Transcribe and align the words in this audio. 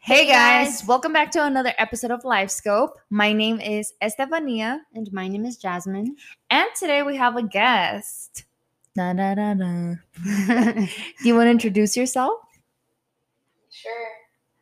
Hey 0.00 0.26
guys, 0.26 0.84
welcome 0.86 1.12
back 1.12 1.30
to 1.32 1.44
another 1.44 1.72
episode 1.78 2.10
of 2.12 2.22
LiveScope. 2.22 2.90
My 3.10 3.32
name 3.32 3.60
is 3.60 3.92
Estefania, 4.00 4.80
And 4.94 5.12
my 5.12 5.26
name 5.28 5.44
is 5.44 5.56
Jasmine. 5.56 6.16
and 6.50 6.68
today 6.78 7.02
we 7.02 7.16
have 7.16 7.36
a 7.36 7.42
guest. 7.42 8.44
Da, 8.94 9.12
da, 9.12 9.34
da, 9.34 9.54
da. 9.54 9.94
Do 10.24 10.86
you 11.24 11.34
want 11.34 11.46
to 11.46 11.50
introduce 11.50 11.96
yourself? 11.96 12.38
Sure. 13.70 14.08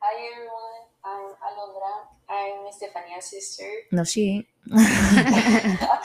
Hi 0.00 0.14
everyone. 0.32 0.88
I'm 1.04 1.34
Alondra. 1.44 2.08
I'm 2.28 2.66
Estefania's 2.66 3.26
sister. 3.26 3.68
No, 3.92 4.02
she 4.04 4.28
ain't. 4.30 4.46
Stop 4.66 6.02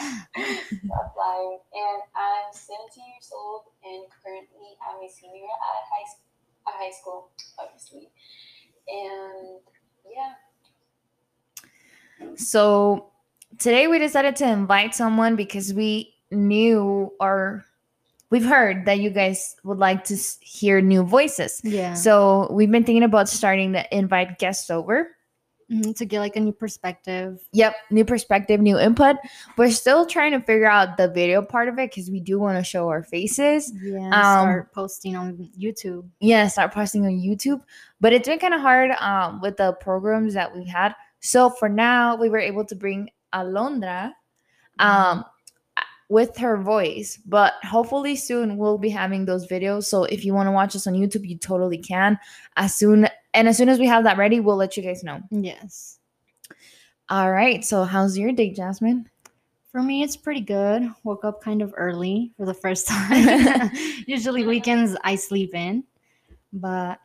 lying. 1.18 1.60
And 1.74 2.02
I'm 2.16 2.52
17 2.52 3.04
years 3.08 3.32
old 3.34 3.62
and 3.86 4.04
currently 4.22 4.76
I'm 4.84 5.00
a 5.04 5.10
senior 5.10 5.44
at 5.48 5.84
high, 5.90 6.04
s- 6.06 6.20
at 6.68 6.74
high 6.76 6.92
school, 6.92 7.30
obviously. 7.58 8.10
And 8.92 9.60
yeah, 10.10 10.34
So 12.36 13.12
today 13.58 13.88
we 13.88 14.00
decided 14.00 14.36
to 14.38 14.48
invite 14.50 14.96
someone 14.96 15.36
because 15.36 15.74
we 15.74 16.14
knew 16.32 17.12
or 17.20 17.66
we've 18.30 18.46
heard 18.46 18.86
that 18.86 19.00
you 19.00 19.10
guys 19.10 19.56
would 19.64 19.78
like 19.80 20.04
to 20.06 20.16
hear 20.42 20.82
new 20.82 21.04
voices. 21.04 21.62
yeah. 21.64 21.94
So 21.94 22.48
we've 22.52 22.72
been 22.72 22.84
thinking 22.84 23.04
about 23.04 23.30
starting 23.30 23.74
to 23.74 23.96
invite 23.96 24.40
guests 24.40 24.70
over. 24.70 25.16
Mhm, 25.70 25.96
to 25.98 26.06
get 26.06 26.20
like 26.20 26.36
a 26.36 26.40
new 26.40 26.52
perspective. 26.52 27.40
Yep, 27.54 27.76
new 27.92 28.04
perspective, 28.04 28.60
new 28.60 28.80
input. 28.80 29.18
We're 29.56 29.72
still 29.72 30.06
trying 30.06 30.32
to 30.32 30.40
figure 30.40 30.70
out 30.70 30.98
the 30.98 31.08
video 31.08 31.44
part 31.44 31.68
of 31.68 31.78
it 31.78 31.92
because 31.92 32.10
we 32.10 32.20
do 32.20 32.40
want 32.40 32.58
to 32.58 32.64
show 32.64 32.90
our 32.90 33.04
faces. 33.04 33.72
Yeah. 33.82 34.08
Um, 34.08 34.48
start 34.48 34.74
posting 34.74 35.16
on 35.16 35.50
YouTube. 35.58 36.08
Yeah, 36.20 36.48
start 36.48 36.74
posting 36.74 37.06
on 37.06 37.12
YouTube. 37.12 37.62
But 38.02 38.14
it's 38.14 38.28
been 38.28 38.40
kind 38.40 38.56
of 38.56 38.62
hard 38.62 38.92
um, 39.00 39.42
with 39.42 39.58
the 39.58 39.74
programs 39.74 40.34
that 40.34 40.56
we've 40.56 40.68
had. 40.68 40.96
So 41.20 41.50
for 41.50 41.70
now, 41.70 42.16
we 42.16 42.30
were 42.30 42.40
able 42.40 42.66
to 42.66 42.76
bring 42.76 43.10
Alondra 43.34 44.14
um, 44.80 45.26
with 46.10 46.36
her 46.38 46.58
voice. 46.58 47.18
But 47.26 47.54
hopefully 47.64 48.16
soon 48.16 48.58
we'll 48.58 48.78
be 48.78 48.90
having 48.90 49.26
those 49.26 49.48
videos. 49.48 49.86
So 49.86 50.04
if 50.06 50.26
you 50.26 50.34
want 50.34 50.48
to 50.48 50.52
watch 50.52 50.76
us 50.76 50.88
on 50.88 50.94
YouTube, 50.96 51.28
you 51.28 51.38
totally 51.38 51.78
can. 51.78 52.20
As 52.58 52.76
soon 52.76 53.08
and 53.34 53.48
as 53.48 53.58
soon 53.58 53.70
as 53.70 53.80
we 53.80 53.88
have 53.88 54.04
that 54.04 54.18
ready, 54.18 54.40
we'll 54.40 54.56
let 54.58 54.76
you 54.76 54.84
guys 54.84 55.04
know. 55.04 55.22
Yes. 55.32 56.00
All 57.10 57.32
right. 57.32 57.64
So 57.64 57.84
how's 57.84 58.18
your 58.18 58.32
day, 58.32 58.52
Jasmine? 58.52 59.08
For 59.72 59.84
me, 59.84 60.02
it's 60.02 60.18
pretty 60.18 60.42
good. 60.42 60.90
Woke 61.04 61.24
up 61.24 61.44
kind 61.44 61.62
of 61.62 61.74
early 61.78 62.32
for 62.38 62.46
the 62.46 62.54
first 62.56 62.88
time. 62.90 63.70
Usually 64.08 64.46
weekends 64.46 64.96
I 65.04 65.16
sleep 65.16 65.54
in, 65.54 65.84
but 66.52 67.00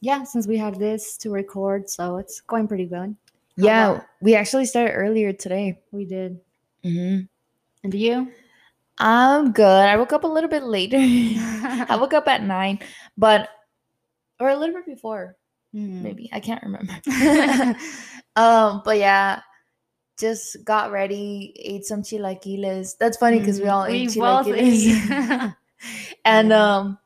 yeah, 0.00 0.24
since 0.24 0.46
we 0.46 0.56
had 0.56 0.76
this 0.78 1.16
to 1.18 1.30
record, 1.30 1.88
so 1.90 2.16
it's 2.16 2.40
going 2.40 2.66
pretty 2.68 2.86
good. 2.86 3.14
How 3.58 3.64
Yeah, 3.64 3.90
about- 3.92 4.06
we 4.22 4.34
actually 4.34 4.64
started 4.64 4.92
earlier 4.92 5.32
today. 5.34 5.78
We 5.92 6.06
did. 6.06 6.40
hmm 6.82 7.20
And 7.86 7.94
you? 7.94 8.32
I'm 8.98 9.52
good. 9.52 9.62
I 9.64 9.96
woke 9.96 10.12
up 10.12 10.24
a 10.24 10.26
little 10.26 10.50
bit 10.50 10.64
later. 10.64 10.96
I 11.88 11.96
woke 12.00 12.14
up 12.14 12.26
at 12.26 12.42
nine, 12.42 12.80
but 13.16 13.48
or 14.40 14.48
a 14.48 14.56
little 14.56 14.74
bit 14.74 14.86
before, 14.86 15.36
Mhm. 15.72 16.02
maybe 16.02 16.28
I 16.32 16.40
can't 16.40 16.64
remember. 16.64 16.98
um, 18.36 18.82
but 18.84 18.98
yeah, 18.98 19.40
just 20.18 20.64
got 20.64 20.90
ready, 20.90 21.54
ate 21.62 21.84
some 21.84 22.02
chilaquiles. 22.02 22.96
That's 22.98 23.18
funny 23.18 23.38
because 23.38 23.60
we 23.60 23.66
Mhm. 23.66 23.72
all 23.72 23.84
ate 23.84 24.18
both 24.18 24.46
chilaquiles. 24.46 25.54
and 26.24 26.52
um, 26.52 26.98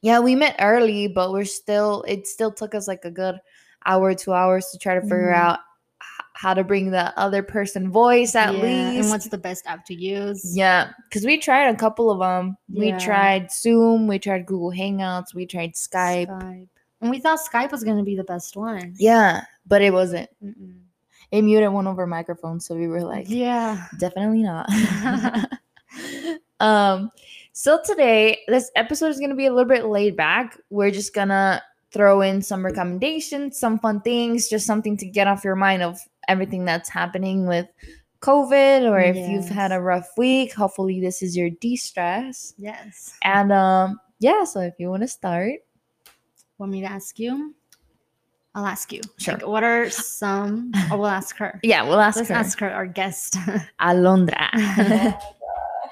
yeah, 0.00 0.20
we 0.20 0.36
met 0.36 0.54
early, 0.60 1.08
but 1.08 1.32
we're 1.32 1.44
still. 1.44 2.04
It 2.06 2.28
still 2.28 2.52
took 2.52 2.72
us 2.76 2.86
like 2.86 3.04
a 3.04 3.10
good 3.10 3.40
hour, 3.84 4.14
two 4.14 4.32
hours 4.32 4.70
to 4.70 4.78
try 4.78 4.94
to 4.94 5.00
figure 5.02 5.32
Mhm. 5.32 5.42
out 5.42 5.58
how 6.34 6.52
to 6.52 6.64
bring 6.64 6.90
the 6.90 7.16
other 7.18 7.42
person 7.42 7.90
voice 7.90 8.34
at 8.34 8.54
Yeah, 8.54 8.60
least. 8.60 9.00
And 9.00 9.10
what's 9.10 9.28
the 9.28 9.38
best 9.38 9.66
app 9.66 9.86
to 9.86 9.94
use? 9.94 10.56
Yeah, 10.56 10.90
because 11.08 11.24
we 11.24 11.38
tried 11.38 11.68
a 11.68 11.76
couple 11.76 12.10
of 12.10 12.18
them. 12.18 12.56
We 12.68 12.92
tried 12.92 13.50
Zoom, 13.50 14.08
we 14.08 14.18
tried 14.18 14.44
Google 14.44 14.72
Hangouts, 14.72 15.32
we 15.34 15.46
tried 15.46 15.74
Skype. 15.74 16.28
Skype. 16.28 16.68
And 17.00 17.10
we 17.10 17.20
thought 17.20 17.38
Skype 17.38 17.70
was 17.70 17.84
going 17.84 17.98
to 17.98 18.02
be 18.02 18.16
the 18.16 18.24
best 18.24 18.56
one. 18.56 18.94
Yeah, 18.98 19.42
but 19.66 19.80
it 19.80 19.92
wasn't. 19.92 20.28
Mm-mm. 20.42 20.80
It 21.30 21.42
muted 21.42 21.72
one 21.72 21.86
of 21.86 21.98
our 21.98 22.06
microphones, 22.06 22.66
so 22.66 22.74
we 22.74 22.88
were 22.88 23.02
like, 23.02 23.26
yeah. 23.28 23.86
definitely 23.98 24.42
not. 24.42 24.68
um, 26.60 27.10
so 27.52 27.80
today, 27.84 28.40
this 28.48 28.70
episode 28.74 29.08
is 29.08 29.20
gonna 29.20 29.36
be 29.36 29.46
a 29.46 29.52
little 29.52 29.68
bit 29.68 29.84
laid 29.84 30.16
back. 30.16 30.58
We're 30.70 30.90
just 30.90 31.14
gonna 31.14 31.62
throw 31.92 32.22
in 32.22 32.42
some 32.42 32.64
recommendations, 32.64 33.56
some 33.56 33.78
fun 33.78 34.00
things, 34.00 34.48
just 34.48 34.66
something 34.66 34.96
to 34.96 35.06
get 35.06 35.28
off 35.28 35.44
your 35.44 35.54
mind 35.54 35.82
of 35.82 36.00
everything 36.28 36.64
that's 36.64 36.88
happening 36.88 37.46
with 37.46 37.66
COVID, 38.20 38.88
or 38.90 38.98
if 39.00 39.16
you've 39.16 39.48
had 39.48 39.70
a 39.72 39.80
rough 39.80 40.08
week. 40.16 40.54
Hopefully, 40.54 41.00
this 41.00 41.22
is 41.22 41.36
your 41.36 41.50
de-stress. 41.50 42.54
Yes. 42.56 43.16
And 43.22 43.52
um, 43.52 44.00
yeah, 44.20 44.44
so 44.44 44.60
if 44.60 44.74
you 44.78 44.88
want 44.90 45.02
to 45.02 45.08
start, 45.08 45.60
Want 46.58 46.70
me 46.70 46.80
to 46.82 46.86
ask 46.86 47.18
you? 47.18 47.52
I'll 48.54 48.64
ask 48.66 48.92
you. 48.92 49.00
Sure. 49.18 49.34
Like, 49.34 49.46
what 49.48 49.64
are 49.64 49.90
some? 49.90 50.70
Or 50.92 50.98
we'll 50.98 51.08
ask 51.08 51.36
her. 51.38 51.58
yeah, 51.64 51.82
we'll 51.82 51.98
ask 51.98 52.16
Let's 52.18 52.28
her. 52.28 52.34
ask 52.36 52.58
her, 52.60 52.70
our 52.70 52.86
guest. 52.86 53.36
Alondra. 53.80 54.48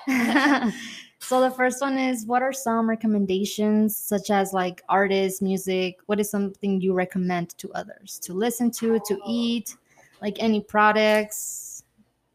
oh 0.08 0.72
so 1.18 1.40
the 1.40 1.50
first 1.50 1.80
one 1.80 1.98
is 1.98 2.26
what 2.26 2.42
are 2.42 2.52
some 2.52 2.88
recommendations 2.88 3.96
such 3.96 4.30
as 4.30 4.52
like 4.52 4.82
artists 4.88 5.40
music 5.42 5.96
what 6.06 6.18
is 6.18 6.28
something 6.30 6.80
you 6.80 6.92
recommend 6.92 7.56
to 7.58 7.70
others 7.72 8.18
to 8.20 8.32
listen 8.32 8.70
to 8.70 8.98
to 9.06 9.14
Oh. 9.22 9.30
eat 9.30 9.76
like 10.22 10.36
any 10.40 10.60
products 10.62 11.82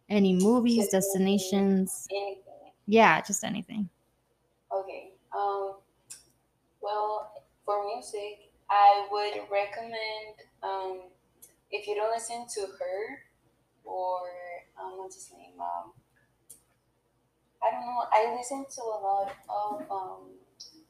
any 0.09 0.33
movies 0.33 0.89
Just 0.91 0.91
destinations 0.91 2.07
anything. 2.11 2.71
yeah 2.85 3.21
just 3.21 3.43
anything 3.43 3.89
Okay. 4.71 5.11
Um. 5.35 5.75
Well, 6.81 7.31
for 7.65 7.85
music, 7.85 8.51
I 8.69 9.07
would 9.11 9.47
recommend 9.49 10.35
um, 10.61 11.03
if 11.71 11.87
you 11.87 11.95
don't 11.95 12.11
listen 12.13 12.45
to 12.55 12.61
her 12.77 13.23
or 13.85 14.19
um, 14.79 14.97
what's 14.97 15.15
his 15.15 15.31
name? 15.31 15.59
Um, 15.59 15.93
I 17.63 17.71
don't 17.71 17.81
know. 17.81 18.03
I 18.11 18.35
listen 18.37 18.65
to 18.75 18.81
a 18.81 18.99
lot 19.01 19.31
of 19.49 19.89
um, 19.89 20.21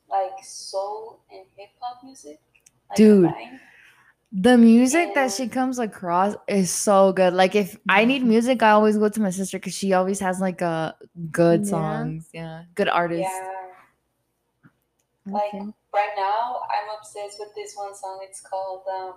like 0.09 0.43
soul 0.43 1.19
and 1.31 1.45
hip 1.55 1.69
hop 1.79 2.03
music. 2.03 2.39
Like 2.89 2.97
Dude. 2.97 3.25
combined. 3.25 3.59
The 4.31 4.57
music 4.57 5.13
that 5.15 5.31
she 5.31 5.47
comes 5.47 5.79
across 5.79 6.35
is 6.47 6.69
so 6.69 7.13
good. 7.13 7.33
Like 7.33 7.55
if 7.55 7.77
I 7.87 8.03
need 8.03 8.23
music, 8.23 8.61
I 8.61 8.71
always 8.71 8.97
go 8.97 9.07
to 9.07 9.21
my 9.21 9.29
sister 9.29 9.57
because 9.57 9.73
she 9.73 9.93
always 9.93 10.19
has 10.19 10.41
like 10.41 10.61
a 10.61 10.95
good 11.31 11.65
Yeah. 11.65 11.69
songs. 11.69 12.29
Yeah, 12.33 12.65
good 12.75 12.89
artist. 12.89 13.21
Yeah. 13.21 13.53
Like 15.25 15.51
okay 15.53 15.73
right 15.93 16.13
now, 16.15 16.61
I'm 16.71 16.87
obsessed 16.97 17.39
with 17.39 17.53
this 17.55 17.75
one 17.75 17.95
song. 17.95 18.19
It's 18.23 18.41
called 18.41 18.83
um, 18.87 19.15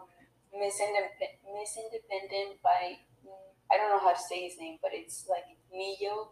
Miss, 0.59 0.81
Indep- 0.81 1.39
Miss 1.55 1.77
Independent 1.77 2.63
by 2.63 2.99
I 3.73 3.77
don't 3.77 3.91
know 3.91 4.01
how 4.01 4.13
to 4.13 4.19
say 4.19 4.43
his 4.49 4.59
name, 4.59 4.79
but 4.83 4.91
it's 4.95 5.27
like 5.29 5.47
Mio, 5.73 6.31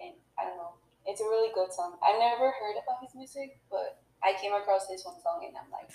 and 0.00 0.14
I 0.38 0.44
don't 0.44 0.56
know. 0.56 0.74
It's 1.06 1.20
a 1.20 1.24
really 1.24 1.52
good 1.54 1.72
song. 1.72 1.96
I 2.02 2.18
never 2.18 2.50
heard 2.52 2.76
about 2.82 3.02
his 3.02 3.14
music, 3.14 3.60
but 3.70 4.02
I 4.22 4.34
came 4.40 4.54
across 4.54 4.86
this 4.88 5.04
one 5.04 5.20
song, 5.22 5.44
and 5.46 5.56
I'm 5.56 5.70
like, 5.70 5.90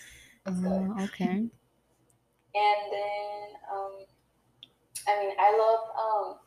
it's 0.45 0.59
good. 0.61 0.89
Uh, 0.97 1.03
okay 1.03 1.45
And 2.55 2.91
then 2.91 3.59
um, 3.71 3.93
I 5.07 5.19
mean, 5.19 5.35
I 5.37 5.51
love 5.57 5.81
um, 5.99 6.39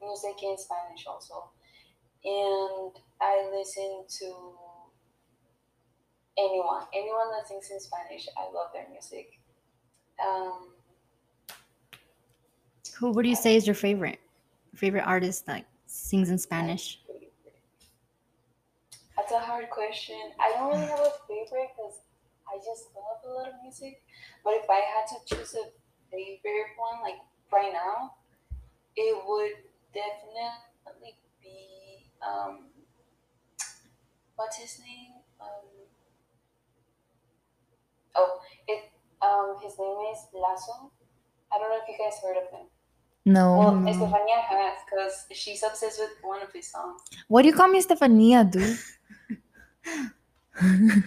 music 0.00 0.42
in 0.42 0.56
Spanish 0.56 1.06
also, 1.06 1.50
and 2.24 2.92
I 3.20 3.50
listen 3.54 4.04
to 4.08 4.54
anyone, 6.38 6.82
anyone 6.94 7.30
that 7.36 7.46
sings 7.46 7.70
in 7.70 7.80
Spanish. 7.80 8.26
I 8.38 8.44
love 8.52 8.70
their 8.72 8.88
music. 8.90 9.38
Um, 10.24 10.68
who 13.00 13.10
would 13.12 13.26
you 13.26 13.34
say 13.36 13.56
is 13.56 13.66
your 13.66 13.74
favorite 13.74 14.20
favorite 14.74 15.04
artist 15.06 15.46
that 15.46 15.64
sings 15.86 16.30
in 16.30 16.38
spanish 16.38 17.00
That's 19.16 19.32
a 19.32 19.38
hard 19.38 19.70
question. 19.70 20.16
I 20.38 20.52
don't 20.52 20.68
really 20.68 20.86
have 20.86 21.00
a 21.00 21.12
favorite 21.26 21.70
because 21.76 22.00
I 22.50 22.58
just 22.58 22.90
love 22.94 23.22
a 23.24 23.30
lot 23.30 23.48
of 23.48 23.54
music. 23.62 24.02
But 24.44 24.54
if 24.54 24.66
I 24.68 24.82
had 24.82 25.06
to 25.14 25.18
choose 25.24 25.54
a 25.54 25.70
favorite 26.10 26.74
one, 26.76 27.02
like 27.02 27.20
right 27.52 27.72
now, 27.72 28.14
it 28.96 29.16
would 29.26 29.56
definitely 29.94 31.14
be 31.42 32.10
um, 32.20 32.66
what's 34.36 34.56
his 34.56 34.80
name? 34.80 35.22
Um, 35.40 35.66
oh, 38.16 38.40
it 38.66 38.90
um, 39.22 39.56
his 39.62 39.78
name 39.78 39.96
is 40.12 40.26
Lasso. 40.34 40.90
I 41.52 41.58
don't 41.58 41.70
know 41.70 41.78
if 41.82 41.88
you 41.88 41.96
guys 41.98 42.18
heard 42.22 42.36
of 42.36 42.50
him. 42.50 42.66
No. 43.26 43.58
Well, 43.58 43.76
No. 43.76 43.90
Estefania 43.90 44.40
has 44.40 44.78
because 44.88 45.26
she's 45.32 45.62
obsessed 45.62 46.00
with 46.00 46.10
one 46.22 46.42
of 46.42 46.52
his 46.52 46.70
songs. 46.70 47.02
What 47.28 47.42
do 47.42 47.48
you 47.48 47.54
call 47.54 47.68
me 47.68 47.82
Stefania, 47.82 48.50
dude? 48.50 48.78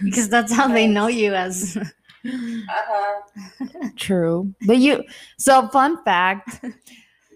because 0.02 0.28
that's 0.28 0.52
how 0.52 0.68
they 0.68 0.86
know 0.86 1.06
you 1.08 1.34
as 1.34 1.76
Uh-huh. 2.24 3.20
True. 3.96 4.54
But 4.66 4.78
you 4.78 5.04
so 5.38 5.68
fun 5.68 6.02
fact. 6.04 6.64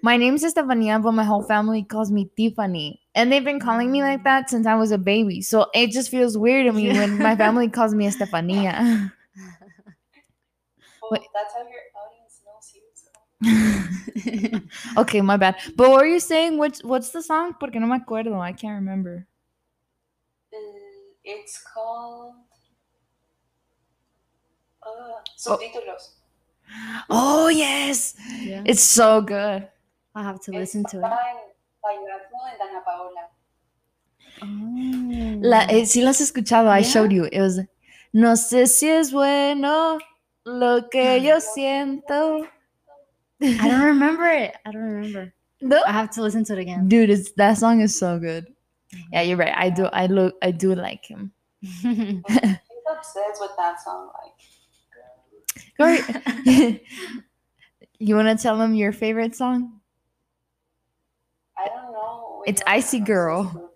My 0.02 0.16
name's 0.16 0.44
Estefania, 0.44 0.99
but 1.00 1.12
my 1.12 1.25
whole 1.25 1.43
family 1.43 1.82
calls 1.82 2.10
me 2.10 2.31
Tiffany. 2.37 3.00
And 3.14 3.32
they've 3.32 3.44
been 3.44 3.60
calling 3.60 3.90
me 3.90 4.00
like 4.00 4.25
that 4.25 4.49
since 4.49 4.66
I 4.66 4.76
was 4.76 4.93
a 4.93 4.99
baby. 4.99 5.43
So 5.43 5.66
it 5.75 5.90
just 5.90 6.10
feels 6.10 6.38
weird 6.38 6.66
to 6.66 6.72
me 6.72 6.88
when 6.99 7.19
my 7.19 7.37
family 7.37 7.69
calls 7.69 7.94
me 7.94 8.06
Estefania. 8.06 9.12
Well, 11.10 11.20
that's 11.34 11.55
how 11.55 11.64
your 11.69 11.84
audience 12.00 12.40
knows 12.46 12.72
you. 12.75 14.60
So. 14.64 14.70
okay, 15.02 15.20
my 15.20 15.37
bad. 15.37 15.56
But 15.76 15.90
what 15.90 16.00
were 16.00 16.06
you 16.06 16.20
saying? 16.20 16.58
What's 16.58 16.82
what's 16.82 17.10
the 17.10 17.22
song? 17.22 17.55
Porque 17.60 17.76
no 17.76 17.87
me 17.87 17.99
acuerdo. 17.99 18.40
I 18.40 18.52
can't 18.52 18.76
remember. 18.76 19.28
It's 21.31 21.63
called 21.63 22.35
uh, 24.83 25.21
subtítulos. 25.37 26.17
Oh 27.11 27.49
yes. 27.49 28.15
yeah. 28.41 28.63
It's 28.65 28.83
so 28.83 29.21
good. 29.21 29.69
I'll 30.15 30.25
have 30.25 30.41
to 30.45 30.53
It's 30.53 30.59
listen 30.75 30.85
to 30.85 30.97
it. 30.99 31.03
by 31.03 31.35
Bailando 31.85 32.39
en 32.51 32.59
Danna 32.59 32.83
Paola. 32.83 33.29
Oh. 34.41 35.41
La, 35.43 35.67
eh, 35.69 35.85
sí 35.85 36.01
las 36.03 36.19
has 36.21 36.31
escuchado. 36.31 36.71
I 36.71 36.83
showed 36.83 37.13
you. 37.13 37.25
It 37.31 37.41
was 37.41 37.61
No 38.15 38.33
sé 38.37 38.67
si 38.67 38.89
es 38.89 39.13
bueno 39.13 39.99
lo 40.47 40.89
que 40.91 41.21
yo 41.21 41.41
siento. 41.41 42.47
I 43.41 43.69
don't 43.69 43.85
remember 43.85 44.25
it. 44.27 44.55
I 44.65 44.73
don't 44.73 44.83
remember. 44.83 45.35
No. 45.61 45.83
I 45.85 45.91
have 45.91 46.11
to 46.11 46.23
listen 46.23 46.45
to 46.45 46.53
it 46.53 46.61
again. 46.61 46.87
Dude, 46.89 47.11
it's, 47.11 47.33
that 47.33 47.59
song 47.59 47.81
is 47.81 47.99
so 47.99 48.17
good. 48.21 48.47
Yeah, 49.12 49.23
you're 49.23 49.37
right. 49.37 49.55
I 49.55 49.70
do. 49.70 49.87
I 49.87 50.06
look. 50.06 50.37
I 50.43 50.50
do 50.50 50.75
like 50.75 51.05
him. 51.05 51.32
He's 51.61 51.85
obsessed 51.85 53.40
with 53.40 53.50
that 53.56 53.81
song. 53.82 54.11
Like, 54.23 54.32
Corey, 55.76 56.00
you 57.99 58.17
want 58.17 58.29
to 58.29 58.43
tell 58.43 58.61
him 58.61 58.75
your 58.75 58.93
favorite 58.93 59.35
song? 59.35 59.81
I 61.58 61.67
don't 61.67 61.93
know. 61.93 62.43
which 62.46 62.46
It's 62.46 62.62
one 62.62 62.67
Icy 62.67 63.00
I'm 63.00 63.05
Girl. 63.05 63.69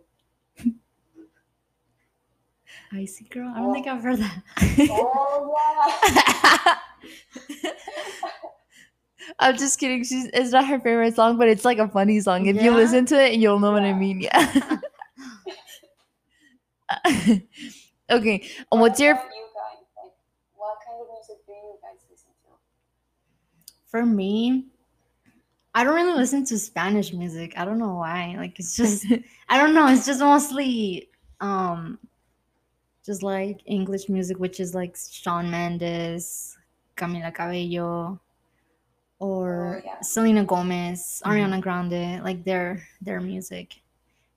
Icy 2.94 3.25
girl. 3.25 3.50
I 3.55 3.61
don't 3.61 3.70
oh. 3.70 3.73
think 3.73 3.87
I've 3.87 4.03
heard 4.03 4.19
that. 4.19 4.43
Oh 4.91 5.55
yeah. 7.65 7.70
I'm 9.38 9.56
just 9.56 9.79
kidding. 9.79 10.05
She's 10.05 10.29
it's 10.35 10.50
not 10.50 10.67
her 10.67 10.79
favorite 10.79 11.17
song, 11.17 11.38
but 11.38 11.49
it's 11.49 11.65
like 11.65 11.79
a 11.79 11.88
funny 11.88 12.20
song. 12.20 12.47
If 12.47 12.62
you 12.62 12.70
listen 12.70 13.06
to 13.06 13.19
it, 13.19 13.38
you'll 13.38 13.61
know 13.61 13.73
what 13.73 13.82
I 13.82 13.94
mean. 13.94 14.20
Yeah. 14.20 14.79
okay. 18.11 18.49
and 18.71 18.81
What's 18.81 18.99
What 18.99 19.00
your 19.00 19.15
you 19.15 19.15
guys? 19.15 19.85
Like, 19.97 20.12
what 20.55 20.79
kind 20.87 21.00
of 21.00 21.06
music 21.12 21.47
do 21.47 21.53
you 21.53 21.79
guys 21.83 22.00
listen 22.11 22.31
to? 22.44 22.50
For 23.87 24.05
me, 24.05 24.67
I 25.75 25.85
don't 25.85 25.94
really 25.94 26.17
listen 26.17 26.44
to 26.47 26.59
Spanish 26.59 27.12
music. 27.12 27.55
I 27.56 27.65
don't 27.65 27.79
know 27.79 27.94
why. 27.94 28.35
Like 28.37 28.59
it's 28.59 28.77
just 28.77 29.06
I 29.49 29.59
don't 29.59 29.75
know. 29.75 29.89
It's 29.89 30.06
just 30.06 30.21
mostly 30.21 31.09
um 31.41 31.99
just 33.05 33.23
like 33.23 33.61
English 33.67 34.09
music, 34.09 34.39
which 34.39 34.61
is 34.61 34.75
like 34.75 34.97
Shawn 34.97 35.50
Mendes, 35.50 36.56
Camila 36.97 37.35
Cabello, 37.35 38.21
or 39.19 39.83
Oh, 39.83 39.83
yeah. 39.85 40.00
Selena 40.00 40.44
Gomez, 40.44 41.23
Ariana 41.25 41.61
Grande, 41.61 42.23
like 42.23 42.44
their 42.44 42.87
their 43.00 43.21
music. 43.21 43.81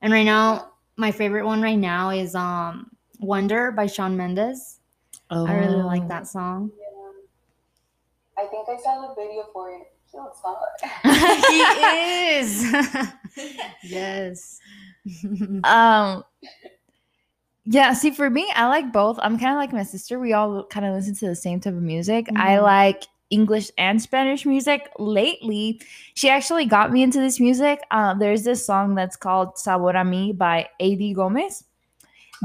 And 0.01 0.13
right 0.13 0.23
now, 0.23 0.71
my 0.97 1.11
favorite 1.11 1.45
one 1.45 1.61
right 1.61 1.77
now 1.79 2.09
is 2.09 2.35
um 2.35 2.91
Wonder 3.19 3.71
by 3.71 3.85
Shawn 3.87 4.15
Mendes. 4.17 4.79
Oh. 5.29 5.45
I 5.47 5.53
really 5.55 5.81
like 5.81 6.07
that 6.07 6.27
song. 6.27 6.71
Yeah. 6.77 8.43
I 8.43 8.47
think 8.47 8.67
I 8.69 8.77
saw 8.81 9.07
the 9.07 9.15
video 9.15 9.45
for 9.53 9.71
it. 9.71 9.81
He 10.11 10.17
looks 10.19 10.39
hot. 10.43 10.59
he 11.49 12.37
is. 12.37 12.73
yes. 13.83 14.59
Um. 15.63 16.23
Yeah. 17.65 17.93
See, 17.93 18.11
for 18.11 18.29
me, 18.29 18.51
I 18.55 18.67
like 18.67 18.91
both. 18.91 19.19
I'm 19.21 19.37
kind 19.39 19.51
of 19.51 19.57
like 19.57 19.71
my 19.73 19.83
sister. 19.83 20.19
We 20.19 20.33
all 20.33 20.63
kind 20.65 20.85
of 20.85 20.93
listen 20.95 21.15
to 21.15 21.27
the 21.27 21.35
same 21.35 21.59
type 21.59 21.73
of 21.73 21.81
music. 21.81 22.27
I 22.35 22.55
Mhm. 22.57 22.63
like 22.63 23.03
English 23.29 23.71
and 23.77 24.01
Spanish 24.01 24.45
music. 24.45 24.89
Lately, 24.99 25.81
she 26.13 26.29
actually 26.29 26.65
got 26.65 26.91
me 26.91 27.03
into 27.03 27.19
this 27.19 27.39
music. 27.39 27.79
Um, 27.91 28.19
there's 28.19 28.43
this 28.43 28.65
song 28.65 28.95
that's 28.95 29.15
called 29.15 29.57
"Sabor 29.57 29.91
a 29.91 30.05
Mi" 30.05 30.31
by 30.31 30.67
A.D. 30.79 31.13
Gomez. 31.13 31.63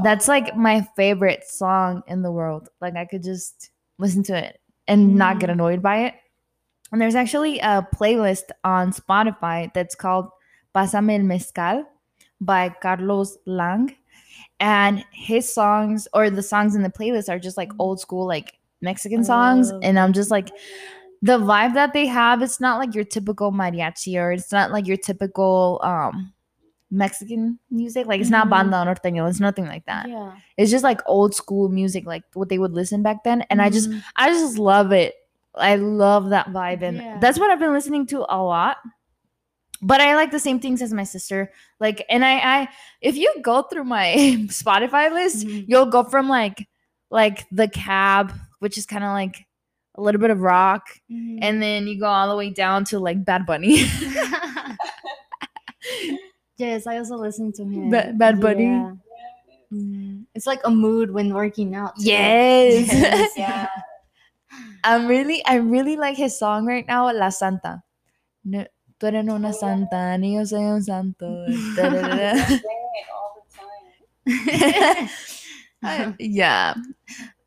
That's 0.03 0.27
like 0.27 0.55
my 0.55 0.87
favorite 0.95 1.43
song 1.43 2.01
in 2.07 2.21
the 2.21 2.31
world. 2.31 2.69
Like 2.79 2.95
I 2.95 3.05
could 3.05 3.23
just 3.23 3.69
listen 3.99 4.23
to 4.23 4.37
it 4.37 4.59
and 4.87 5.15
not 5.15 5.39
get 5.39 5.49
Mm. 5.49 5.53
annoyed 5.53 5.81
by 5.81 6.05
it. 6.05 6.15
And 6.91 6.99
there's 6.99 7.15
actually 7.15 7.59
a 7.59 7.87
playlist 7.95 8.49
on 8.63 8.91
Spotify 8.91 9.71
that's 9.73 9.95
called 9.95 10.29
Pásame 10.75 11.19
el 11.19 11.23
Mezcal 11.25 11.85
by 12.39 12.69
Carlos 12.69 13.37
Lang. 13.45 13.95
And 14.59 15.03
his 15.11 15.51
songs 15.53 16.07
or 16.13 16.29
the 16.29 16.43
songs 16.43 16.75
in 16.75 16.83
the 16.83 16.89
playlist 16.89 17.29
are 17.29 17.39
just 17.39 17.57
like 17.57 17.71
old 17.79 17.99
school, 17.99 18.25
like 18.27 18.53
Mexican 18.81 19.23
songs. 19.23 19.71
Oh, 19.71 19.79
And 19.83 19.99
I'm 19.99 20.13
just 20.13 20.31
like, 20.31 20.49
the 21.21 21.37
vibe 21.37 21.75
that 21.75 21.93
they 21.93 22.07
have, 22.07 22.41
it's 22.41 22.59
not 22.59 22.79
like 22.79 22.95
your 22.95 23.03
typical 23.03 23.51
mariachi 23.51 24.19
or 24.19 24.31
it's 24.31 24.51
not 24.51 24.71
like 24.71 24.87
your 24.87 24.97
typical 24.97 25.79
um 25.83 26.33
Mexican 26.89 27.57
music. 27.69 28.05
Like 28.07 28.19
it's 28.21 28.29
not 28.29 28.47
Mhm. 28.47 28.49
banda 28.49 28.77
norteño, 28.77 29.29
it's 29.29 29.39
nothing 29.39 29.65
like 29.65 29.85
that. 29.85 30.09
Yeah. 30.09 30.33
It's 30.57 30.71
just 30.71 30.83
like 30.83 30.99
old 31.05 31.33
school 31.35 31.69
music, 31.69 32.05
like 32.05 32.23
what 32.33 32.49
they 32.49 32.57
would 32.57 32.73
listen 32.73 33.01
back 33.03 33.23
then. 33.23 33.43
And 33.49 33.61
I 33.61 33.69
just 33.69 33.89
Mhm. 33.89 34.03
I 34.15 34.29
just 34.29 34.57
love 34.57 34.91
it. 34.91 35.13
I 35.55 35.75
love 35.75 36.29
that 36.31 36.47
vibe. 36.47 36.81
And 36.81 36.97
Yeah. 36.97 37.17
that's 37.19 37.39
what 37.39 37.49
I've 37.49 37.59
been 37.59 37.71
listening 37.71 38.07
to 38.07 38.25
a 38.27 38.41
lot. 38.43 38.77
But 39.81 39.99
I 40.01 40.15
like 40.15 40.31
the 40.31 40.39
same 40.39 40.59
things 40.59 40.81
as 40.81 40.93
my 40.93 41.03
sister. 41.03 41.51
Like, 41.79 42.05
and 42.09 42.23
I, 42.25 42.37
I 42.39 42.67
if 43.01 43.15
you 43.15 43.33
go 43.41 43.61
through 43.63 43.85
my 43.85 44.13
Spotify 44.49 45.11
list, 45.13 45.45
Mhm. 45.47 45.65
you'll 45.67 45.85
go 45.87 46.03
from 46.03 46.27
like 46.29 46.67
like 47.09 47.45
the 47.51 47.67
cab, 47.67 48.33
which 48.61 48.77
is 48.77 48.85
kind 48.85 49.03
of 49.03 49.09
like 49.17 49.41
a 49.97 50.01
little 50.01 50.21
bit 50.21 50.29
of 50.29 50.39
rock, 50.39 50.85
Mhm. 51.11 51.39
and 51.41 51.61
then 51.61 51.87
you 51.89 51.99
go 51.99 52.05
all 52.07 52.29
the 52.29 52.37
way 52.37 52.49
down 52.53 52.85
to 52.93 52.99
like 53.01 53.25
Bad 53.25 53.45
Bunny. 53.45 53.81
yes, 56.57 56.85
I 56.87 56.97
also 56.97 57.17
listen 57.17 57.51
to 57.53 57.63
him. 57.65 57.89
Ba- 57.89 58.13
Bad 58.15 58.39
Bunny? 58.39 58.65
Yeah. 58.69 58.93
Mhm. 59.73 60.25
It's 60.35 60.45
like 60.47 60.61
a 60.63 60.69
mood 60.71 61.11
when 61.11 61.33
working 61.33 61.75
out. 61.75 61.95
too. 61.97 62.05
yes. 62.05 62.87
Yes. 62.93 63.31
Yeah. 63.37 63.67
I'm 64.83 65.07
really, 65.07 65.43
I 65.45 65.55
really 65.61 65.95
like 65.95 66.17
his 66.17 66.37
song 66.37 66.65
right 66.65 66.85
now, 66.87 67.11
La 67.13 67.29
Santa. 67.29 67.83
No, 68.43 68.65
tú 68.99 69.05
eres 69.07 69.25
una 69.29 69.53
santa, 69.53 70.17
ni 70.17 70.35
yo 70.35 70.43
soy 70.43 70.63
un 70.65 70.81
santo. 70.81 71.45
Da, 71.75 71.89
da, 71.89 72.01
da. 72.09 72.33
I- 75.83 76.15
yeah, 76.19 76.73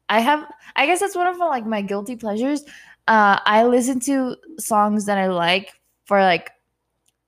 I 0.08 0.20
have. 0.20 0.46
I 0.76 0.86
guess 0.86 1.00
that's 1.00 1.16
one 1.16 1.26
of 1.26 1.38
like 1.38 1.66
my 1.66 1.82
guilty 1.82 2.16
pleasures. 2.16 2.62
Uh, 3.06 3.38
I 3.44 3.64
listen 3.64 4.00
to 4.00 4.36
songs 4.58 5.06
that 5.06 5.18
I 5.18 5.28
like 5.28 5.72
for 6.04 6.20
like 6.20 6.50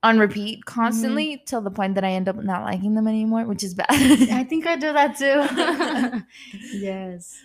on 0.02 0.18
repeat 0.18 0.64
constantly 0.64 1.42
till 1.46 1.60
the 1.60 1.70
point 1.70 1.94
that 1.96 2.04
I 2.04 2.10
end 2.10 2.28
up 2.28 2.36
not 2.36 2.62
liking 2.64 2.94
them 2.94 3.08
anymore, 3.08 3.44
which 3.44 3.62
is 3.64 3.74
bad. 3.74 3.86
I 3.90 4.44
think 4.44 4.66
I 4.66 4.76
do 4.76 4.92
that 4.92 5.16
too. 5.16 6.22
yes. 6.78 7.36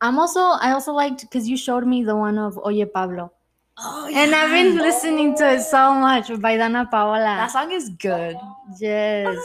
I'm 0.00 0.18
also 0.18 0.40
I 0.40 0.72
also 0.72 0.92
liked 0.92 1.22
because 1.22 1.48
you 1.48 1.56
showed 1.56 1.86
me 1.86 2.04
the 2.04 2.16
one 2.16 2.38
of 2.38 2.58
Oye 2.58 2.84
Pablo. 2.84 3.32
oh, 3.78 4.10
And 4.12 4.34
I've 4.34 4.50
been 4.50 4.76
listening 4.76 5.36
to 5.36 5.54
it 5.54 5.62
so 5.62 5.94
much 5.94 6.28
by 6.40 6.56
Danna 6.56 6.90
Paola. 6.90 7.20
That 7.20 7.50
song 7.50 7.72
is 7.72 7.88
good. 7.90 8.36
Yes. 8.78 9.36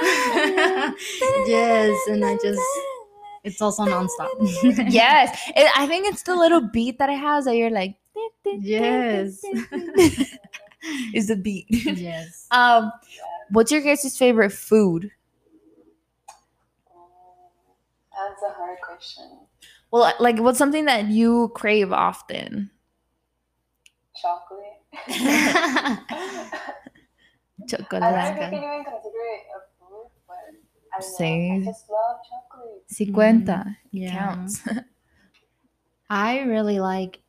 yes, 1.46 1.98
and 2.08 2.24
I 2.24 2.36
just 2.42 2.60
it's 3.44 3.60
also 3.60 3.84
nonstop. 3.84 4.28
yes, 4.90 5.38
it, 5.56 5.70
I 5.76 5.86
think 5.86 6.06
it's 6.06 6.22
the 6.22 6.34
little 6.34 6.60
beat 6.60 6.98
that 6.98 7.08
it 7.08 7.18
has 7.18 7.44
that 7.44 7.56
you're 7.56 7.70
like. 7.70 7.96
Yes. 8.44 9.42
is 11.14 11.28
the 11.28 11.36
beat. 11.36 11.66
yes. 11.68 12.46
Um, 12.50 12.90
what's 13.50 13.70
your 13.70 13.82
guys' 13.82 14.16
favorite 14.16 14.52
food? 14.52 15.10
That's 18.18 18.42
a 18.42 18.54
hard 18.54 18.78
question. 18.82 19.24
Well, 19.90 20.12
like, 20.18 20.38
what's 20.38 20.58
something 20.58 20.86
that 20.86 21.06
you 21.06 21.52
crave 21.54 21.92
often? 21.92 22.70
Chocolate. 24.20 24.68
Chocolate. 27.68 28.02
I 28.02 28.10
don't 28.10 28.18
know 28.18 28.28
if 28.28 28.34
you 28.34 28.44
can 28.44 28.54
even 28.54 28.84
consider 28.84 29.22
it 29.32 29.46
a 29.54 29.60
food, 29.60 29.64
but 29.64 29.67
I, 30.98 31.00
don't 31.00 31.48
know, 31.48 31.54
I 31.54 31.64
just 31.64 31.90
love 31.90 32.16
chocolate. 32.28 32.82
Si 32.88 33.06
cuenta. 33.06 33.64
Mm, 33.64 33.76
Yeah. 33.92 34.10
Counts. 34.34 34.62
I 36.10 36.40
really 36.40 36.80
like 36.80 37.20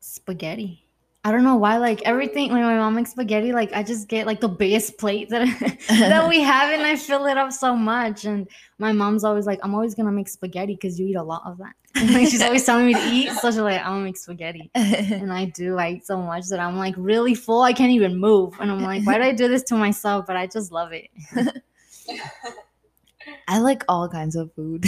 spaghetti. 0.00 0.82
I 1.24 1.32
don't 1.32 1.42
know 1.42 1.56
why. 1.56 1.78
Like 1.78 2.02
everything, 2.02 2.52
when 2.52 2.62
my 2.62 2.76
mom 2.76 2.94
makes 2.94 3.10
spaghetti, 3.10 3.52
like 3.52 3.72
I 3.72 3.82
just 3.82 4.06
get 4.06 4.26
like 4.26 4.40
the 4.40 4.48
biggest 4.48 4.96
plate 4.96 5.28
that 5.30 5.42
that 5.88 6.28
we 6.28 6.40
have, 6.40 6.72
and 6.72 6.82
I 6.86 6.94
fill 6.94 7.26
it 7.26 7.36
up 7.36 7.50
so 7.52 7.74
much. 7.74 8.24
And 8.24 8.46
my 8.78 8.92
mom's 8.92 9.24
always 9.24 9.44
like, 9.44 9.58
"I'm 9.64 9.74
always 9.74 9.96
gonna 9.96 10.12
make 10.12 10.28
spaghetti 10.28 10.74
because 10.74 11.00
you 11.00 11.06
eat 11.08 11.16
a 11.16 11.22
lot 11.22 11.42
of 11.44 11.58
that." 11.58 11.74
like 12.12 12.28
she's 12.28 12.42
always 12.42 12.64
telling 12.64 12.86
me 12.86 12.94
to 12.94 13.08
eat, 13.10 13.30
so 13.32 13.50
she's 13.50 13.58
like, 13.58 13.80
"I'm 13.80 13.86
gonna 13.94 14.04
make 14.04 14.16
spaghetti," 14.16 14.70
and 14.74 15.32
I 15.32 15.46
do. 15.46 15.76
I 15.78 15.92
eat 15.94 16.06
so 16.06 16.16
much 16.18 16.46
that 16.50 16.60
I'm 16.60 16.76
like 16.76 16.94
really 16.96 17.34
full. 17.34 17.62
I 17.62 17.72
can't 17.72 17.90
even 17.90 18.16
move, 18.20 18.54
and 18.60 18.70
I'm 18.70 18.80
like, 18.82 19.04
"Why 19.04 19.14
did 19.18 19.26
I 19.26 19.32
do 19.32 19.48
this 19.48 19.64
to 19.64 19.74
myself?" 19.76 20.26
But 20.26 20.36
I 20.36 20.46
just 20.46 20.70
love 20.70 20.92
it. 20.92 21.10
I 23.48 23.58
like 23.58 23.84
all 23.88 24.08
kinds 24.08 24.36
of 24.36 24.52
food. 24.54 24.84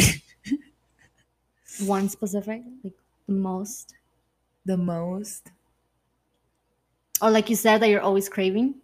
One 1.85 2.09
specific, 2.09 2.63
like 2.83 2.95
the 3.27 3.35
most, 3.35 3.95
the 4.67 4.77
most. 4.77 5.51
or 7.23 7.31
like 7.31 7.49
you 7.51 7.57
said 7.57 7.79
that 7.83 7.89
you're 7.89 8.01
always 8.01 8.29
craving. 8.29 8.75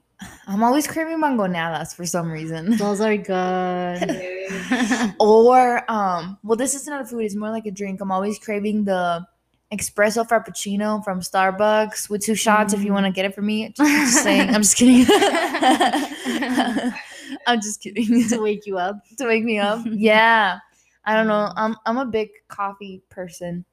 I'm 0.46 0.62
always 0.62 0.86
craving 0.86 1.18
mangonadas 1.20 1.94
for 1.94 2.06
some 2.06 2.30
reason. 2.30 2.76
Those 2.78 3.00
are 3.00 3.16
good. 3.16 4.30
Or 5.18 5.90
um, 5.90 6.38
well, 6.44 6.56
this 6.56 6.74
isn't 6.74 6.92
a 6.92 7.04
food, 7.04 7.24
it's 7.24 7.34
more 7.34 7.50
like 7.50 7.66
a 7.66 7.70
drink. 7.70 8.00
I'm 8.00 8.12
always 8.12 8.38
craving 8.38 8.84
the 8.84 9.26
espresso 9.72 10.26
frappuccino 10.28 11.02
from 11.02 11.20
Starbucks 11.20 12.08
with 12.10 12.22
two 12.22 12.34
shots 12.34 12.72
if 12.74 12.84
you 12.84 12.90
Mm. 12.90 12.94
want 12.94 13.06
to 13.06 13.12
get 13.12 13.24
it 13.24 13.34
for 13.34 13.42
me. 13.42 13.70
Just, 13.70 13.90
just 13.90 14.22
saying. 14.22 14.50
I'm 14.54 14.62
just 14.62 14.76
kidding. 14.76 15.04
I'm 17.46 17.60
just 17.60 17.80
kidding. 17.82 18.28
to 18.28 18.38
wake 18.40 18.66
you 18.66 18.78
up. 18.78 18.96
to 19.18 19.26
wake 19.26 19.44
me 19.44 19.58
up. 19.58 19.80
Yeah. 19.86 20.58
I 21.06 21.14
don't 21.14 21.26
know. 21.26 21.48
Mm. 21.50 21.54
I'm 21.56 21.76
I'm 21.86 21.98
a 21.98 22.06
big 22.06 22.30
coffee 22.48 23.02
person. 23.10 23.64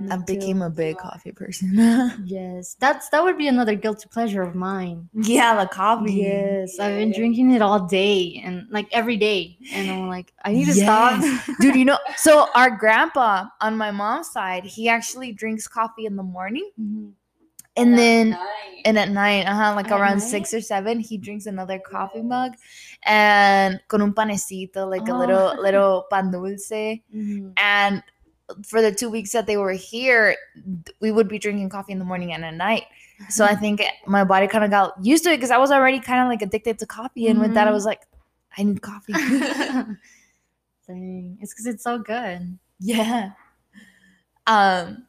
Mhm. 0.00 0.12
I 0.12 0.16
became 0.16 0.62
a 0.62 0.70
big 0.70 0.96
coffee 0.98 1.30
person. 1.32 1.76
Yes, 2.24 2.74
that's 2.80 3.08
that 3.10 3.22
would 3.22 3.36
be 3.38 3.48
another 3.48 3.74
guilty 3.74 4.08
pleasure 4.10 4.42
of 4.42 4.54
mine. 4.54 5.08
yeah, 5.14 5.54
the 5.62 5.68
coffee. 5.68 6.12
Yes, 6.14 6.78
I've 6.80 6.96
been 6.96 7.10
Yeah. 7.10 7.18
drinking 7.18 7.50
it 7.52 7.62
all 7.62 7.86
day 7.86 8.40
and 8.44 8.66
like 8.70 8.88
every 8.92 9.16
day, 9.16 9.58
and 9.74 9.90
I'm 9.90 10.08
like, 10.08 10.32
I 10.44 10.52
need 10.52 10.66
to 10.66 10.74
Yes. 10.74 10.82
stop. 10.84 11.56
Dude, 11.60 11.76
you 11.76 11.84
know, 11.84 11.98
so 12.16 12.48
our 12.54 12.70
grandpa 12.70 13.46
on 13.60 13.76
my 13.76 13.90
mom's 13.90 14.30
side, 14.30 14.64
he 14.64 14.88
actually 14.88 15.32
drinks 15.32 15.68
coffee 15.68 16.06
in 16.06 16.16
the 16.16 16.22
morning 16.24 16.70
Mhm. 16.80 17.12
And 17.80 17.98
then 17.98 18.30
night. 18.30 18.82
and 18.84 18.98
at 18.98 19.10
night, 19.10 19.46
uh-huh, 19.46 19.74
like 19.76 19.90
At 19.90 20.00
around 20.00 20.18
night? 20.18 20.28
six 20.28 20.52
or 20.54 20.60
seven, 20.60 21.00
he 21.00 21.16
drinks 21.18 21.46
another 21.46 21.78
coffee 21.78 22.22
mug 22.22 22.52
and 23.04 23.80
con 23.88 24.02
un 24.02 24.12
panecito, 24.14 24.88
like 24.88 25.08
a 25.08 25.14
little 25.14 25.54
Oh. 25.56 25.60
little 25.60 26.06
pan 26.10 26.30
dulce. 26.30 26.70
Mhm. 27.14 27.52
And 27.56 28.02
for 28.66 28.82
the 28.82 28.90
two 28.92 29.08
weeks 29.10 29.30
that 29.32 29.46
they 29.46 29.56
were 29.56 29.72
here, 29.72 30.34
we 31.00 31.10
would 31.12 31.28
be 31.28 31.38
drinking 31.38 31.68
coffee 31.70 31.92
in 31.92 31.98
the 31.98 32.04
morning 32.04 32.32
and 32.32 32.44
at 32.44 32.54
night. 32.54 32.84
So 33.28 33.44
I 33.44 33.54
think 33.64 33.82
my 34.06 34.24
body 34.24 34.46
kind 34.48 34.64
of 34.64 34.70
got 34.70 34.94
used 35.04 35.24
to 35.24 35.30
it 35.30 35.36
because 35.36 35.50
I 35.52 35.58
was 35.58 35.70
already 35.70 36.00
kind 36.00 36.20
of 36.22 36.28
like 36.28 36.42
addicted 36.42 36.78
to 36.80 36.86
coffee. 36.86 37.28
And 37.28 37.40
with 37.40 37.54
that, 37.54 37.66
I 37.68 37.70
Mhm. 37.70 37.74
was 37.74 37.84
like, 37.84 38.02
I 38.58 38.62
need 38.64 38.82
coffee. 38.82 39.12
Dang, 40.86 41.38
it's 41.40 41.52
because 41.52 41.66
it's 41.66 41.84
so 41.84 41.98
good. 41.98 42.58
yeah. 42.80 43.32
Um, 44.46 45.06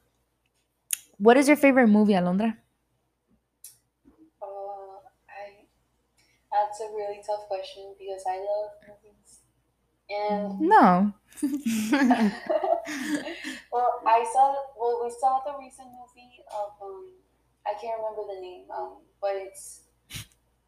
what 1.18 1.38
is 1.38 1.48
your 1.48 1.58
favorite 1.58 1.88
movie, 1.88 2.14
Alondra? 2.14 2.56
Uh, 4.42 4.46
I, 5.30 5.66
that's 6.72 6.82
a 6.82 6.94
really 6.96 7.22
tough 7.26 7.48
question 7.48 7.94
because 8.00 8.24
I 8.30 8.38
love 8.40 8.72
movies. 8.88 9.40
And 10.10 10.60
No. 10.60 11.14
well, 13.72 14.02
I 14.06 14.24
saw 14.34 14.56
well 14.80 15.02
we 15.04 15.10
saw 15.20 15.42
the 15.46 15.58
recent 15.60 15.90
movie 15.90 16.44
of 16.54 16.72
um 16.82 17.08
I 17.66 17.74
can't 17.80 17.98
remember 17.98 18.34
the 18.34 18.42
name 18.42 18.66
um 18.76 18.98
but 19.22 19.32
it's 19.36 19.82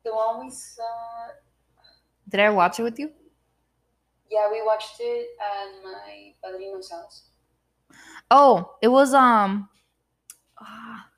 the 0.03 0.13
one 0.13 0.45
we 0.45 0.51
saw 0.51 1.27
Did 2.29 2.39
I 2.39 2.49
watch 2.49 2.79
it 2.79 2.83
with 2.83 2.99
you? 2.99 3.11
yeah 4.29 4.49
we 4.51 4.61
watched 4.65 4.95
it 4.99 5.29
at 5.39 5.83
my 5.83 6.33
padrino's 6.43 6.91
house. 6.91 7.29
Oh, 8.31 8.75
it 8.81 8.87
was 8.87 9.13
um. 9.13 9.69
ah, 10.59 11.09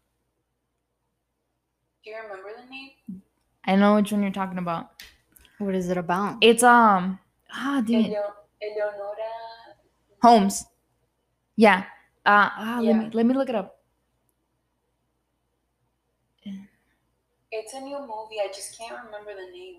Do 2.04 2.10
you 2.12 2.18
remember 2.18 2.50
the 2.62 2.70
name? 2.70 3.22
I 3.66 3.76
know 3.76 3.96
which 3.96 4.12
one 4.12 4.22
you're 4.24 4.32
talking 4.32 4.58
about. 4.60 4.92
what 5.58 5.74
is 5.76 5.90
it 5.90 5.98
about? 5.98 6.38
It's 6.42 6.64
um. 6.64 7.20
Ah, 7.52 7.82
damn 7.86 8.02
it. 8.02 8.08
Eleo- 8.08 8.34
Eleonora. 8.62 9.32
Holmes. 10.22 10.66
Yeah. 11.56 11.84
Uh, 12.26 12.50
ah, 12.52 12.80
let 12.82 12.96
me 12.96 13.10
let 13.14 13.26
me 13.26 13.34
look 13.34 13.50
it 13.50 13.56
up. 13.56 13.72
It's 17.52 17.74
a 17.74 17.80
new 17.80 18.00
movie. 18.00 18.40
I 18.44 18.48
just 18.54 18.78
can't 18.78 18.98
remember 19.06 19.32
the 19.34 19.52
name. 19.58 19.76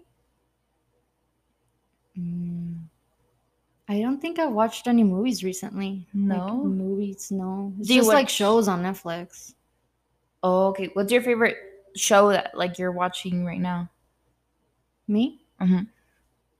Mm. 2.18 2.84
I 3.88 4.00
don't 4.00 4.18
think 4.20 4.38
I 4.38 4.46
watched 4.46 4.86
any 4.88 5.04
movies 5.04 5.44
recently. 5.44 6.06
Like, 6.14 6.38
No? 6.38 6.64
movies, 6.64 7.30
no. 7.30 7.74
It's 7.78 7.88
Do 7.88 7.94
you 7.94 8.00
just 8.00 8.08
like 8.08 8.24
watch- 8.24 8.32
shows 8.32 8.66
on 8.68 8.82
Netflix. 8.82 9.54
Oh, 10.42 10.68
okay. 10.68 10.88
What's 10.94 11.12
your 11.12 11.20
favorite 11.22 11.56
show 11.96 12.30
that 12.30 12.56
like 12.56 12.78
you're 12.78 12.92
watching 12.92 13.44
right 13.44 13.60
now? 13.60 13.90
Me? 15.08 15.40
Mhm. 15.60 15.88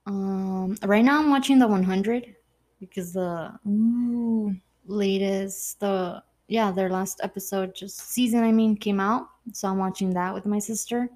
Um, 0.07 0.77
right 0.85 1.05
now 1.05 1.19
I'm 1.19 1.31
watching 1.31 1.59
the 1.59 1.67
100 1.67 2.37
because 2.81 3.13
the 3.13 3.59
Ooh. 3.67 4.55
latest, 4.87 5.81
the 5.81 6.23
yeah, 6.49 6.71
their 6.71 6.89
last 6.89 7.21
episode, 7.23 7.75
just 7.75 7.99
season, 7.99 8.45
I 8.45 8.53
mean, 8.53 8.77
came 8.77 9.01
out. 9.01 9.29
So 9.53 9.69
I'm 9.69 9.79
watching 9.79 10.11
that 10.11 10.33
with 10.33 10.47
my 10.47 10.61
sister. 10.61 11.09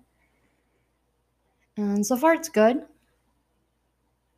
And 1.76 2.04
so 2.04 2.16
far, 2.16 2.34
it's 2.34 2.48
good. 2.48 2.82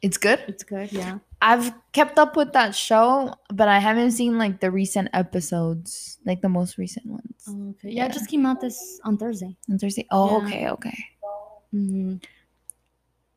It's 0.02 0.18
good. 0.18 0.44
It's 0.48 0.64
good, 0.64 0.92
yeah. 0.92 1.18
I've 1.42 1.72
kept 1.92 2.18
up 2.20 2.36
with 2.36 2.52
that 2.52 2.72
show, 2.74 3.34
but 3.52 3.66
I 3.68 3.80
haven't 3.80 4.12
seen 4.12 4.38
like 4.38 4.60
the 4.60 4.70
recent 4.70 5.08
episodes, 5.12 6.18
like 6.24 6.40
the 6.40 6.48
most 6.48 6.78
recent 6.78 7.06
ones. 7.06 7.48
Okay. 7.76 7.90
Yeah, 7.90 8.06
it 8.06 8.12
just 8.12 8.30
came 8.30 8.46
out 8.46 8.60
this 8.60 9.00
on 9.04 9.18
Thursday. 9.18 9.56
On 9.68 9.76
Thursday. 9.76 10.06
Oh, 10.12 10.38
Yeah. 10.38 10.46
okay, 10.46 10.68
okay. 10.70 10.98
Oh, 11.24 11.58
hmm 11.72 12.14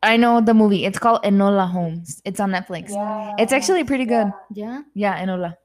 I 0.04 0.18
know 0.18 0.40
the 0.40 0.54
movie. 0.54 0.86
It's 0.86 1.00
called 1.00 1.24
Enola 1.24 1.68
Holmes. 1.68 2.22
It's 2.26 2.40
on 2.40 2.52
Netflix. 2.52 2.92
yeah. 2.92 3.34
It's 3.40 3.52
actually 3.52 3.84
pretty 3.84 4.06
good. 4.06 4.32
Yeah. 4.54 4.84
Yeah, 4.94 5.18
Enola. 5.26 5.58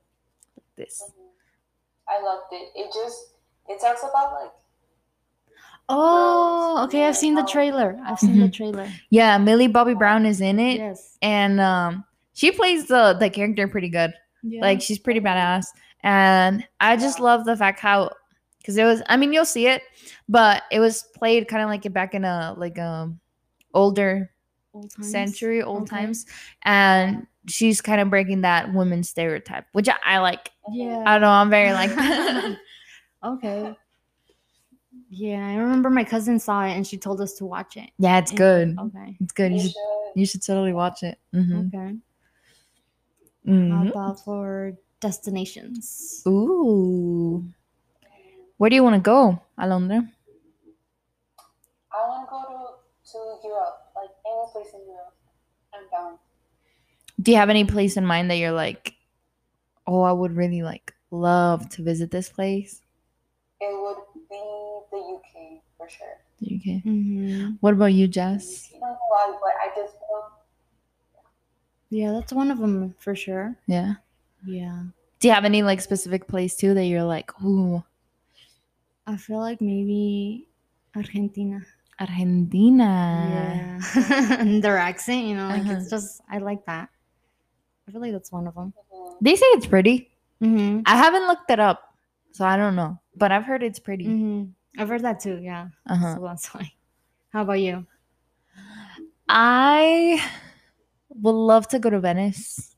This. 0.77 1.03
I 2.09 2.23
loved 2.25 2.49
it. 2.53 2.73
It 2.75 2.89
just 2.95 3.19
it 3.69 3.79
talks 3.83 4.01
about 4.01 4.33
like 4.41 4.51
Oh, 5.93 6.83
okay. 6.87 7.05
I've 7.07 7.17
seen 7.17 7.35
the 7.35 7.43
trailer. 7.43 8.01
I've 8.07 8.19
seen 8.19 8.39
the 8.39 8.47
Mhm. 8.47 8.53
trailer. 8.53 8.89
Yeah, 9.11 9.37
Millie 9.39 9.67
Bobby 9.69 9.93
Brown 9.95 10.25
is 10.25 10.41
in 10.41 10.59
it, 10.59 10.79
Yes. 10.79 11.19
and 11.21 11.61
um, 11.61 12.05
she 12.41 12.51
plays 12.53 12.87
the 12.87 13.15
the 13.21 13.29
character 13.29 13.69
pretty 13.69 13.91
good. 13.91 14.15
Yeah. 14.43 14.63
Like 14.63 14.81
she's 14.81 14.99
pretty 14.99 15.21
badass, 15.21 15.67
and 16.03 16.67
I 16.81 16.97
just 16.97 17.21
love 17.21 17.45
the 17.45 17.55
fact 17.55 17.81
how, 17.81 18.11
because 18.59 18.79
it 18.79 18.85
was. 18.85 19.03
I 19.11 19.19
mean, 19.19 19.35
you'll 19.35 19.45
see 19.45 19.67
it, 19.67 19.83
but 20.27 20.63
it 20.73 20.81
was 20.81 21.05
played 21.15 21.49
kind 21.49 21.63
of 21.63 21.69
like 21.69 21.85
it 21.85 21.93
back 21.93 22.15
in 22.15 22.25
a 22.25 22.55
like 22.57 22.79
a 22.79 23.13
older 23.75 24.31
Old 24.73 24.93
century, 25.05 25.63
old 25.63 25.91
times, 25.91 26.25
and 26.63 27.27
she's 27.49 27.81
kind 27.83 28.01
of 28.01 28.09
breaking 28.09 28.41
that 28.43 28.73
woman 28.73 29.03
stereotype, 29.03 29.67
which 29.73 29.89
I, 29.91 29.97
I 30.07 30.19
like. 30.21 30.51
Yeah. 30.73 31.03
I 31.05 31.13
don't 31.19 31.21
know. 31.23 31.29
I'm 31.31 31.51
very 31.51 31.73
like. 31.73 31.91
okay. 33.25 33.75
Yeah, 35.11 35.45
I 35.47 35.57
remember 35.57 35.91
my 35.91 36.05
cousin 36.05 36.39
saw 36.39 36.65
it 36.65 36.71
and 36.73 36.87
she 36.87 36.97
told 36.97 37.21
us 37.21 37.35
to 37.35 37.45
watch 37.45 37.77
it. 37.77 37.91
yeah, 37.99 38.19
it's 38.19 38.31
And- 38.31 38.39
good. 38.39 38.77
Okay. 38.79 39.17
It's 39.21 39.33
good. 39.33 39.51
You 39.53 39.57
you 39.59 39.63
should 39.65 39.73
should. 39.73 40.13
you 40.21 40.27
should 40.27 40.43
totally 40.47 40.73
watch 40.73 41.03
it. 41.03 41.19
hmm 41.33 41.67
Okay. 41.75 41.97
How 43.47 43.53
Mhm. 43.53 43.91
about 43.91 44.21
for 44.25 44.77
destinations? 45.01 46.23
Ooh, 46.27 47.45
where 48.59 48.71
do 48.71 48.77
you 48.77 48.83
want 48.83 48.95
to 48.95 49.01
go, 49.01 49.41
Alondra? 49.59 50.09
I 51.93 52.07
want 52.09 52.27
to 52.27 52.31
go 52.31 52.41
to 52.49 53.11
to 53.13 53.49
Europe, 53.49 53.91
like 53.97 54.11
any 54.27 54.53
place 54.53 54.75
in 54.75 54.87
Europe. 54.87 55.15
I'm 55.75 55.89
down. 55.91 56.19
Do 57.21 57.31
you 57.33 57.37
have 57.39 57.51
any 57.51 57.65
place 57.65 57.97
in 57.97 58.05
mind 58.07 58.31
that 58.31 58.37
you're 58.37 58.53
like, 58.53 58.95
oh, 59.87 60.03
I 60.03 60.13
would 60.13 60.37
really 60.37 60.63
like 60.63 60.95
love 61.11 61.69
to 61.71 61.83
visit 61.83 62.11
this 62.11 62.29
place? 62.29 62.83
It 63.61 63.73
would 63.73 63.99
be 64.29 64.41
the 64.91 64.99
UK 64.99 65.63
for 65.77 65.89
sure. 65.89 66.19
Okay. 66.43 66.81
hmm 66.81 67.57
What 67.61 67.75
about 67.75 67.93
you, 67.93 68.09
Jess? 68.09 68.71
I 68.75 68.79
don't 68.81 68.91
know 68.91 68.99
why, 69.09 69.39
but 69.41 69.53
I 69.61 69.69
just 69.77 69.95
want. 69.95 70.00
Yeah, 71.91 72.13
that's 72.13 72.33
one 72.33 72.51
of 72.51 72.59
them 72.59 72.95
for 72.99 73.15
sure. 73.15 73.57
Yeah. 73.67 73.95
Yeah. 74.47 74.85
Do 75.19 75.29
you 75.29 75.35
have 75.35 75.45
any 75.45 75.63
like 75.63 75.81
specific 75.81 76.27
place 76.27 76.57
too 76.57 76.73
that 76.75 76.87
you're 76.87 77.03
like, 77.05 77.31
ooh, 77.43 77.83
I 79.07 79.17
feel 79.17 79.39
like 79.39 79.61
maybe 79.61 80.47
Argentina. 80.97 81.61
Argentina? 81.99 83.81
yeah. 83.95 84.37
and 84.41 84.63
their 84.63 84.79
accent, 84.79 85.27
you 85.27 85.35
know, 85.35 85.49
like 85.49 85.63
Uh-huh. 85.63 85.73
it's 85.79 85.91
just, 85.91 86.23
I 86.31 86.39
like 86.39 86.65
that. 86.67 86.89
I 87.89 87.93
feel 87.93 88.01
like 88.01 88.13
that's 88.13 88.31
one 88.33 88.47
of 88.47 88.55
them. 88.55 88.73
They 89.21 89.35
say 89.37 89.45
it's 89.59 89.67
pretty. 89.67 90.09
Mm-hmm. 90.41 90.83
I 90.87 90.97
haven't 90.97 91.27
looked 91.27 91.51
it 91.51 91.61
up, 91.61 91.93
so 92.33 92.47
I 92.47 92.57
don't 92.57 92.77
know, 92.77 92.99
but 93.17 93.33
I've 93.33 93.45
heard 93.45 93.63
it's 93.63 93.79
pretty. 93.79 94.07
Mm-hmm. 94.07 94.81
I've 94.81 94.89
heard 94.89 95.03
that 95.03 95.21
too. 95.21 95.39
Yeah. 95.43 95.69
Uh 95.87 95.97
huh. 95.97 96.15
So 96.15 96.23
that's 96.23 96.47
why. 96.55 96.73
How 97.33 97.43
about 97.43 97.61
you? 97.61 97.85
I 99.29 100.25
would 101.21 101.33
love 101.33 101.69
to 101.69 101.79
go 101.79 101.91
to 101.91 102.01
Venice. 102.01 102.77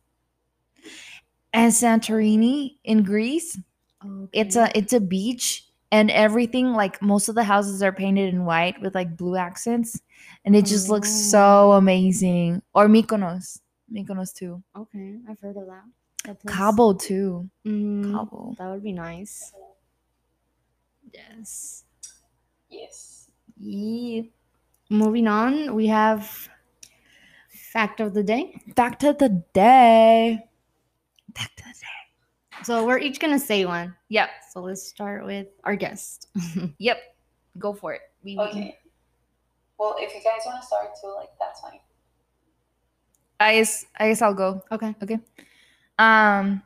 and 1.52 1.72
Santorini 1.72 2.76
in 2.84 3.02
Greece. 3.02 3.58
It's 4.32 4.56
a 4.56 4.76
it's 4.76 4.92
a 4.92 5.00
beach 5.00 5.68
and 5.92 6.10
everything 6.10 6.72
like 6.72 7.00
most 7.02 7.28
of 7.28 7.34
the 7.34 7.44
houses 7.44 7.82
are 7.82 7.92
painted 7.92 8.32
in 8.34 8.44
white 8.44 8.80
with 8.80 8.94
like 8.94 9.16
blue 9.16 9.36
accents 9.36 10.00
and 10.44 10.56
it 10.56 10.64
just 10.64 10.88
looks 10.88 11.10
so 11.12 11.72
amazing. 11.72 12.62
Or 12.74 12.88
Mykonos. 12.88 13.60
Mykonos 13.92 14.34
too. 14.34 14.62
okay. 14.76 15.18
I've 15.28 15.38
heard 15.40 15.56
of 15.56 15.66
that. 15.66 15.84
that. 16.24 16.46
Cabo 16.46 16.94
too. 16.94 17.48
Mm, 17.66 18.10
Cabo. 18.12 18.54
That 18.58 18.70
would 18.70 18.82
be 18.82 18.92
nice. 18.92 19.52
Yes. 21.12 21.84
Yes. 22.70 23.30
Yeah. 23.58 24.22
Moving 24.90 25.28
on, 25.28 25.74
we 25.74 25.86
have 25.86 26.48
fact 27.72 28.00
of 28.00 28.14
the 28.14 28.22
day. 28.22 28.60
Fact 28.76 29.02
of 29.04 29.18
the 29.18 29.42
day. 29.54 30.38
Fact 31.34 31.60
of 31.60 31.66
the 31.66 31.72
day. 31.80 32.64
So 32.64 32.86
we're 32.86 32.98
each 32.98 33.18
gonna 33.18 33.38
say 33.38 33.64
one. 33.64 33.94
Yep. 34.08 34.28
So 34.52 34.60
let's 34.62 34.82
start 34.82 35.24
with 35.24 35.48
our 35.64 35.74
guest. 35.76 36.28
Yep. 36.78 36.98
Go 37.58 37.72
for 37.72 37.94
it. 37.94 38.02
We, 38.22 38.36
we- 38.36 38.42
Okay. 38.44 38.78
Well, 39.78 39.96
if 39.98 40.14
you 40.14 40.20
guys 40.22 40.42
want 40.46 40.60
to 40.60 40.66
start 40.66 40.90
too, 41.00 41.12
like 41.16 41.30
that's 41.40 41.60
fine. 41.60 41.80
I 43.40 43.54
guess 43.56 43.84
I 43.98 44.08
guess 44.08 44.22
I'll 44.22 44.34
go. 44.34 44.62
Okay. 44.70 44.94
Okay. 45.02 45.18
Um 45.98 46.62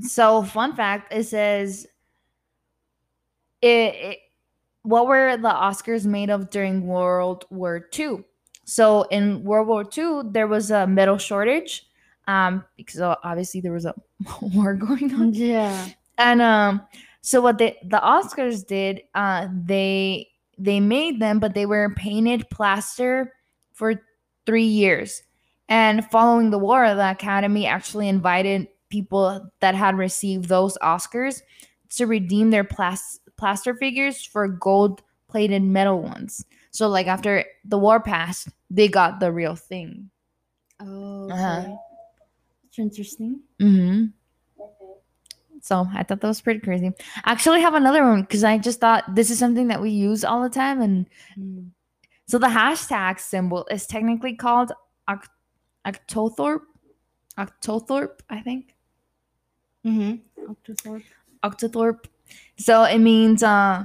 so 0.00 0.42
fun 0.42 0.76
fact 0.76 1.12
it 1.12 1.24
says 1.24 1.86
it, 3.62 3.94
it 3.94 4.18
what 4.82 5.06
were 5.06 5.36
the 5.36 5.48
Oscars 5.48 6.04
made 6.06 6.30
of 6.30 6.50
during 6.50 6.86
World 6.86 7.46
War 7.50 7.88
II? 7.98 8.24
So 8.68 9.04
in 9.04 9.42
World 9.44 9.66
War 9.66 9.82
II 9.96 10.30
there 10.30 10.46
was 10.46 10.70
a 10.70 10.86
metal 10.86 11.16
shortage 11.16 11.86
um 12.26 12.62
because 12.76 13.00
obviously 13.00 13.62
there 13.62 13.72
was 13.72 13.86
a 13.86 13.94
war 14.42 14.74
going 14.74 15.14
on. 15.14 15.32
Yeah. 15.32 15.88
and 16.18 16.42
um 16.42 16.82
so 17.22 17.40
what 17.40 17.56
they 17.56 17.78
the 17.82 17.96
oscars 17.96 18.66
did 18.66 19.02
uh 19.14 19.48
they 19.64 20.28
they 20.58 20.80
made 20.80 21.18
them 21.18 21.38
but 21.38 21.54
they 21.54 21.64
were 21.64 21.94
painted 21.96 22.50
plaster 22.50 23.32
for 23.72 23.94
three 24.44 24.64
years. 24.64 25.22
And 25.70 26.04
following 26.10 26.50
the 26.50 26.58
war 26.58 26.94
the 26.94 27.10
academy 27.10 27.66
actually 27.66 28.08
invited 28.08 28.68
people 28.90 29.50
that 29.60 29.74
had 29.74 29.96
received 29.96 30.46
those 30.50 30.76
oscars 30.82 31.40
to 31.96 32.06
redeem 32.06 32.50
their 32.50 32.64
plas- 32.64 33.20
plaster 33.38 33.74
figures 33.74 34.22
for 34.22 34.46
gold 34.46 35.00
plated 35.28 35.62
metal 35.62 36.02
ones 36.02 36.44
so 36.78 36.86
like 36.88 37.08
after 37.10 37.42
the 37.66 37.78
war 37.78 37.98
passed 37.98 38.48
they 38.70 38.86
got 38.86 39.18
the 39.18 39.30
real 39.32 39.56
thing 39.58 40.10
Oh. 40.80 41.26
Uh-huh. 41.34 41.74
That's 42.62 42.78
interesting. 42.78 43.40
mm-hmm 43.58 44.04
Mhm. 44.06 44.12
So 45.60 45.74
I 45.92 46.04
thought 46.06 46.20
that 46.22 46.28
was 46.34 46.40
pretty 46.40 46.60
crazy. 46.62 46.86
I 47.26 47.32
actually 47.34 47.60
have 47.66 47.74
another 47.74 48.04
one 48.06 48.22
because 48.22 48.44
I 48.46 48.58
just 48.62 48.78
thought 48.78 49.02
this 49.18 49.28
is 49.30 49.38
something 49.42 49.66
that 49.74 49.82
we 49.82 49.90
use 49.90 50.22
all 50.24 50.40
the 50.46 50.54
time. 50.54 50.80
And 50.80 51.10
Mm. 51.36 51.70
so 52.30 52.38
the 52.38 52.46
hashtag 52.46 53.18
symbol 53.18 53.66
is 53.70 53.86
technically 53.90 54.34
called 54.38 54.70
Oct- 55.10 55.34
Octothorpe. 55.84 56.62
Octothorpe, 57.36 58.20
I 58.30 58.38
think. 58.40 58.76
Mm-hmm. 59.84 60.46
Octothorpe. 60.52 61.04
Octothorpe. 61.42 62.04
So 62.56 62.84
it 62.84 62.98
means 63.02 63.42
uh 63.42 63.84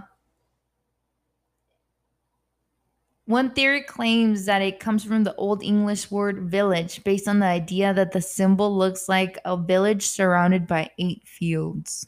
one 3.25 3.51
theory 3.51 3.81
claims 3.81 4.45
that 4.45 4.61
it 4.61 4.79
comes 4.79 5.03
from 5.03 5.23
the 5.23 5.35
Old 5.35 5.63
English 5.63 6.11
word 6.11 6.49
village, 6.49 7.03
based 7.03 7.27
on 7.27 7.39
the 7.39 7.45
idea 7.45 7.93
that 7.93 8.11
the 8.11 8.21
symbol 8.21 8.75
looks 8.77 9.07
like 9.07 9.37
a 9.45 9.55
village 9.55 10.05
surrounded 10.05 10.67
by 10.67 10.89
eight 10.99 11.21
fields. 11.25 12.07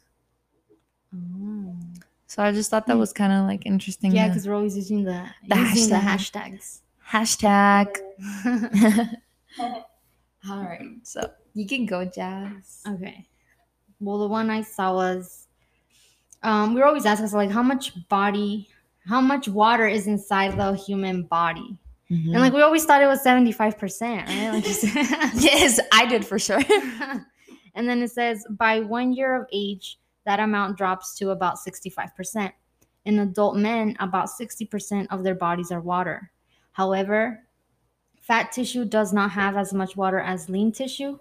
Oh. 1.13 1.75
So 2.27 2.43
I 2.43 2.51
just 2.51 2.69
thought 2.69 2.87
that 2.87 2.97
was 2.97 3.13
kind 3.13 3.31
of 3.31 3.45
like 3.45 3.65
interesting. 3.65 4.11
Yeah, 4.11 4.27
because 4.27 4.47
we're 4.47 4.55
always 4.55 4.75
using 4.75 5.03
the, 5.03 5.25
The 5.47 5.55
using 5.55 5.89
the 5.89 5.95
hashtags. 5.95 6.79
Hashtag. 7.07 7.95
All 10.49 10.63
right. 10.63 10.81
So 11.03 11.31
you 11.53 11.65
can 11.65 11.85
go, 11.85 12.03
Jazz. 12.03 12.81
okay. 12.87 13.25
Well, 14.01 14.17
the 14.19 14.27
one 14.27 14.49
I 14.49 14.61
saw 14.61 14.93
was 14.93 15.47
um, 16.43 16.73
we 16.73 16.81
were 16.81 16.85
always 16.85 17.05
asking 17.05 17.25
us 17.25 17.33
like 17.33 17.49
how 17.49 17.63
much 17.63 17.93
body, 18.07 18.67
how 19.07 19.21
much 19.21 19.47
water 19.47 19.87
is 19.87 20.07
inside 20.07 20.57
the 20.57 20.73
human 20.73 21.23
body, 21.23 21.77
mm-hmm. 22.09 22.31
and 22.31 22.41
like 22.41 22.53
we 22.53 22.61
always 22.61 22.85
thought 22.85 23.01
it 23.01 23.07
was 23.07 23.21
seventy 23.21 23.51
five 23.51 23.77
percent, 23.77 24.27
right? 24.27 24.51
Like 24.51 24.65
yes, 25.35 25.79
I 25.91 26.05
did 26.05 26.25
for 26.25 26.39
sure. 26.39 26.61
and 27.75 27.87
then 27.89 28.01
it 28.01 28.11
says 28.11 28.45
by 28.49 28.79
one 28.81 29.13
year 29.13 29.35
of 29.35 29.47
age, 29.51 29.99
that 30.25 30.39
amount 30.39 30.77
drops 30.77 31.15
to 31.17 31.29
about 31.29 31.57
65%. 31.57 32.51
In 33.05 33.19
adult 33.19 33.55
men, 33.55 33.95
about 33.99 34.29
60% 34.29 35.07
of 35.11 35.23
their 35.23 35.35
bodies 35.35 35.71
are 35.71 35.79
water. 35.79 36.31
However, 36.71 37.41
fat 38.19 38.51
tissue 38.51 38.85
does 38.85 39.13
not 39.13 39.31
have 39.31 39.55
as 39.55 39.73
much 39.73 39.95
water 39.95 40.19
as 40.19 40.49
lean 40.49 40.71
tissue. 40.71 41.19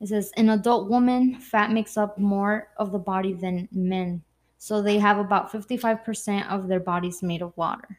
It 0.00 0.08
says 0.08 0.30
in 0.36 0.50
adult 0.50 0.90
women, 0.90 1.36
fat 1.40 1.70
makes 1.70 1.96
up 1.96 2.18
more 2.18 2.68
of 2.76 2.92
the 2.92 2.98
body 2.98 3.32
than 3.32 3.68
men. 3.72 4.22
So 4.62 4.80
they 4.80 4.98
have 4.98 5.18
about 5.18 5.50
55% 5.50 6.48
of 6.48 6.68
their 6.68 6.78
bodies 6.78 7.20
made 7.20 7.42
of 7.42 7.52
water. 7.56 7.98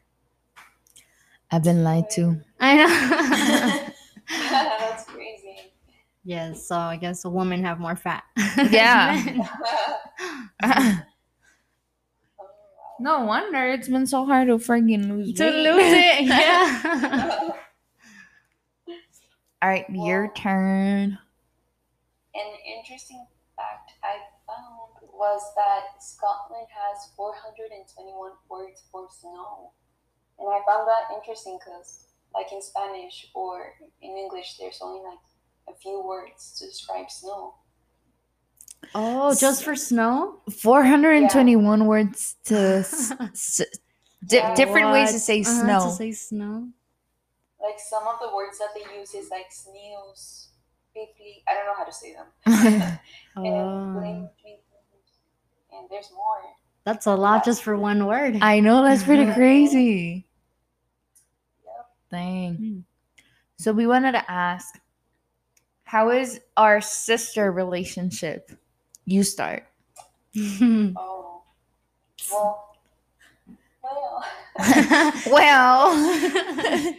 I've 1.50 1.62
been 1.62 1.84
lied 1.84 2.08
to. 2.12 2.40
I 2.58 2.76
know. 2.76 2.86
That's 4.40 5.04
crazy. 5.04 5.74
yes, 6.24 6.66
so 6.66 6.76
I 6.76 6.96
guess 6.96 7.26
a 7.26 7.28
woman 7.28 7.62
have 7.64 7.78
more 7.80 7.96
fat. 7.96 8.24
Yeah. 8.70 9.22
no 12.98 13.24
wonder 13.26 13.68
it's 13.68 13.90
been 13.90 14.06
so 14.06 14.24
hard 14.24 14.48
to 14.48 14.54
friggin' 14.56 15.06
lose 15.10 15.34
to 15.34 15.44
weight. 15.44 15.64
lose 15.64 15.92
it. 15.92 16.24
Yeah. 16.24 17.44
wow. 17.44 17.54
All 19.60 19.68
right, 19.68 19.84
your 19.90 20.32
turn. 20.34 21.18
An 22.34 22.52
interesting 22.78 23.18
fact 23.18 23.18
I 23.18 23.18
found 23.20 23.33
was 25.18 25.40
that 25.56 26.02
Scotland 26.02 26.66
has 26.70 27.10
421 27.16 28.32
words 28.50 28.82
for 28.90 29.08
snow. 29.10 29.72
And 30.38 30.48
I 30.48 30.60
found 30.66 30.88
that 30.88 31.14
interesting 31.14 31.58
because, 31.58 32.08
like 32.34 32.52
in 32.52 32.60
Spanish 32.60 33.26
or 33.34 33.74
in 34.02 34.16
English, 34.16 34.56
there's 34.58 34.80
only 34.82 35.00
like 35.02 35.22
a 35.68 35.78
few 35.78 36.02
words 36.04 36.58
to 36.58 36.66
describe 36.66 37.10
snow. 37.10 37.54
Oh, 38.94 39.34
just 39.34 39.64
for 39.64 39.74
snow? 39.74 40.40
421 40.50 41.86
words 41.86 42.36
to 42.44 42.56
s- 42.84 43.12
s- 43.20 43.60
di- 44.26 44.36
Yeah. 44.36 44.54
different 44.54 44.92
ways 44.92 45.12
to 45.12 45.18
say 45.18 45.40
Uh-huh, 45.40 45.50
snow. 45.64 45.80
To 45.86 45.90
say 45.96 46.12
snow. 46.12 46.68
Like 47.60 47.78
some 47.80 48.06
of 48.06 48.20
the 48.20 48.34
words 48.34 48.58
that 48.58 48.70
they 48.74 48.84
use 48.98 49.14
is 49.14 49.30
like 49.30 49.50
snews, 49.50 50.48
piffly. 50.94 51.42
I 51.48 51.54
don't 51.54 51.66
know 51.66 51.74
how 51.76 51.84
to 51.84 51.92
say 51.92 52.12
them. 52.12 52.26
and, 52.46 53.00
Oh, 53.36 53.92
flame 53.98 54.28
twinkles, 54.40 54.63
and 55.78 55.88
there's 55.90 56.10
more. 56.14 56.38
that's 56.84 57.06
a 57.06 57.14
lot 57.14 57.44
just 57.44 57.62
for 57.62 57.76
one 57.76 58.06
word. 58.06 58.38
I 58.42 58.60
know 58.60 58.82
that's 58.84 59.02
pretty 59.04 59.32
crazy. 59.34 60.26
Yep. 61.64 61.86
Dang. 62.10 62.54
Hmm. 62.56 62.78
So 63.56 63.72
we 63.72 63.86
wanted 63.86 64.12
to 64.12 64.30
ask, 64.30 64.78
how 65.84 66.10
is 66.10 66.40
our 66.56 66.80
sister 66.80 67.50
relationship? 67.52 68.50
You 69.04 69.22
start. 69.22 69.64
Oh. 70.96 71.42
Well. 72.30 72.74
Well. 73.82 74.24
well, 75.26 75.88
I 75.92 76.94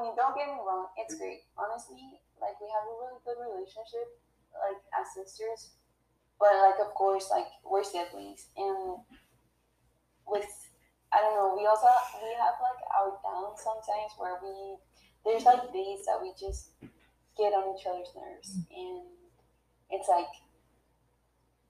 mean, 0.00 0.12
don't 0.16 0.34
get 0.36 0.46
me 0.48 0.58
wrong, 0.66 0.86
it's 0.96 1.14
great. 1.16 1.42
Honestly, 1.58 2.00
like 2.40 2.58
we 2.60 2.66
have 2.72 2.84
a 2.88 2.94
really 3.02 3.20
good 3.26 3.38
relationship, 3.42 4.18
like 4.56 4.80
as 4.98 5.06
sisters. 5.14 5.70
But 6.42 6.58
like, 6.58 6.82
of 6.82 6.92
course, 6.94 7.30
like 7.30 7.46
we're 7.62 7.84
siblings, 7.86 8.50
and 8.58 8.98
with 10.26 10.50
I 11.14 11.22
don't 11.22 11.38
know, 11.38 11.54
we 11.54 11.70
also 11.70 11.86
we 12.18 12.34
have 12.34 12.58
like 12.58 12.82
our 12.98 13.14
downs 13.22 13.62
sometimes 13.62 14.10
where 14.18 14.42
we 14.42 14.74
there's 15.22 15.46
like 15.46 15.72
days 15.72 16.02
that 16.10 16.18
we 16.18 16.34
just 16.34 16.74
get 17.38 17.54
on 17.54 17.78
each 17.78 17.86
other's 17.86 18.10
nerves, 18.18 18.58
and 18.74 19.06
it's 19.94 20.08
like 20.08 20.34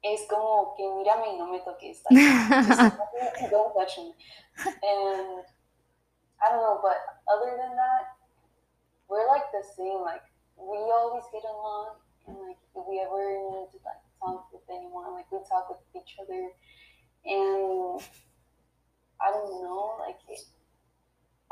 es 0.09 0.25
como 0.25 0.73
que 0.73 0.89
mírame 0.89 1.29
y 1.29 1.37
no 1.37 1.53
me 1.53 1.61
toques, 1.61 2.01
like 2.09 2.65
just 2.65 3.51
don't 3.53 3.77
touch 3.77 3.99
me. 3.99 4.15
And 4.57 5.45
I 6.41 6.49
don't 6.49 6.65
know, 6.65 6.81
but 6.81 6.97
other 7.29 7.61
than 7.61 7.77
that, 7.77 8.17
we're 9.07 9.29
like 9.29 9.53
the 9.53 9.63
same. 9.77 10.01
Like 10.01 10.25
we 10.57 10.81
always 10.97 11.25
get 11.31 11.45
along, 11.45 12.01
and 12.27 12.41
like 12.41 12.57
if 12.75 12.85
we 12.89 13.05
ever 13.05 13.21
need 13.53 13.69
to 13.69 13.79
like 13.85 14.02
talk 14.25 14.53
with 14.53 14.63
anyone, 14.71 15.13
like 15.13 15.31
we 15.33 15.39
talk 15.49 15.69
with 15.69 16.03
each 16.03 16.17
other. 16.21 16.51
And 17.25 18.01
I 19.21 19.31
don't 19.31 19.63
know, 19.63 19.97
like 20.01 20.19
it, 20.29 20.41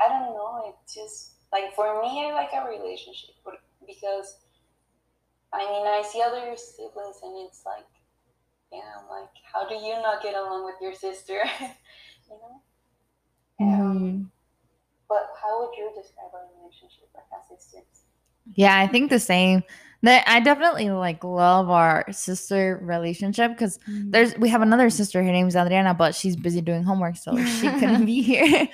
I 0.01 0.09
don't 0.09 0.35
know. 0.35 0.63
It 0.69 0.75
just 0.93 1.35
like 1.53 1.75
for 1.75 2.01
me, 2.03 2.27
I 2.27 2.33
like 2.33 2.51
a 2.55 2.69
relationship, 2.69 3.35
because 3.87 4.37
I 5.53 5.59
mean, 5.59 5.87
I 5.87 6.03
see 6.03 6.23
other 6.23 6.57
siblings, 6.57 7.19
and 7.23 7.47
it's 7.47 7.63
like, 7.67 7.87
yeah, 8.73 8.87
I'm 8.99 9.09
like, 9.09 9.31
how 9.53 9.69
do 9.69 9.75
you 9.75 9.95
not 9.95 10.23
get 10.23 10.35
along 10.35 10.65
with 10.65 10.77
your 10.81 10.95
sister? 10.95 11.43
you 11.61 12.37
know. 12.39 12.63
Mhm. 13.61 14.31
But 15.09 15.31
how 15.43 15.61
would 15.61 15.77
you 15.77 15.91
describe 15.95 16.31
our 16.33 16.47
relationship 16.59 17.09
like 17.15 17.25
as 17.37 17.49
sisters? 17.49 18.05
Yeah, 18.55 18.79
I 18.79 18.87
think 18.87 19.11
the 19.11 19.19
same. 19.21 19.63
I 20.05 20.41
definitely 20.41 20.91
like 20.91 21.23
love 21.25 21.69
our 21.71 22.05
sister 22.11 22.79
relationship 22.83 23.53
because 23.53 23.79
Mhm. 23.89 24.11
there's 24.13 24.37
we 24.39 24.49
have 24.49 24.63
another 24.63 24.89
sister. 24.91 25.23
Her 25.23 25.31
name's 25.33 25.57
Adriana, 25.57 25.95
but 25.95 26.15
she's 26.15 26.37
busy 26.37 26.61
doing 26.63 26.83
homework, 26.85 27.17
so 27.17 27.37
she 27.45 27.69
couldn't 27.79 28.07
be 28.07 28.23
here. 28.23 28.69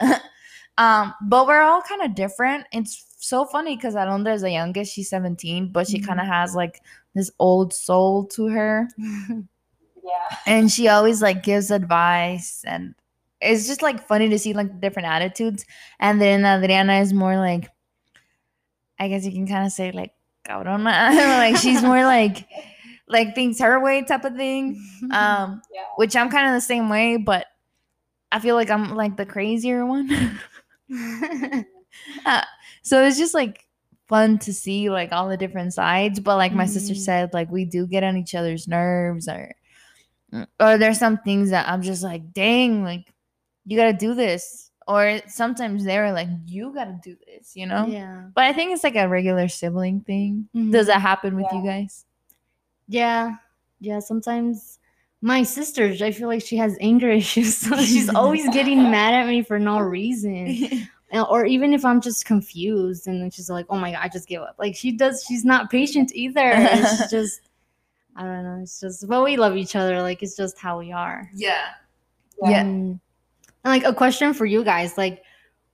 Mhm. 0.00 0.20
um, 0.78 1.14
but 1.26 1.46
we're 1.46 1.62
all 1.62 1.82
kind 1.82 2.02
of 2.02 2.14
different. 2.14 2.66
It's 2.72 3.06
so 3.18 3.44
funny 3.44 3.74
because 3.74 3.94
Alondra 3.94 4.34
is 4.34 4.42
the 4.42 4.50
youngest. 4.52 4.92
She's 4.94 5.10
17, 5.10 5.72
but 5.72 5.88
she 5.88 5.98
kind 6.00 6.20
of 6.20 6.26
has 6.26 6.54
like 6.54 6.80
this 7.14 7.30
old 7.40 7.72
soul 7.74 8.24
to 8.26 8.46
her, 8.46 8.88
Yeah. 8.98 10.36
and 10.46 10.70
she 10.70 10.86
always 10.88 11.20
like 11.20 11.42
gives 11.42 11.70
advice, 11.72 12.62
and 12.64 12.94
it's 13.40 13.66
just 13.66 13.82
like 13.82 14.06
funny 14.06 14.28
to 14.28 14.38
see 14.38 14.52
like 14.52 14.80
different 14.80 15.08
attitudes. 15.08 15.64
And 15.98 16.20
then 16.20 16.44
Adriana 16.46 17.00
is 17.00 17.12
more 17.12 17.36
like, 17.36 17.68
I 19.00 19.08
guess 19.08 19.24
you 19.26 19.32
can 19.32 19.46
kind 19.48 19.66
of 19.66 19.72
say 19.72 19.90
like, 19.92 20.12
cabrona. 20.48 20.84
like 21.38 21.56
she's 21.56 21.82
more 21.82 22.04
like, 22.04 22.46
like 23.08 23.34
thinks 23.34 23.58
her 23.60 23.80
way 23.80 24.02
type 24.02 24.24
of 24.24 24.34
thing. 24.36 24.82
Um, 25.12 25.62
Yeah. 25.72 25.84
which 25.96 26.16
I'm 26.16 26.30
kind 26.30 26.48
of 26.48 26.54
the 26.54 26.60
same 26.60 26.88
way, 26.88 27.16
but 27.16 27.46
I 28.32 28.40
feel 28.40 28.54
like 28.56 28.70
I'm 28.70 28.94
like 28.94 29.16
the 29.16 29.26
crazier 29.26 29.86
one. 29.86 30.08
so 32.82 33.04
it's 33.04 33.18
just 33.18 33.34
like 33.34 33.64
fun 34.08 34.38
to 34.40 34.52
see 34.52 34.90
like 34.90 35.12
all 35.12 35.28
the 35.28 35.36
different 35.36 35.74
sides. 35.74 36.20
But 36.20 36.36
like 36.36 36.52
my 36.52 36.66
sister 36.66 36.94
Mhm. 36.94 36.98
said, 37.04 37.34
like 37.34 37.50
we 37.50 37.64
do 37.64 37.86
get 37.86 38.04
on 38.04 38.16
each 38.16 38.34
other's 38.34 38.68
nerves, 38.68 39.28
or 39.28 39.54
or 40.60 40.76
there's 40.78 40.98
some 40.98 41.18
things 41.18 41.50
that 41.50 41.68
I'm 41.68 41.82
just 41.82 42.02
like, 42.02 42.32
dang, 42.32 42.84
like 42.84 43.06
you 43.64 43.76
gotta 43.76 43.92
do 43.96 44.14
this. 44.14 44.67
Or 44.88 45.20
sometimes 45.28 45.84
they're 45.84 46.12
like, 46.12 46.28
you 46.46 46.72
gotta 46.72 46.98
do 47.04 47.14
this, 47.26 47.54
you 47.54 47.66
know. 47.66 47.86
yeah. 47.86 48.28
But 48.34 48.44
I 48.44 48.52
think 48.54 48.72
it's 48.72 48.82
like 48.82 48.96
a 48.96 49.06
regular 49.06 49.46
sibling 49.46 50.00
thing. 50.00 50.48
Does 50.54 50.86
Mhm. 50.86 50.88
that 50.88 51.00
happen 51.02 51.36
with 51.36 51.46
you 51.52 51.62
guys? 51.62 52.06
Yeah. 52.88 53.36
Yeah. 53.80 53.98
Sometimes 54.00 54.78
my 55.20 55.42
sister, 55.42 55.94
I 56.00 56.10
feel 56.10 56.28
like 56.28 56.42
she 56.42 56.56
has 56.56 56.76
anger 56.80 57.10
issues. 57.22 57.56
So 57.58 57.76
she's 57.76 58.08
always 58.08 58.48
getting 58.48 58.78
mad 58.90 59.12
at 59.14 59.26
me 59.28 59.42
for 59.42 59.58
no 59.58 59.78
reason. 59.80 60.88
Or 61.30 61.46
even 61.46 61.72
if 61.72 61.86
I'm 61.86 62.02
just 62.02 62.26
confused 62.26 63.06
and 63.08 63.22
then 63.22 63.30
she's 63.30 63.48
like, 63.48 63.64
oh 63.70 63.78
my 63.78 63.92
God, 63.92 64.00
I 64.02 64.08
just 64.08 64.28
give 64.28 64.42
up. 64.42 64.56
Like 64.58 64.76
she 64.76 64.92
does, 64.92 65.24
she's 65.26 65.42
not 65.42 65.70
patient 65.70 66.12
either. 66.14 66.50
It's 66.54 67.10
just, 67.10 67.40
I 68.14 68.24
don't 68.24 68.44
know. 68.44 68.58
It's 68.62 68.78
just, 68.78 69.08
but 69.08 69.24
we 69.24 69.38
love 69.38 69.56
each 69.56 69.74
other. 69.74 70.02
Like 70.02 70.22
it's 70.22 70.36
just 70.36 70.58
how 70.58 70.78
we 70.78 70.92
are. 70.92 71.30
yeah. 71.34 71.64
Yeah. 72.42 72.50
Yeah. 72.50 72.64
Mm. 72.64 73.00
And 73.68 73.82
like 73.84 73.92
a 73.92 73.94
question 73.94 74.32
for 74.32 74.46
you 74.46 74.64
guys, 74.64 74.96
like 74.96 75.22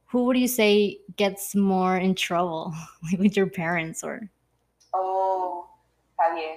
who 0.07 0.25
would 0.25 0.37
you 0.37 0.49
say 0.49 0.99
gets 1.15 1.55
more 1.55 1.97
in 1.97 2.17
trouble 2.17 2.75
like 3.05 3.21
with 3.21 3.37
your 3.37 3.47
parents 3.47 4.03
or 4.03 4.29
Oh, 4.93 5.69
Javier. 6.19 6.57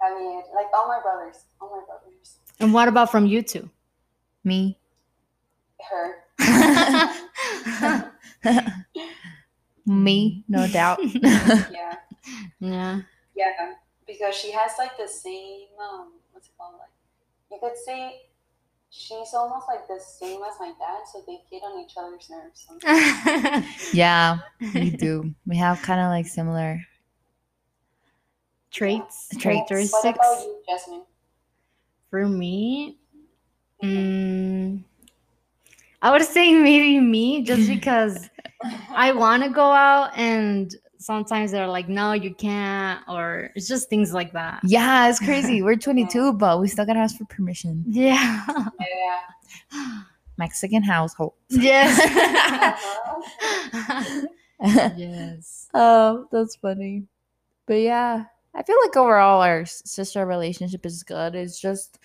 Javier. 0.00 0.42
Like 0.54 0.66
all 0.72 0.86
my 0.86 1.00
brothers. 1.02 1.46
All 1.60 1.70
my 1.70 1.82
brothers. 1.86 2.38
and 2.60 2.72
what 2.72 2.86
about 2.86 3.10
from 3.10 3.26
you 3.26 3.42
two? 3.42 3.68
Me. 4.44 4.78
Her. 5.90 6.22
Me, 9.86 10.44
no 10.48 10.68
doubt. 10.68 11.00
Yeah. 11.04 11.96
yeah. 12.60 13.00
Yeah. 13.34 13.72
Because 14.06 14.36
she 14.36 14.52
has 14.52 14.70
like 14.78 14.96
the 14.96 15.08
same 15.08 15.66
um 15.82 16.12
what's 16.32 16.46
it 16.46 16.52
called? 16.56 16.74
Like 16.78 16.90
you 17.50 17.58
could 17.60 17.76
say 17.76 18.22
she's 18.96 19.34
almost 19.34 19.66
like 19.68 19.86
the 19.88 19.98
same 20.00 20.40
as 20.42 20.54
my 20.60 20.72
dad, 20.78 21.00
so 21.12 21.22
they 21.26 21.40
get 21.50 21.62
on 21.62 21.80
each 21.84 21.94
other's 21.96 22.30
nerves. 22.30 23.90
yeah, 23.92 24.38
we 24.74 24.90
do. 24.90 25.34
We 25.46 25.56
have 25.56 25.82
kind 25.82 26.00
of 26.00 26.08
like 26.08 26.26
similar. 26.26 26.80
Traits, 28.70 29.28
Traits. 29.28 29.42
characteristics. 29.42 30.02
What 30.02 30.14
about 30.16 30.44
you, 30.44 30.62
Jasmine? 30.68 31.02
For 32.10 32.28
me, 32.28 32.98
mm, 33.82 34.82
I 36.02 36.10
would 36.10 36.22
say 36.22 36.54
maybe 36.54 37.00
me, 37.00 37.42
just 37.42 37.68
because 37.68 38.30
I 38.90 39.12
want 39.12 39.42
to 39.44 39.50
go 39.50 39.70
out, 39.70 40.16
and 40.16 40.74
sometimes 41.04 41.50
they're 41.52 41.68
like, 41.68 41.88
"No, 41.88 42.12
you 42.12 42.34
can't," 42.34 43.00
or 43.08 43.50
it's 43.54 43.68
just 43.68 43.88
things 43.90 44.12
like 44.14 44.32
that. 44.32 44.60
Yeah, 44.64 45.08
it's 45.08 45.18
crazy. 45.20 45.62
We're 45.62 45.76
22, 45.76 46.32
but 46.34 46.60
we 46.60 46.66
still 46.68 46.86
gotta 46.86 47.00
ask 47.00 47.16
for 47.18 47.24
permission. 47.26 47.84
Yeah. 47.86 48.44
Yeah. 48.80 50.00
Mexican 50.36 50.82
household. 50.82 51.34
yes. 51.48 51.94
Yes. 54.96 55.68
oh, 55.74 56.26
that's 56.32 56.56
funny. 56.56 57.04
But 57.66 57.74
yeah, 57.74 58.24
I 58.54 58.62
feel 58.62 58.76
like 58.82 58.96
overall 58.96 59.42
our 59.42 59.66
sister 59.66 60.24
relationship 60.24 60.86
is 60.86 61.02
good. 61.02 61.34
It's 61.34 61.60
just 61.60 61.98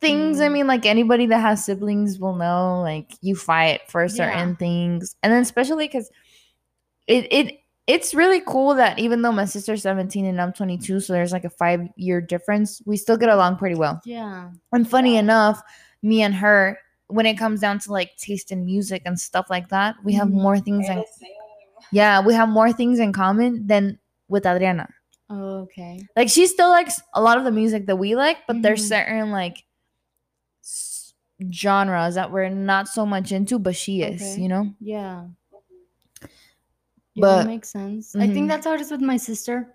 things. 0.00 0.40
I 0.40 0.48
Mm. 0.48 0.52
mean, 0.52 0.66
like 0.66 0.86
anybody 0.86 1.26
that 1.26 1.40
has 1.40 1.64
siblings 1.64 2.18
will 2.20 2.36
know. 2.36 2.80
Like 2.82 3.12
you 3.20 3.34
fight 3.36 3.80
for 3.88 4.08
certain 4.08 4.50
Yeah. 4.50 4.54
things, 4.56 5.16
and 5.22 5.32
then 5.32 5.42
especially 5.42 5.86
because 5.88 6.10
it 7.06 7.26
it 7.32 7.60
it's 7.86 8.14
really 8.14 8.40
cool 8.46 8.74
that 8.74 8.98
even 8.98 9.22
though 9.22 9.32
my 9.32 9.44
sister's 9.44 9.82
17 9.82 10.24
and 10.26 10.40
I'm 10.40 10.52
22, 10.52 11.00
so 11.00 11.12
there's 11.12 11.32
like 11.32 11.44
a 11.44 11.50
five 11.50 11.88
year 11.96 12.20
difference, 12.20 12.82
we 12.84 12.96
still 12.96 13.16
get 13.16 13.28
along 13.28 13.56
pretty 13.56 13.76
well. 13.76 14.00
Yeah. 14.04 14.50
And 14.72 14.88
funny 14.88 15.14
Yeah. 15.14 15.20
enough, 15.20 15.62
me 16.02 16.22
and 16.22 16.34
her, 16.34 16.78
when 17.08 17.26
it 17.26 17.34
comes 17.38 17.60
down 17.60 17.78
to 17.80 17.92
like 17.92 18.16
taste 18.16 18.50
in 18.50 18.64
music 18.66 19.02
and 19.06 19.18
stuff 19.18 19.46
like 19.48 19.68
that, 19.68 19.94
we 20.04 20.12
have 20.14 20.28
Mhm. 20.28 20.42
more 20.42 20.58
things 20.58 20.86
We're 20.88 20.98
in 20.98 21.04
yeah, 21.92 22.20
we 22.20 22.34
have 22.34 22.48
more 22.48 22.72
things 22.72 22.98
in 22.98 23.12
common 23.12 23.66
than 23.66 23.98
with 24.28 24.44
Adriana. 24.46 24.88
Okay. 25.30 26.04
Like 26.16 26.28
she 26.28 26.46
still 26.48 26.70
likes 26.70 27.00
a 27.14 27.22
lot 27.22 27.38
of 27.38 27.44
the 27.44 27.52
music 27.52 27.86
that 27.86 27.96
we 27.96 28.16
like, 28.16 28.38
but 28.48 28.62
there's 28.62 28.82
Mhm. 28.84 28.88
certain 28.88 29.30
like 29.30 29.64
s- 30.62 31.14
genres 31.52 32.14
that 32.16 32.32
we're 32.32 32.48
not 32.48 32.88
so 32.88 33.06
much 33.06 33.30
into, 33.32 33.58
but 33.60 33.76
she 33.76 34.02
is, 34.02 34.20
Okay. 34.22 34.42
you 34.42 34.48
know? 34.48 34.72
Yeah. 34.80 35.26
Yeah, 37.16 37.22
But- 37.22 37.46
makes 37.46 37.70
sense. 37.70 38.14
I 38.14 38.26
Mhm. 38.28 38.32
think 38.34 38.48
that's 38.48 38.64
how 38.66 38.74
it 38.74 38.80
is 38.80 38.90
with 38.90 39.00
my 39.00 39.16
sister. 39.16 39.74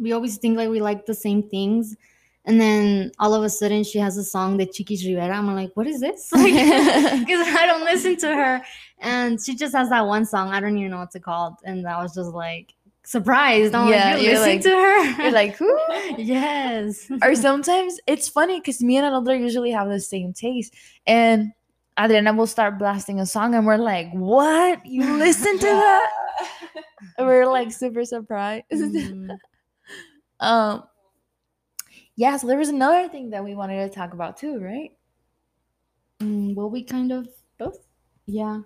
We 0.00 0.12
always 0.12 0.38
think 0.38 0.56
like 0.56 0.70
we 0.70 0.80
like 0.80 1.04
the 1.06 1.14
same 1.14 1.42
things. 1.42 1.96
And 2.44 2.58
then 2.60 3.10
all 3.18 3.34
of 3.34 3.42
a 3.42 3.50
sudden 3.50 3.84
she 3.84 3.98
has 3.98 4.16
a 4.16 4.24
song 4.24 4.56
that 4.58 4.72
Chiquis 4.72 5.04
Rivera. 5.06 5.36
I'm 5.36 5.52
like, 5.54 5.72
what 5.76 5.86
is 5.86 6.00
this? 6.00 6.30
Because 6.32 7.46
I 7.62 7.64
don't 7.66 7.84
listen 7.84 8.16
to 8.24 8.28
her. 8.34 8.62
And 9.00 9.38
she 9.44 9.54
just 9.54 9.74
has 9.74 9.90
that 9.90 10.06
one 10.06 10.24
song. 10.24 10.50
I 10.50 10.60
don't 10.60 10.78
even 10.78 10.90
know 10.92 10.98
what's 11.00 11.14
it 11.16 11.22
called. 11.24 11.54
And 11.64 11.86
I 11.86 12.00
was 12.02 12.14
just 12.14 12.30
like 12.32 12.72
surprised. 13.04 13.74
I'm 13.74 13.88
Yeah, 13.90 14.14
like, 14.14 14.22
you 14.22 14.30
listen 14.30 14.48
like- 14.48 14.62
to 14.62 14.70
her? 14.70 15.22
You're 15.22 15.32
like, 15.32 15.56
who? 15.56 15.78
yes. 16.18 17.10
or 17.22 17.34
sometimes 17.34 17.98
it's 18.06 18.28
funny 18.28 18.60
because 18.60 18.82
me 18.82 18.96
and 18.98 19.04
Alondra 19.06 19.38
usually 19.38 19.72
have 19.72 19.88
the 19.88 20.00
same 20.00 20.32
taste. 20.32 20.72
And 21.06 21.52
Adriana 21.98 22.32
will 22.32 22.46
start 22.46 22.78
blasting 22.78 23.20
a 23.20 23.26
song 23.26 23.54
and 23.54 23.66
we're 23.66 23.76
like, 23.76 24.10
what? 24.12 24.84
You 24.86 25.16
listen 25.16 25.58
to 25.58 25.66
that? 25.66 26.10
We're 27.18 27.46
like 27.46 27.72
super 27.72 28.04
surprised. 28.04 28.64
Mhm. 28.72 29.36
um 30.40 30.84
yeah, 32.16 32.36
so 32.36 32.46
there 32.46 32.58
was 32.58 32.68
another 32.68 33.08
thing 33.08 33.30
that 33.30 33.44
we 33.44 33.54
wanted 33.54 33.88
to 33.88 33.94
talk 33.94 34.12
about 34.12 34.36
too, 34.36 34.58
right? 34.58 34.92
Mm, 36.20 36.54
well, 36.54 36.70
we 36.70 36.82
kind 36.82 37.12
of 37.12 37.28
Both? 37.58 37.86
Yeah. 38.26 38.62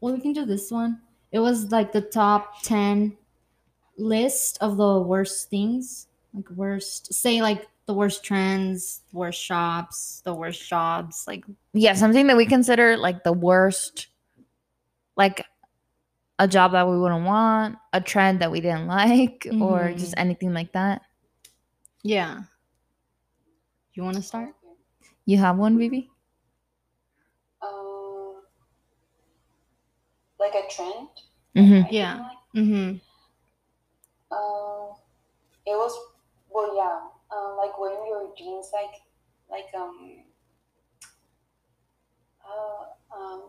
Well, 0.00 0.14
we 0.14 0.20
can 0.20 0.32
do 0.32 0.44
this 0.44 0.70
one. 0.70 1.00
It 1.32 1.40
was 1.40 1.70
like 1.72 1.92
the 1.92 2.00
top 2.00 2.62
10 2.62 3.16
list 3.98 4.58
of 4.60 4.76
the 4.76 5.00
worst 5.00 5.50
things. 5.50 6.08
Like, 6.34 6.50
worst, 6.50 7.12
say, 7.14 7.40
like 7.42 7.66
the 7.86 7.94
worst 7.94 8.24
trends, 8.24 9.02
worst 9.12 9.40
shops, 9.40 10.20
the 10.24 10.34
worst 10.34 10.66
jobs. 10.68 11.24
Like, 11.26 11.44
Yeah, 11.72 11.94
something 11.94 12.26
that 12.26 12.36
we 12.36 12.46
consider 12.46 12.96
like 12.96 13.22
the 13.24 13.32
worst, 13.32 14.08
like 15.16 15.44
a 16.38 16.46
job 16.48 16.72
that 16.72 16.88
we 16.88 16.98
wouldn't 16.98 17.24
want, 17.24 17.76
a 17.92 18.00
trend 18.00 18.40
that 18.40 18.50
we 18.50 18.60
didn't 18.60 18.86
like, 18.88 19.46
or 19.60 19.92
just 19.92 20.14
anything 20.16 20.52
like 20.52 20.72
that. 20.72 21.02
yeah. 22.02 22.42
You 23.94 24.02
want 24.02 24.16
to 24.16 24.22
start? 24.22 24.50
You 25.24 25.38
have 25.38 25.56
one, 25.56 25.78
Vivi? 25.78 26.10
Um, 27.62 28.42
like 30.38 30.52
a 30.54 30.68
trend. 30.70 31.08
Mm-hmm. 31.56 31.94
Yeah. 31.94 32.16
feel 32.16 32.22
like. 32.24 32.66
Mm-hmm. 32.66 32.88
Um, 34.36 34.96
it 35.64 35.76
was 35.76 35.98
well, 36.50 36.76
yeah. 36.76 37.00
Um, 37.30 37.56
like 37.58 37.78
wearing 37.78 38.06
your 38.06 38.30
jeans, 38.38 38.70
like 38.72 39.02
like 39.50 39.66
um, 39.74 40.22
uh, 42.44 43.16
um, 43.16 43.42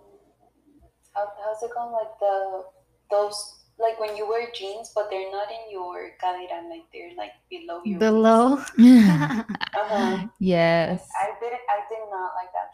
how, 1.13 1.31
how's 1.43 1.61
it 1.61 1.71
called? 1.71 1.93
Like 1.93 2.19
the 2.19 2.65
those 3.11 3.57
like 3.79 3.99
when 3.99 4.15
you 4.17 4.27
wear 4.27 4.49
jeans, 4.53 4.91
but 4.95 5.09
they're 5.09 5.31
not 5.31 5.49
in 5.51 5.71
your 5.71 6.11
cadera, 6.21 6.65
like 6.69 6.89
they're 6.93 7.13
like 7.15 7.33
below 7.49 7.81
your 7.85 7.99
Below. 7.99 8.57
Uh-huh. 9.77 10.25
yes. 10.39 11.07
I 11.21 11.37
did 11.39 11.53
I 11.53 11.79
did 11.87 12.03
not 12.09 12.33
like 12.33 12.51
that. 12.53 12.66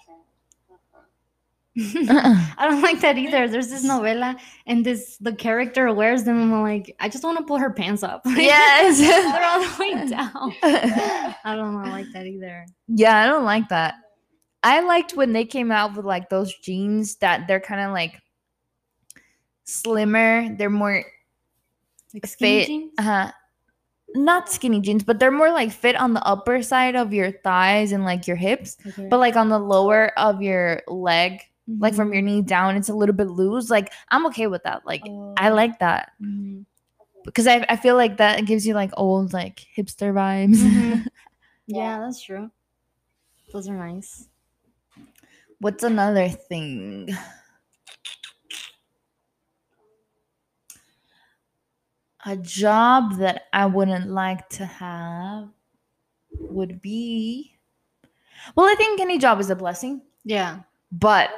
I 1.78 2.68
don't 2.70 2.82
like 2.84 3.02
that 3.02 3.18
either. 3.18 3.48
There's 3.48 3.70
this 3.70 3.84
novela, 3.86 4.40
and 4.68 4.86
this 4.86 5.18
the 5.18 5.34
character 5.34 5.92
wears 5.94 6.24
them. 6.24 6.40
And 6.40 6.54
I'm 6.54 6.62
like, 6.62 6.96
I 7.00 7.10
just 7.10 7.24
want 7.24 7.40
to 7.40 7.44
pull 7.46 7.58
her 7.58 7.72
pants 7.72 8.04
up. 8.04 8.22
Yes. 8.28 9.00
they're 9.00 9.44
all 9.44 9.60
the 9.60 9.76
way 9.80 10.08
down. 10.08 11.36
I 11.44 11.56
don't 11.56 11.90
like 11.90 12.06
that 12.14 12.26
either. 12.28 12.66
yeah, 12.88 13.18
I 13.24 13.26
don't 13.26 13.44
like 13.46 13.70
that. 13.70 13.96
I 14.62 14.82
liked 14.82 15.16
when 15.16 15.34
they 15.34 15.46
came 15.46 15.72
out 15.72 15.96
with 15.98 16.06
like 16.06 16.30
those 16.30 16.54
jeans 16.60 17.16
that 17.18 17.48
they're 17.48 17.60
kind 17.60 17.82
of 17.82 17.92
like 17.92 18.22
slimmer. 19.64 20.56
They're 20.58 20.70
more 20.70 21.04
Like 22.14 22.26
skinny 22.28 22.60
fit. 22.62 22.68
jeans. 22.68 22.92
Uh, 22.98 23.32
not 24.16 24.50
skinny 24.52 24.80
jeans, 24.80 25.04
but 25.04 25.20
they're 25.20 25.32
more 25.32 25.52
like 25.52 25.72
fit 25.72 25.96
on 25.96 26.14
the 26.14 26.24
upper 26.24 26.62
side 26.62 26.96
of 26.96 27.14
your 27.14 27.32
thighs 27.32 27.92
and 27.92 28.06
like 28.06 28.28
your 28.28 28.38
hips, 28.38 28.78
Okay. 28.86 29.08
but 29.10 29.20
like 29.20 29.36
on 29.36 29.50
the 29.50 29.58
lower 29.60 30.12
of 30.20 30.42
your 30.42 30.84
leg, 30.88 31.42
like 31.68 31.94
from 31.96 32.10
Mhm. 32.10 32.14
your 32.14 32.22
knee 32.24 32.42
down, 32.42 32.76
it's 32.76 32.90
a 32.90 32.94
little 32.94 33.16
bit 33.16 33.28
loose. 33.28 33.70
Like 33.70 33.92
I'm 34.10 34.26
okay 34.28 34.48
with 34.48 34.64
that. 34.64 34.86
Like 34.86 35.04
I 35.38 35.50
Oh. 35.50 35.54
like 35.56 35.80
that 35.80 36.12
Mhm. 36.22 36.66
because 37.24 37.48
I, 37.48 37.66
I 37.70 37.76
feel 37.78 37.96
like 37.96 38.18
that 38.18 38.46
gives 38.46 38.66
you 38.68 38.74
like 38.74 38.92
old 38.98 39.34
like 39.34 39.66
hipster 39.78 40.12
vibes. 40.14 40.58
Mhm. 40.64 41.08
Yeah, 41.68 42.00
that's 42.00 42.22
true. 42.22 42.52
Those 43.54 43.70
are 43.70 43.78
nice. 43.78 44.28
What's 45.60 45.84
another 45.84 46.28
thing? 46.28 47.10
A 52.26 52.38
job 52.38 53.18
that 53.18 53.44
I 53.52 53.66
wouldn't 53.66 54.10
like 54.10 54.48
to 54.50 54.66
have 54.66 55.50
would 56.40 56.82
be 56.82 57.58
well, 58.56 58.66
I 58.68 58.76
think 58.76 59.00
any 59.00 59.18
job 59.20 59.40
is 59.40 59.50
a 59.50 59.56
blessing, 59.56 60.02
Yeah. 60.26 60.60
but. 60.92 61.30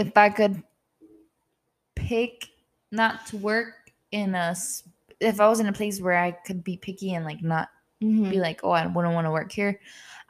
If 0.00 0.16
I 0.16 0.30
could 0.30 0.62
pick 1.94 2.48
not 2.90 3.26
to 3.26 3.36
work 3.36 3.74
in 4.10 4.34
a 4.34 4.56
if 5.20 5.38
I 5.38 5.48
was 5.48 5.60
in 5.60 5.66
a 5.66 5.72
place 5.72 6.00
where 6.00 6.16
I 6.16 6.30
could 6.32 6.64
be 6.64 6.78
picky 6.78 7.12
and 7.14 7.24
like 7.26 7.42
not 7.42 7.68
Mhm. 8.02 8.30
be 8.30 8.40
like, 8.40 8.60
oh, 8.64 8.70
I 8.70 8.86
wouldn't 8.86 9.12
want 9.12 9.26
to 9.26 9.30
work 9.30 9.52
here, 9.52 9.78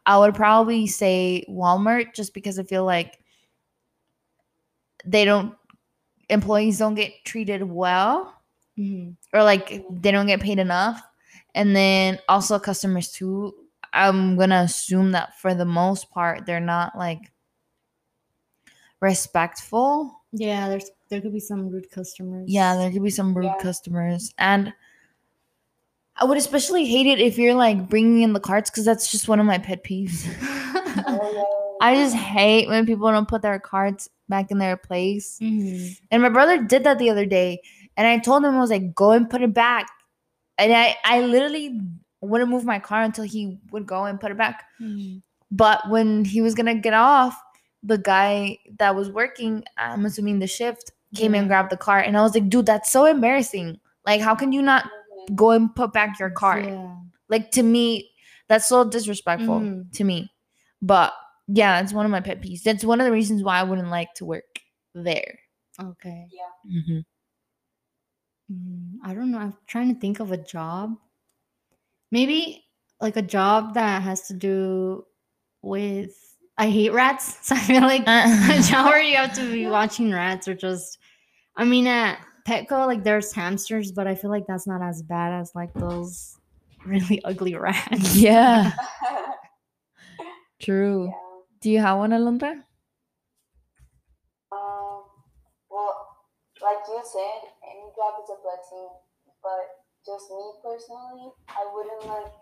I 0.04 0.18
would 0.18 0.34
probably 0.34 0.88
say 0.88 1.44
Walmart 1.48 2.14
just 2.14 2.34
because 2.34 2.58
I 2.58 2.64
feel 2.64 2.84
like 2.84 3.20
they 5.04 5.24
don't 5.24 5.54
employees 6.28 6.78
don't 6.78 6.94
get 6.94 7.12
treated 7.24 7.62
well 7.62 8.34
Mhm. 8.76 9.16
or 9.32 9.42
like 9.44 9.84
they 9.90 10.10
don't 10.10 10.26
get 10.26 10.40
paid 10.40 10.58
enough. 10.58 11.00
And 11.54 11.74
then 11.74 12.18
also 12.28 12.58
customers 12.58 13.10
too. 13.12 13.54
I'm 13.92 14.36
gonna 14.36 14.62
assume 14.62 15.12
that 15.12 15.38
for 15.38 15.54
the 15.54 15.64
most 15.64 16.10
part 16.10 16.46
they're 16.46 16.60
not 16.60 16.96
like 16.98 17.30
respectful. 19.00 20.22
Yeah, 20.32 20.68
there's 20.68 20.90
there 21.08 21.20
could 21.20 21.32
be 21.32 21.40
some 21.40 21.68
rude 21.68 21.90
customers. 21.90 22.44
Yeah, 22.48 22.76
there 22.76 22.90
could 22.90 23.02
be 23.02 23.10
some 23.10 23.34
rude 23.34 23.46
Yeah. 23.46 23.56
customers. 23.60 24.32
And 24.38 24.72
I 26.16 26.24
would 26.24 26.38
especially 26.38 26.84
hate 26.86 27.06
it 27.06 27.18
if 27.20 27.38
you're 27.38 27.54
like 27.54 27.88
bringing 27.88 28.22
in 28.22 28.32
the 28.32 28.40
carts 28.40 28.70
because 28.70 28.84
that's 28.84 29.10
just 29.10 29.26
one 29.28 29.40
of 29.40 29.46
my 29.46 29.58
pet 29.58 29.82
peeves. 29.84 30.26
Oh, 31.06 31.76
I 31.80 31.94
just 31.94 32.16
hate 32.16 32.68
when 32.68 32.84
people 32.84 33.10
don't 33.10 33.28
put 33.28 33.42
their 33.42 33.58
carts 33.60 34.08
back 34.28 34.50
in 34.50 34.58
their 34.58 34.76
place. 34.76 35.38
Mhm. 35.40 35.98
And 36.10 36.20
my 36.20 36.28
brother 36.28 36.62
did 36.62 36.82
that 36.84 36.98
the 36.98 37.10
other 37.10 37.24
day. 37.24 37.62
And 37.96 38.06
I 38.08 38.18
told 38.18 38.44
him, 38.44 38.56
I 38.56 38.60
was 38.60 38.70
like, 38.70 38.92
go 38.94 39.12
and 39.12 39.30
put 39.30 39.40
it 39.40 39.54
back. 39.54 39.88
And 40.58 40.72
I, 40.74 40.96
I 41.04 41.20
literally 41.22 41.80
wouldn't 42.20 42.50
move 42.50 42.64
my 42.64 42.80
car 42.80 43.02
until 43.02 43.24
he 43.24 43.58
would 43.70 43.86
go 43.86 44.04
and 44.04 44.20
put 44.20 44.30
it 44.32 44.36
back. 44.36 44.64
Mhm. 44.80 45.22
But 45.50 45.88
when 45.88 46.24
he 46.24 46.40
was 46.42 46.54
gonna 46.54 46.74
get 46.74 46.92
off, 46.92 47.40
the 47.82 47.98
guy 47.98 48.58
that 48.78 48.94
was 48.94 49.10
working, 49.10 49.64
I'm 49.76 50.04
assuming 50.06 50.38
the 50.38 50.46
shift, 50.46 50.92
came 51.14 51.34
and 51.34 51.48
grabbed 51.48 51.70
the 51.70 51.76
cart. 51.76 52.06
And 52.06 52.16
I 52.16 52.22
was 52.22 52.34
like, 52.34 52.48
dude, 52.48 52.66
that's 52.66 52.90
so 52.90 53.04
embarrassing. 53.06 53.80
Like, 54.06 54.20
how 54.20 54.34
can 54.34 54.52
you 54.52 54.62
not 54.62 54.88
go 55.34 55.50
and 55.50 55.74
put 55.74 55.92
back 55.92 56.18
your 56.18 56.30
cart? 56.30 56.64
Yeah. 56.66 56.96
Like 57.28 57.50
to 57.52 57.62
me, 57.62 58.10
that's 58.48 58.68
so 58.68 58.84
disrespectful 58.88 59.60
Mhm. 59.60 59.92
to 59.92 60.04
me. 60.04 60.32
But 60.82 61.12
yeah, 61.48 61.80
it's 61.80 61.92
one 61.92 62.04
of 62.04 62.12
my 62.12 62.20
pet 62.20 62.40
peeves. 62.40 62.62
That's 62.62 62.84
one 62.84 63.00
of 63.00 63.06
the 63.06 63.12
reasons 63.12 63.42
why 63.42 63.58
I 63.58 63.62
wouldn't 63.64 63.90
like 63.90 64.14
to 64.14 64.24
work 64.24 64.60
there. 64.94 65.38
Okay. 65.80 66.26
Yeah. 66.30 67.00
Mm, 68.52 68.96
I 69.04 69.14
don't 69.14 69.30
know. 69.30 69.38
I'm 69.38 69.56
trying 69.66 69.94
to 69.94 70.00
think 70.00 70.20
of 70.20 70.32
a 70.32 70.36
job. 70.36 70.96
Maybe 72.10 72.64
like 73.00 73.16
a 73.16 73.22
job 73.22 73.74
that 73.74 74.02
has 74.02 74.26
to 74.28 74.34
do 74.34 75.06
with. 75.62 76.29
I 76.60 76.68
hate 76.68 76.92
rats, 76.92 77.38
so 77.48 77.56
I 77.56 77.58
feel 77.58 77.80
like 77.80 78.02
a 78.06 78.60
job 78.68 78.84
where 78.92 79.00
you 79.00 79.16
have 79.16 79.32
to 79.32 79.50
be 79.50 79.66
watching 79.66 80.12
rats 80.12 80.46
or 80.46 80.54
just. 80.54 80.98
I 81.56 81.64
mean, 81.64 81.86
at 81.86 82.20
Petco, 82.46 82.86
like 82.86 83.02
there's 83.02 83.32
hamsters, 83.32 83.92
but 83.92 84.06
I 84.06 84.14
feel 84.14 84.30
like 84.30 84.46
that's 84.46 84.66
not 84.66 84.82
as 84.82 85.00
bad 85.00 85.32
as 85.40 85.54
like 85.54 85.72
those 85.72 86.36
really 86.84 87.22
ugly 87.24 87.54
rats. 87.54 88.14
yeah, 88.14 88.72
true. 90.60 91.06
yeah. 91.06 91.12
Do 91.62 91.70
you 91.70 91.80
have 91.80 91.96
one, 91.96 92.10
Alondra? 92.10 92.52
Um, 94.52 95.00
well, 95.70 95.96
like 96.60 96.84
you 96.88 97.00
said, 97.04 97.40
any 97.64 97.88
job 97.96 98.20
is 98.20 98.28
a 98.28 98.36
blessing, 98.44 98.88
but 99.42 99.64
just 100.04 100.28
me 100.28 100.44
personally, 100.62 101.32
I 101.48 101.64
wouldn't 101.72 102.04
like 102.04 102.32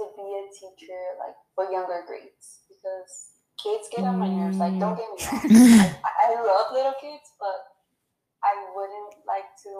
to 0.00 0.04
be 0.16 0.24
a 0.32 0.48
teacher 0.48 1.02
like 1.20 1.36
for 1.54 1.70
younger 1.70 2.04
grades 2.06 2.64
because 2.68 3.35
kids 3.58 3.88
get 3.94 4.04
on 4.04 4.18
my 4.18 4.28
nerves. 4.28 4.58
Like, 4.58 4.78
don't 4.78 4.96
get 4.96 5.08
me 5.10 5.24
wrong, 5.26 5.42
like, 5.78 5.94
I, 6.04 6.10
I 6.28 6.42
love 6.42 6.72
little 6.72 6.94
kids, 7.00 7.28
but 7.40 7.58
I 8.44 8.54
wouldn't 8.74 9.26
like 9.26 9.48
to 9.64 9.72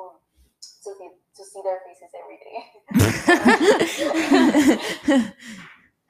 to 0.61 0.91
see 0.95 1.11
to 1.37 1.43
see 1.45 1.63
their 1.65 1.81
faces 1.87 2.13
every 2.17 2.39
day. 2.43 2.59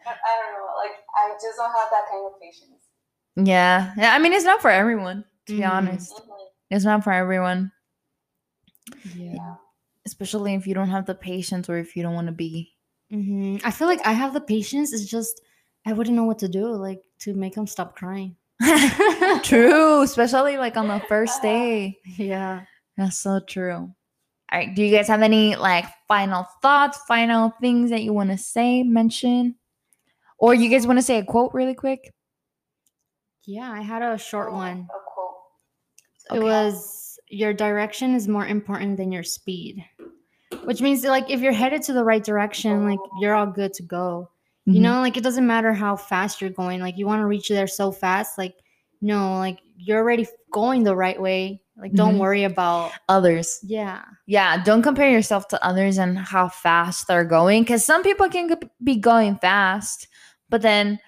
I, 0.07 0.11
I 0.11 0.33
don't 0.43 0.53
know, 0.55 0.71
like 0.79 0.97
I 1.17 1.33
just 1.35 1.57
don't 1.57 1.73
have 1.73 1.91
that 1.91 2.05
kind 2.11 2.27
of 2.27 2.41
patience. 2.41 2.83
yeah, 3.37 3.93
yeah. 3.97 4.15
I 4.15 4.19
mean, 4.19 4.33
it's 4.33 4.45
not 4.45 4.63
for 4.63 4.71
everyone. 4.71 5.25
To 5.47 5.55
be 5.57 5.63
Mhm. 5.63 5.71
honest, 5.71 6.13
Mhm. 6.15 6.47
it's 6.71 6.85
not 6.85 7.05
for 7.05 7.13
everyone. 7.13 7.73
Yeah. 9.15 9.57
Especially 10.05 10.55
if 10.55 10.67
you 10.67 10.75
don't 10.75 10.89
have 10.91 11.07
the 11.07 11.15
patience 11.15 11.69
or 11.69 11.79
if 11.79 11.97
you 11.97 12.03
don't 12.03 12.15
want 12.15 12.29
to 12.29 12.33
be. 12.33 12.73
hmm 13.11 13.57
I 13.65 13.71
feel 13.71 13.87
like 13.87 14.05
I 14.07 14.13
have 14.13 14.35
the 14.35 14.41
patience. 14.41 14.93
It's 14.93 15.07
just 15.07 15.41
I 15.87 15.93
wouldn't 15.93 16.17
know 16.17 16.25
what 16.25 16.41
to 16.41 16.49
do, 16.49 16.67
like 16.67 17.01
to 17.21 17.33
make 17.35 17.55
them 17.55 17.67
stop 17.67 17.97
crying. 17.97 18.37
true, 19.43 20.03
especially 20.03 20.57
like 20.59 20.77
on 20.77 20.89
the 20.89 21.01
first 21.09 21.41
day. 21.43 21.99
Yeah. 22.17 22.63
That's 22.97 23.19
so 23.19 23.41
true. 23.41 23.75
All 24.53 24.59
right. 24.59 24.75
Do 24.75 24.83
you 24.83 24.95
guys 24.95 25.09
have 25.09 25.21
any 25.23 25.55
like 25.55 25.85
final 26.09 26.47
thoughts, 26.63 26.99
final 27.07 27.53
things 27.61 27.91
that 27.91 28.03
you 28.03 28.13
want 28.15 28.31
to 28.31 28.39
say, 28.39 28.83
mention? 28.83 29.55
Or 30.39 30.55
you 30.55 30.71
guys 30.71 30.87
want 30.87 30.99
to 30.99 31.03
say 31.03 31.19
a 31.19 31.25
quote 31.25 31.53
really 31.53 31.75
quick? 31.75 32.13
Yeah, 33.45 33.71
I 33.71 33.83
had 33.83 34.03
a 34.03 34.17
short 34.19 34.49
oh, 34.51 34.57
one. 34.57 34.89
A 34.91 34.99
quote. 35.13 35.35
It 36.33 36.39
Okay. 36.39 36.45
was 36.45 37.19
your 37.29 37.53
direction 37.53 38.15
is 38.15 38.29
more 38.29 38.47
important 38.47 38.97
than 38.97 39.13
your 39.13 39.23
speed. 39.25 39.85
Which 40.65 40.81
means 40.81 41.05
like 41.05 41.31
if 41.31 41.41
you're 41.41 41.53
headed 41.53 41.83
to 41.83 41.93
the 41.93 42.05
right 42.05 42.25
direction, 42.25 42.89
like 42.89 42.99
you're 43.21 43.35
all 43.35 43.47
good 43.47 43.75
to 43.75 43.83
go. 43.83 44.31
Mhm. 44.69 44.75
You 44.75 44.81
know, 44.81 45.01
like 45.01 45.17
it 45.17 45.23
doesn't 45.25 45.47
matter 45.47 45.73
how 45.73 45.97
fast 45.97 46.41
you're 46.41 46.51
going. 46.51 46.81
Like 46.81 46.99
you 46.99 47.07
want 47.07 47.21
to 47.21 47.27
reach 47.27 47.49
there 47.49 47.67
so 47.69 47.93
fast, 47.93 48.37
like 48.39 48.55
no, 49.01 49.39
like 49.39 49.59
you're 49.77 49.99
already 50.01 50.27
going 50.53 50.83
the 50.85 50.97
right 50.97 51.21
way. 51.21 51.61
Like 51.77 51.93
don't 51.93 52.15
Mhm. 52.17 52.19
worry 52.21 52.45
about 52.45 52.93
others. 53.09 53.61
yeah. 53.63 54.03
Yeah. 54.27 54.63
Don't 54.65 54.83
compare 54.83 55.11
yourself 55.11 55.47
to 55.49 55.63
others 55.65 55.99
and 55.99 56.19
how 56.19 56.49
fast 56.49 57.07
they're 57.07 57.25
going. 57.25 57.63
Because 57.63 57.85
some 57.85 58.03
people 58.03 58.29
can 58.31 58.51
be 58.83 58.97
going 58.97 59.37
fast, 59.37 60.09
but 60.49 60.63
then 60.63 60.99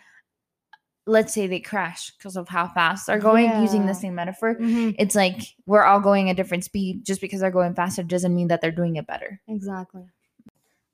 let's 1.07 1.33
say 1.33 1.47
they 1.47 1.59
crash 1.59 2.11
because 2.19 2.37
of 2.37 2.49
how 2.51 2.69
fast 2.69 3.07
they're 3.07 3.19
going, 3.19 3.49
using 3.63 3.87
the 3.87 3.95
same 3.95 4.15
metaphor. 4.15 4.57
Mhm, 4.57 4.95
It's 4.99 5.15
like 5.15 5.41
we're 5.65 5.85
all 5.85 6.01
going 6.01 6.29
at 6.29 6.37
different 6.37 6.65
speed. 6.65 7.05
Just 7.07 7.23
because 7.23 7.41
they're 7.41 7.51
going 7.51 7.75
faster 7.75 8.03
doesn't 8.03 8.35
mean 8.35 8.49
that 8.49 8.61
they're 8.61 8.71
doing 8.71 8.97
it 8.97 9.07
better. 9.07 9.41
Exactly. 9.49 10.05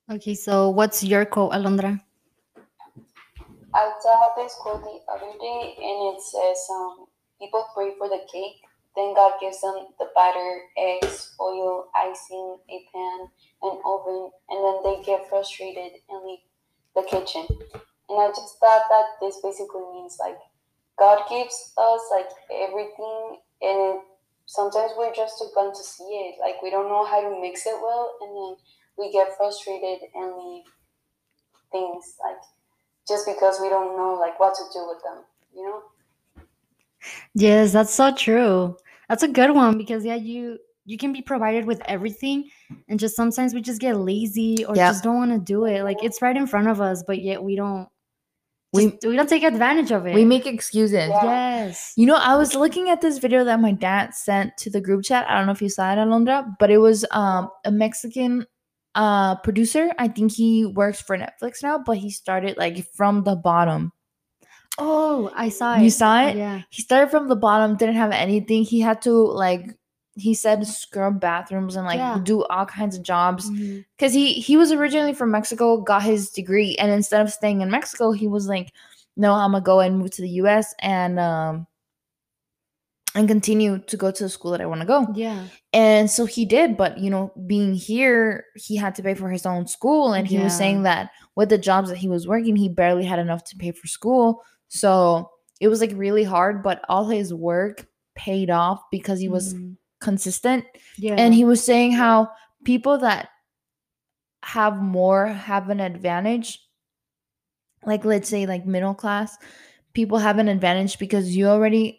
Okay, 0.08 0.34
so 0.36 0.70
what's 0.70 1.02
your 1.02 1.24
quote, 1.24 1.52
Alondra? 1.52 2.00
I 3.74 3.92
saw 4.00 4.30
this 4.36 4.54
quote 4.54 4.84
the 4.84 5.00
other 5.12 5.32
day, 5.40 5.74
and 5.82 6.14
it 6.14 6.22
says, 6.22 6.66
um, 6.70 7.06
"People 7.40 7.66
pray 7.74 7.90
for 7.98 8.08
the 8.08 8.24
cake, 8.30 8.62
then 8.94 9.14
God 9.14 9.40
gives 9.40 9.60
them 9.60 9.88
the 9.98 10.12
batter, 10.14 10.70
eggs, 10.76 11.34
oil, 11.40 11.88
icing, 11.92 12.58
a 12.68 12.78
pan, 12.92 13.30
an 13.62 13.82
oven, 13.84 14.30
and 14.48 14.64
then 14.64 14.82
they 14.84 15.02
get 15.02 15.28
frustrated 15.28 16.00
and 16.08 16.24
leave 16.24 16.44
the 16.94 17.02
kitchen." 17.02 17.46
And 18.08 18.20
I 18.20 18.28
just 18.28 18.58
thought 18.60 18.84
that 18.88 19.18
this 19.20 19.40
basically 19.42 19.82
means 19.92 20.18
like 20.20 20.38
God 20.96 21.28
gives 21.28 21.72
us 21.76 22.02
like 22.12 22.30
everything, 22.52 23.40
and 23.60 23.78
it 23.80 24.00
sometimes 24.46 24.92
we're 24.96 25.14
just 25.14 25.38
too 25.38 25.50
gun 25.52 25.72
to 25.72 25.82
see 25.82 26.30
it. 26.30 26.38
Like 26.38 26.62
we 26.62 26.70
don't 26.70 26.88
know 26.88 27.04
how 27.04 27.20
to 27.20 27.40
mix 27.40 27.66
it 27.66 27.80
well, 27.82 28.16
and 28.20 28.30
then 28.36 28.56
we 28.96 29.10
get 29.10 29.36
frustrated 29.36 30.08
and 30.14 30.36
leave 30.36 30.64
things 31.72 32.16
like 32.22 32.38
just 33.06 33.26
because 33.26 33.58
we 33.60 33.68
don't 33.68 33.96
know 33.96 34.14
like 34.20 34.38
what 34.40 34.54
to 34.54 34.62
do 34.72 34.86
with 34.88 35.02
them. 35.02 35.24
You 35.54 35.62
know. 35.64 35.82
Yes, 37.34 37.72
that's 37.72 37.92
so 37.94 38.14
true. 38.14 38.76
That's 39.08 39.22
a 39.22 39.28
good 39.28 39.50
one 39.54 39.76
because 39.78 40.04
yeah, 40.04 40.14
you 40.14 40.58
you 40.86 40.98
can 40.98 41.12
be 41.12 41.22
provided 41.22 41.64
with 41.64 41.80
everything 41.86 42.50
and 42.88 42.98
just 43.00 43.16
sometimes 43.16 43.54
we 43.54 43.62
just 43.62 43.80
get 43.80 43.96
lazy 43.96 44.64
or 44.66 44.76
Yep. 44.76 44.90
just 44.90 45.04
don't 45.04 45.16
want 45.16 45.32
to 45.32 45.38
do 45.38 45.64
it. 45.64 45.82
Like 45.82 46.02
it's 46.02 46.20
right 46.22 46.36
in 46.36 46.46
front 46.46 46.68
of 46.68 46.80
us, 46.80 47.02
but 47.06 47.22
yet 47.22 47.42
we 47.42 47.56
don't 47.56 47.88
We- 48.72 48.86
we 49.02 49.08
we 49.10 49.16
don't 49.16 49.28
take 49.28 49.44
advantage 49.44 49.92
of 49.92 50.06
it. 50.06 50.14
We 50.14 50.24
make 50.24 50.46
excuses. 50.46 51.08
Yeah. 51.08 51.24
yes. 51.24 51.92
You 51.96 52.06
know, 52.06 52.16
I 52.16 52.36
was 52.36 52.54
looking 52.54 52.90
at 52.90 53.00
this 53.00 53.18
video 53.18 53.44
that 53.44 53.60
my 53.60 53.72
dad 53.72 54.14
sent 54.14 54.56
to 54.58 54.70
the 54.70 54.80
group 54.80 55.04
chat. 55.04 55.26
I 55.28 55.36
don't 55.36 55.46
know 55.46 55.52
if 55.52 55.62
you 55.62 55.68
saw 55.70 55.92
it, 55.92 55.96
Alondra, 55.96 56.54
but 56.58 56.70
it 56.70 56.78
was 56.78 57.04
um 57.10 57.50
a 57.64 57.70
Mexican 57.70 58.46
uh 58.94 59.36
producer. 59.36 59.90
I 59.98 60.08
think 60.08 60.32
he 60.32 60.64
works 60.66 61.00
for 61.00 61.16
Netflix 61.18 61.62
now, 61.62 61.78
but 61.78 61.98
he 61.98 62.10
started 62.10 62.56
like 62.56 62.86
from 62.94 63.24
the 63.24 63.34
bottom. 63.36 63.92
Oh, 64.78 65.30
I 65.34 65.50
saw 65.50 65.76
it. 65.76 65.82
You 65.82 65.90
saw 65.90 66.26
it? 66.26 66.36
Yeah. 66.36 66.62
He 66.70 66.82
started 66.82 67.10
from 67.10 67.28
the 67.28 67.36
bottom, 67.36 67.76
didn't 67.76 67.94
have 67.94 68.10
anything. 68.10 68.64
He 68.64 68.80
had 68.80 69.02
to 69.02 69.12
like 69.12 69.76
he 70.16 70.32
said 70.34 70.64
scrub 70.66 71.20
bathrooms 71.20 71.74
and 71.76 71.86
like 71.86 71.98
Yeah. 71.98 72.20
do 72.22 72.44
all 72.44 72.66
kinds 72.66 72.96
of 72.96 73.02
jobs 73.02 73.50
Mhm. 73.50 73.84
because 73.96 74.12
he 74.12 74.34
he 74.34 74.56
was 74.56 74.70
originally 74.72 75.12
from 75.14 75.30
Mexico, 75.32 75.78
got 75.80 76.02
his 76.02 76.30
degree, 76.30 76.76
and 76.76 76.90
instead 76.92 77.20
of 77.20 77.32
staying 77.32 77.60
in 77.62 77.70
Mexico, 77.70 78.12
he 78.12 78.28
was 78.28 78.46
like, 78.48 78.72
"No, 79.16 79.32
I'm 79.34 79.52
gonna 79.52 79.60
go 79.64 79.80
and 79.80 79.98
move 79.98 80.10
to 80.12 80.22
the 80.22 80.28
U.S. 80.42 80.72
and 80.80 81.18
um 81.18 81.66
and 83.14 83.28
continue 83.28 83.78
to 83.78 83.96
go 83.96 84.10
to 84.10 84.22
the 84.24 84.28
school 84.28 84.50
that 84.52 84.60
I 84.60 84.66
want 84.66 84.80
to 84.80 84.86
go." 84.86 85.06
Yeah. 85.14 85.44
And 85.72 86.10
so 86.10 86.24
he 86.24 86.44
did, 86.44 86.76
but 86.76 86.98
you 86.98 87.10
know, 87.10 87.32
being 87.46 87.74
here, 87.74 88.44
he 88.56 88.76
had 88.76 88.94
to 88.96 89.02
pay 89.02 89.14
for 89.14 89.30
his 89.30 89.46
own 89.46 89.66
school, 89.66 90.12
and 90.12 90.26
he 90.26 90.38
was 90.38 90.56
saying 90.56 90.82
that 90.84 91.10
with 91.36 91.48
the 91.48 91.58
jobs 91.58 91.88
that 91.90 91.98
he 91.98 92.08
was 92.08 92.26
working, 92.28 92.56
he 92.56 92.68
barely 92.68 93.04
had 93.04 93.18
enough 93.18 93.44
to 93.44 93.56
pay 93.56 93.70
for 93.72 93.86
school. 93.86 94.42
So 94.68 95.30
it 95.60 95.68
was 95.68 95.80
like 95.80 95.92
really 95.94 96.24
hard, 96.24 96.62
but 96.62 96.84
all 96.88 97.08
his 97.08 97.32
work 97.32 97.86
paid 98.16 98.50
off 98.50 98.80
because 98.90 99.18
he 99.20 99.28
was 99.28 99.54
Mhm. 99.54 99.76
consistent 100.00 100.64
yeah. 100.98 101.14
and 101.16 101.32
he 101.34 101.44
was 101.44 101.64
saying 101.64 101.92
how 101.92 102.28
people 102.64 102.98
that 102.98 103.28
have 104.42 104.76
more 104.80 105.26
have 105.26 105.70
an 105.70 105.80
advantage 105.80 106.60
like 107.86 108.04
let's 108.04 108.28
say 108.28 108.46
like 108.46 108.66
middle 108.66 108.94
class 108.94 109.36
people 109.94 110.18
have 110.18 110.38
an 110.38 110.48
advantage 110.48 110.98
because 110.98 111.34
you 111.36 111.46
already 111.46 111.98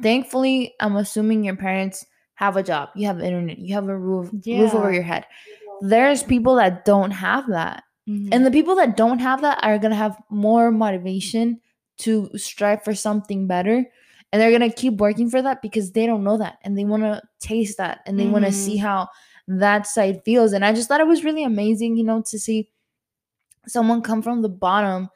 thankfully 0.00 0.74
i'm 0.80 0.96
assuming 0.96 1.44
your 1.44 1.56
parents 1.56 2.04
have 2.34 2.56
a 2.56 2.62
job 2.62 2.88
you 2.94 3.06
have 3.06 3.20
internet 3.20 3.58
you 3.58 3.74
have 3.74 3.88
a 3.88 3.96
roof 3.96 4.30
roof 4.62 4.74
over 4.74 4.92
your 4.92 5.02
head 5.02 5.24
there's 5.80 6.22
people 6.22 6.54
that 6.56 6.84
don't 6.84 7.10
have 7.10 7.46
that 7.48 7.84
Mhm. 8.08 8.28
and 8.32 8.44
the 8.46 8.50
people 8.50 8.74
that 8.76 8.96
don't 8.96 9.20
have 9.20 9.42
that 9.42 9.58
are 9.62 9.78
going 9.78 9.90
to 9.90 9.96
have 9.96 10.16
more 10.28 10.70
motivation 10.72 11.60
to 11.98 12.30
strive 12.36 12.82
for 12.82 12.94
something 12.96 13.46
better. 13.46 13.84
And 14.32 14.40
they're 14.40 14.50
going 14.56 14.68
to 14.68 14.74
keep 14.74 14.94
working 14.94 15.30
for 15.30 15.40
that 15.42 15.62
because 15.62 15.92
they 15.92 16.06
don't 16.06 16.24
know 16.24 16.38
that 16.38 16.58
and 16.64 16.76
they 16.76 16.84
want 16.84 17.02
to 17.04 17.22
taste 17.38 17.76
that 17.78 18.00
and 18.06 18.18
they 18.18 18.26
want 18.26 18.44
to 18.44 18.50
see 18.52 18.76
how 18.76 19.08
that 19.46 19.86
side 19.86 20.22
feels. 20.24 20.52
And 20.52 20.64
I 20.64 20.72
just 20.72 20.88
thought 20.88 21.00
it 21.00 21.06
was 21.06 21.22
really 21.22 21.44
amazing, 21.44 21.96
you 21.96 22.02
know, 22.02 22.22
to 22.22 22.38
see 22.40 22.70
someone 23.68 24.02
come 24.02 24.22
from 24.22 24.42
the 24.42 24.48
bottom, 24.48 25.10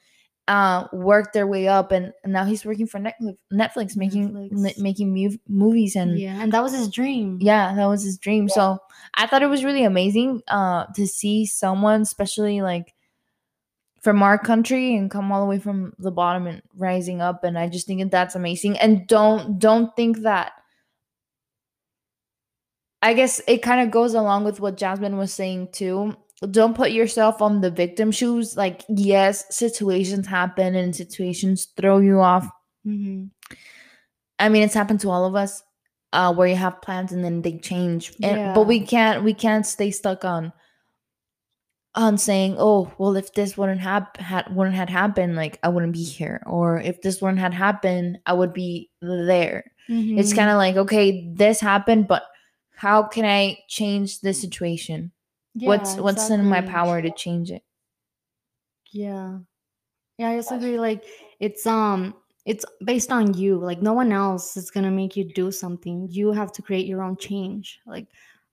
uh, 0.48 0.86
worked 0.92 1.32
their 1.32 1.46
way 1.46 1.66
up. 1.66 1.90
And, 1.90 2.12
and 2.22 2.32
now 2.32 2.44
he's 2.44 2.64
working 2.64 2.86
for 2.86 3.00
Netflix, 3.00 3.36
Netflix 3.52 3.96
making, 3.96 4.30
Netflix. 4.32 4.66
n- 4.76 4.82
making 4.82 5.12
mu- 5.12 5.38
movies 5.48 5.96
and 5.96 6.18
yeah, 6.18 6.40
and 6.40 6.52
that 6.52 6.62
was 6.62 6.72
his 6.72 6.88
dream. 6.88 7.38
yeah 7.40 7.74
that 7.74 7.86
was 7.86 8.04
his 8.04 8.16
dream 8.18 8.46
Yeah. 8.48 8.54
so 8.54 8.78
i 9.14 9.26
thought 9.26 9.42
it 9.42 9.48
was 9.48 9.64
really 9.64 9.82
amazing 9.84 10.42
uh 10.48 10.86
to 10.94 11.06
see 11.06 11.46
someone 11.46 12.02
especially 12.02 12.62
like 12.62 12.94
from 14.02 14.22
our 14.22 14.38
country 14.38 14.94
and 14.94 15.10
come 15.10 15.32
all 15.32 15.40
the 15.40 15.50
way 15.50 15.58
from 15.58 15.94
the 15.98 16.12
bottom 16.12 16.46
and 16.46 16.62
rising 16.76 17.20
up 17.20 17.42
and 17.42 17.58
i 17.58 17.68
just 17.68 17.86
think 17.88 18.00
that 18.00 18.10
that's 18.12 18.34
amazing 18.36 18.78
and 18.78 19.06
don't 19.08 19.58
don't 19.58 19.94
think 19.96 20.18
that 20.18 20.52
i 23.02 23.14
guess 23.14 23.40
it 23.48 23.62
kind 23.62 23.80
of 23.80 23.90
goes 23.90 24.14
along 24.14 24.44
with 24.44 24.60
what 24.60 24.76
jasmine 24.76 25.16
was 25.16 25.32
saying 25.32 25.68
too 25.72 26.14
don't 26.50 26.76
put 26.76 26.90
yourself 26.90 27.40
on 27.40 27.60
the 27.60 27.70
victim 27.70 28.10
shoes 28.10 28.56
like 28.56 28.84
yes 28.88 29.44
situations 29.54 30.26
happen 30.26 30.74
and 30.74 30.94
situations 30.94 31.68
throw 31.76 31.98
you 31.98 32.20
off 32.20 32.48
hmm 32.84 33.24
I 34.38 34.50
mean, 34.50 34.62
it's 34.64 34.74
happened 34.74 35.00
to 35.00 35.10
all 35.10 35.24
of 35.24 35.34
us, 35.34 35.62
uh, 36.12 36.34
where 36.34 36.46
you 36.46 36.56
have 36.56 36.82
plans 36.82 37.12
and 37.12 37.24
then 37.24 37.40
they 37.40 37.58
change. 37.58 38.12
And 38.22 38.54
but 38.54 38.66
we 38.66 38.80
can't 38.80 39.24
we 39.24 39.32
can't 39.32 39.66
stay 39.66 39.90
stuck 39.90 40.24
on 40.24 40.52
on 41.94 42.18
saying, 42.18 42.56
oh, 42.58 42.92
well, 42.98 43.16
if 43.16 43.32
this 43.32 43.56
wouldn't 43.56 43.80
have 43.80 44.08
had 44.18 44.54
wouldn't 44.54 44.76
had 44.76 44.90
happened, 44.90 45.36
like 45.36 45.58
I 45.62 45.68
wouldn't 45.70 45.94
be 45.94 46.04
here, 46.04 46.42
or 46.46 46.78
if 46.78 47.00
this 47.00 47.22
wouldn't 47.22 47.38
had 47.40 47.54
happened, 47.54 48.18
I 48.26 48.34
would 48.34 48.52
be 48.52 48.90
there. 49.00 49.64
It's 49.88 50.32
Mm-hmm. 50.32 50.36
kind 50.36 50.50
of 50.50 50.56
like, 50.56 50.76
okay, 50.76 51.32
this 51.32 51.60
happened, 51.60 52.08
but 52.08 52.24
how 52.74 53.04
can 53.04 53.24
I 53.24 53.58
change 53.68 54.20
the 54.20 54.34
situation? 54.34 55.12
What's 55.56 55.96
what's 55.96 56.30
in 56.30 56.44
my 56.44 56.60
power 56.60 57.00
to 57.00 57.10
change 57.10 57.50
it? 57.50 57.62
Yeah. 58.92 59.38
Yeah, 60.18 60.30
I 60.30 60.36
also 60.36 60.56
agree. 60.56 60.78
Like 60.78 61.04
it's 61.40 61.66
um 61.66 62.14
it's 62.44 62.64
based 62.84 63.12
on 63.12 63.34
you. 63.34 63.58
Like 63.58 63.82
no 63.82 63.92
one 63.92 64.12
else 64.12 64.56
is 64.56 64.70
gonna 64.70 64.90
make 64.90 65.16
you 65.16 65.24
do 65.24 65.50
something. 65.50 66.08
You 66.10 66.32
have 66.32 66.52
to 66.52 66.62
create 66.62 66.86
your 66.86 67.02
own 67.02 67.16
change. 67.16 67.80
Like 67.86 68.06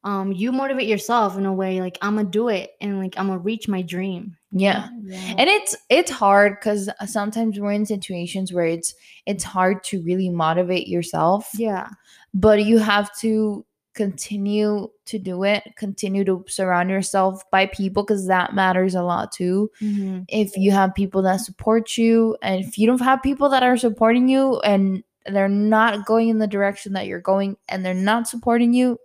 um 0.03 0.31
you 0.31 0.51
motivate 0.51 0.87
yourself 0.87 1.37
in 1.37 1.45
a 1.45 1.53
way, 1.53 1.79
like 1.79 1.97
I'm 2.01 2.15
gonna 2.15 2.29
do 2.29 2.49
it 2.49 2.71
and 2.81 2.99
like 2.99 3.17
I'm 3.17 3.27
gonna 3.27 3.39
reach 3.39 3.67
my 3.67 3.81
dream. 3.81 4.35
Yeah. 4.51 4.89
Yeah. 5.03 5.35
and 5.37 5.49
it's 5.49 5.75
it's 5.89 6.11
hard 6.11 6.59
because 6.59 6.89
sometimes 7.05 7.59
we're 7.59 7.71
in 7.71 7.85
situations 7.85 8.53
where 8.53 8.65
it's 8.65 8.93
it's 9.25 9.43
hard 9.43 9.83
to 9.85 10.01
really 10.03 10.29
motivate 10.29 10.87
yourself 10.87 11.49
yeah. 11.55 11.89
but 12.33 12.63
you 12.63 12.77
have 12.77 13.15
to 13.17 13.65
continue 13.93 14.89
to 15.05 15.19
do 15.19 15.43
it 15.43 15.63
continue 15.77 16.23
to 16.23 16.43
surround 16.47 16.89
yourself 16.89 17.43
by 17.51 17.65
people 17.67 18.03
because 18.03 18.25
that 18.27 18.53
matters 18.55 18.95
a 18.95 19.03
lot 19.03 19.31
too 19.31 19.69
Mhm. 19.81 20.25
if 20.29 20.55
you 20.57 20.71
have 20.71 20.95
people 20.95 21.21
that 21.21 21.37
support 21.41 21.97
you 21.97 22.35
and 22.41 22.63
if 22.63 22.77
you 22.77 22.87
don't 22.87 23.01
have 23.01 23.21
people 23.21 23.49
that 23.49 23.63
are 23.63 23.77
supporting 23.77 24.27
you 24.27 24.59
and 24.61 25.03
they're 25.27 25.47
not 25.49 26.05
going 26.05 26.29
in 26.29 26.39
the 26.39 26.47
direction 26.47 26.93
that 26.93 27.05
you're 27.07 27.21
going 27.21 27.55
and 27.69 27.85
they're 27.85 27.93
not 27.93 28.27
supporting 28.27 28.73
you 28.73 28.97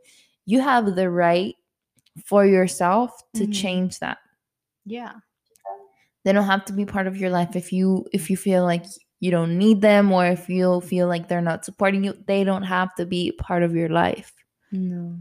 you 0.47 0.61
have 0.61 0.95
the 0.95 1.11
right 1.11 1.55
for 2.25 2.47
yourself 2.47 3.23
to 3.35 3.45
Mhm. 3.47 3.53
change 3.53 3.99
that 4.01 4.19
Yeah. 4.87 5.13
they 6.25 6.33
don't 6.33 6.45
have 6.45 6.65
to 6.67 6.73
be 6.73 6.85
part 6.85 7.07
of 7.07 7.17
your 7.17 7.31
life 7.31 7.55
if 7.57 7.73
you 7.73 8.07
if 8.13 8.31
you 8.31 8.37
feel 8.37 8.65
like 8.65 8.85
you 9.21 9.31
don't 9.31 9.59
need 9.59 9.81
them 9.81 10.13
or 10.13 10.25
if 10.27 10.49
you 10.49 10.81
feel 10.83 11.09
like 11.09 11.29
they're 11.29 11.41
not 11.41 11.65
supporting 11.65 12.05
you 12.05 12.15
they 12.27 12.45
don't 12.45 12.63
have 12.63 12.95
to 12.95 13.05
be 13.07 13.33
part 13.33 13.63
of 13.63 13.75
your 13.75 13.89
life 13.89 14.33
No. 14.73 15.19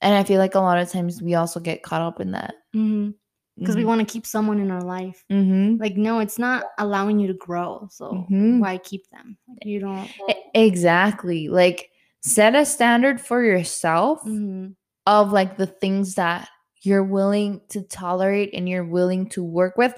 and 0.00 0.14
i 0.14 0.22
feel 0.24 0.38
like 0.38 0.54
a 0.54 0.60
lot 0.60 0.78
of 0.78 0.90
times 0.90 1.20
we 1.22 1.34
also 1.34 1.60
get 1.60 1.82
caught 1.82 2.02
up 2.02 2.20
in 2.20 2.32
that 2.32 2.54
Mm-hmm. 2.74 3.10
Because 3.58 3.74
we 3.74 3.84
want 3.84 3.98
to 4.00 4.04
keep 4.12 4.24
someone 4.24 4.60
in 4.60 4.70
our 4.70 4.82
life. 4.82 5.24
mm-hmm. 5.32 5.80
Like 5.82 5.96
no, 5.96 6.20
it's 6.20 6.38
not 6.38 6.62
allowing 6.78 7.18
you 7.18 7.26
to 7.26 7.34
grow. 7.34 7.88
So 7.90 8.24
Mhm. 8.30 8.60
why 8.60 8.78
keep 8.78 9.02
them? 9.10 9.36
You 9.64 9.80
don't. 9.80 10.08
Exactly 10.54 11.48
like 11.48 11.90
set 12.20 12.54
a 12.54 12.64
standard 12.64 13.20
for 13.20 13.42
yourself 13.42 14.22
Mhm. 14.24 14.76
of 15.06 15.32
like 15.32 15.56
the 15.56 15.66
things 15.66 16.14
that 16.14 16.48
you're 16.82 17.02
willing 17.02 17.60
to 17.70 17.82
tolerate 17.82 18.50
and 18.54 18.68
you're 18.68 18.84
willing 18.84 19.28
to 19.30 19.42
work 19.42 19.76
with 19.76 19.92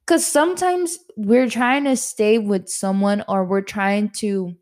because 0.00 0.26
sometimes 0.26 0.98
we're 1.16 1.50
trying 1.50 1.84
to 1.84 1.96
stay 1.96 2.38
with 2.38 2.68
someone 2.68 3.22
or 3.28 3.44
we're 3.44 3.60
trying 3.60 4.08
to 4.20 4.54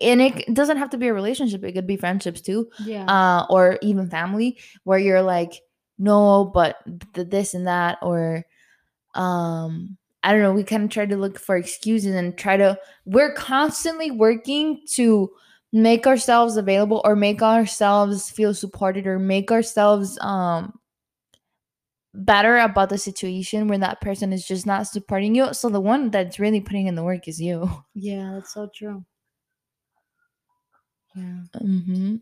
and 0.00 0.20
it 0.20 0.52
doesn't 0.54 0.76
have 0.78 0.90
to 0.90 0.98
be 0.98 1.06
a 1.08 1.14
relationship 1.14 1.62
it 1.64 1.72
could 1.72 1.86
be 1.86 1.96
friendships 1.96 2.40
too 2.40 2.68
Yeah. 2.80 3.04
uh 3.06 3.46
or 3.50 3.78
even 3.82 4.10
family 4.10 4.58
where 4.84 4.98
you're 4.98 5.22
like 5.22 5.52
no 5.98 6.44
but 6.44 6.76
th- 7.14 7.28
this 7.28 7.54
and 7.54 7.66
that 7.66 7.98
or 8.02 8.44
um 9.14 9.96
i 10.24 10.32
don't 10.32 10.42
know 10.42 10.52
we 10.52 10.64
kind 10.64 10.82
of 10.84 10.90
try 10.90 11.06
to 11.06 11.16
look 11.16 11.38
for 11.38 11.56
excuses 11.56 12.14
and 12.14 12.36
try 12.36 12.56
to 12.56 12.76
we're 13.04 13.32
constantly 13.34 14.10
working 14.10 14.80
to 14.92 15.30
make 15.72 16.06
ourselves 16.06 16.56
available 16.56 17.00
or 17.04 17.14
make 17.14 17.42
ourselves 17.42 18.30
feel 18.30 18.54
supported 18.54 19.06
or 19.06 19.18
make 19.18 19.52
ourselves 19.52 20.18
um 20.20 20.72
better 22.16 22.58
about 22.58 22.88
the 22.90 22.98
situation 22.98 23.66
when 23.66 23.80
that 23.80 24.00
person 24.00 24.32
is 24.32 24.46
just 24.46 24.66
not 24.66 24.86
supporting 24.86 25.34
you 25.34 25.52
so 25.52 25.68
the 25.68 25.80
one 25.80 26.10
that's 26.10 26.38
really 26.38 26.60
putting 26.60 26.86
in 26.86 26.94
the 26.94 27.02
work 27.02 27.26
is 27.26 27.40
you 27.40 27.68
yeah, 27.94 28.32
that's 28.34 28.54
so 28.54 28.68
true. 28.74 29.04
Yeah. 31.14 31.40
hmm 31.60 32.16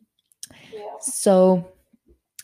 Yeah. 0.73 0.81
So 1.01 1.67